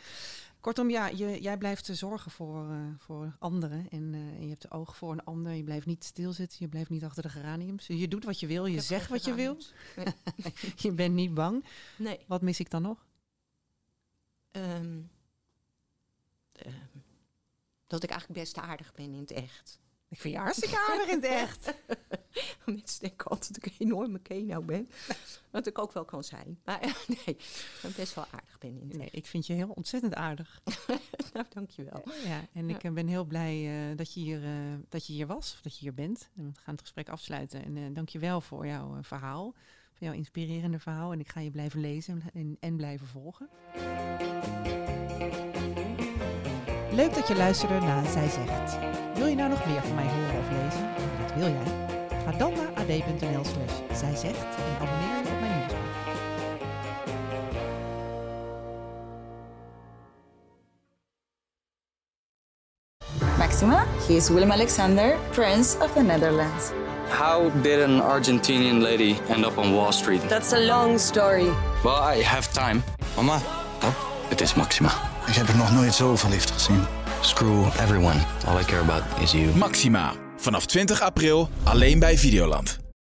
Kortom, 0.60 0.90
ja, 0.90 1.08
je, 1.08 1.42
jij 1.42 1.58
blijft 1.58 1.90
zorgen 1.92 2.32
voor, 2.32 2.70
uh, 2.72 2.78
voor 2.98 3.36
anderen. 3.40 3.90
En, 3.90 4.14
uh, 4.14 4.20
en, 4.20 4.42
je 4.42 4.50
hebt 4.50 4.62
de 4.62 4.72
oog 4.72 4.98
voor 4.98 5.12
een 5.12 5.24
ander. 5.24 5.54
Je 5.54 5.64
blijft 5.64 5.86
niet 5.86 6.04
stilzitten. 6.04 6.58
Je 6.60 6.68
blijft 6.68 6.90
niet 6.90 7.04
achter 7.04 7.24
de 7.24 7.30
geraniums. 7.30 7.88
Je 7.88 8.08
doet 8.08 8.24
wat 8.24 8.40
je 8.40 8.48
wil. 8.48 8.66
Je 8.66 8.82
zegt 8.82 9.10
wat 9.10 9.26
je 9.26 9.34
wil. 9.34 9.58
Nee. 9.96 10.14
je 10.76 10.92
bent 10.92 11.14
niet 11.14 11.34
bang. 11.34 11.66
Nee. 11.98 12.20
Wat 12.28 12.42
mis 12.42 12.60
ik 12.60 12.70
dan 12.70 12.82
nog? 12.82 13.06
Um, 14.52 15.10
um, 16.66 16.82
dat 17.94 18.04
ik 18.04 18.10
eigenlijk 18.10 18.40
best 18.40 18.58
aardig 18.58 18.94
ben 18.94 19.14
in 19.14 19.20
het 19.20 19.32
echt. 19.32 19.80
Ik 20.10 20.20
vind 20.20 20.34
je 20.34 20.40
hartstikke 20.40 20.86
aardig 20.90 21.08
in 21.08 21.16
het 21.16 21.26
echt. 21.26 21.74
Mensen 22.66 23.00
denken 23.00 23.28
altijd 23.28 23.54
dat 23.54 23.66
ik 23.66 23.72
een 23.72 23.88
enorme 23.88 24.20
keno 24.20 24.62
ben. 24.62 24.90
Wat 25.52 25.68
ik 25.68 25.78
ook 25.78 25.92
wel 25.92 26.06
kan 26.06 26.24
zijn. 26.24 26.60
Maar 26.66 26.80
nee, 27.08 27.38
ik 27.84 27.96
best 27.96 28.16
wel 28.16 28.26
aardig 28.32 28.58
ben 28.58 28.80
in 28.80 28.88
het 28.88 28.98
Nee, 28.98 29.10
ik 29.12 29.26
vind 29.26 29.48
je 29.48 29.54
heel 29.54 29.70
ontzettend 29.70 30.16
aardig. 30.16 30.62
nou, 31.34 31.46
dankjewel. 31.50 32.04
Ja, 32.26 32.48
en 32.54 32.70
ik 32.70 32.94
ben 32.94 33.08
heel 33.08 33.26
blij 33.26 33.90
uh, 33.90 33.98
dat, 33.98 34.14
je 34.14 34.20
hier, 34.20 34.44
uh, 34.44 34.74
dat 34.90 35.08
je 35.08 35.14
hier 35.14 35.28
was. 35.28 35.54
Of 35.54 35.62
dat 35.62 35.74
je 35.74 35.80
hier 35.80 35.94
bent. 35.94 36.30
En 36.36 36.46
we 36.46 36.60
gaan 36.60 36.74
het 36.74 36.82
gesprek 36.82 37.10
afsluiten. 37.10 37.64
En 37.64 37.76
uh, 37.76 37.94
dank 37.94 38.10
je 38.10 38.20
wel 38.20 38.42
voor 38.42 38.68
jouw 38.68 38.98
verhaal. 39.02 39.54
Voor 39.94 40.08
jouw 40.08 40.14
inspirerende 40.14 40.80
verhaal. 40.80 41.12
En 41.12 41.20
ik 41.20 41.30
ga 41.30 41.40
je 41.40 41.52
blijven 41.52 41.80
lezen 41.80 42.24
en, 42.34 42.58
en 42.60 42.76
blijven 42.76 43.08
volgen. 43.08 43.50
Leuk 46.96 47.14
dat 47.14 47.28
je 47.28 47.36
luisterde 47.36 47.80
naar 47.80 48.04
Zij 48.12 48.30
Zegt. 48.30 48.78
Wil 49.16 49.28
je 49.28 49.36
nou 49.36 49.50
nog 49.50 49.66
meer 49.66 49.82
van 49.82 49.96
mij 49.96 50.06
horen 50.06 50.40
of 50.40 50.46
lezen? 50.64 50.90
Dat 51.22 51.34
wil 51.36 51.48
jij? 51.48 51.88
Ga 52.26 52.32
dan 52.38 52.54
naar 52.54 52.68
ad.nl 52.74 53.44
slash 53.44 54.00
Zij 54.00 54.16
Zegt 54.16 54.56
en 54.56 54.88
abonneer 54.88 55.16
je 55.16 55.30
op 55.34 55.40
mijn 55.40 55.58
nieuwsbrief. 55.58 55.82
Maxima, 63.38 63.86
he 64.08 64.14
is 64.14 64.30
Willem 64.30 64.52
Alexander, 64.52 65.18
Prince 65.32 65.78
of 65.80 65.94
the 65.94 66.02
Netherlands. 66.02 66.72
How 67.10 67.64
did 67.64 67.84
an 67.84 68.02
Argentinian 68.02 68.82
lady 68.82 69.16
end 69.30 69.46
up 69.46 69.58
on 69.58 69.74
Wall 69.74 69.92
Street? 69.92 70.30
That's 70.30 70.54
a 70.54 70.60
long 70.60 71.00
story. 71.00 71.50
Well, 71.84 72.18
I 72.18 72.24
have 72.24 72.52
time. 72.52 72.84
Mama, 73.16 73.40
oh, 73.82 73.96
het 74.30 74.42
is 74.42 74.54
Maxima. 74.54 75.13
Ik 75.28 75.34
heb 75.34 75.48
er 75.48 75.58
nog 75.58 75.72
nooit 75.72 75.94
zo 75.94 76.16
verliefd 76.16 76.52
gezien. 76.52 76.84
Screw 77.22 77.66
everyone. 77.66 78.20
All 78.46 78.60
I 78.60 78.66
care 78.66 78.82
about 78.82 79.04
is 79.22 79.32
you. 79.32 79.56
Maxima. 79.56 80.14
Vanaf 80.38 80.66
20 80.66 81.02
april 81.02 81.50
alleen 81.64 82.00
bij 82.00 82.18
Videoland. 82.18 82.83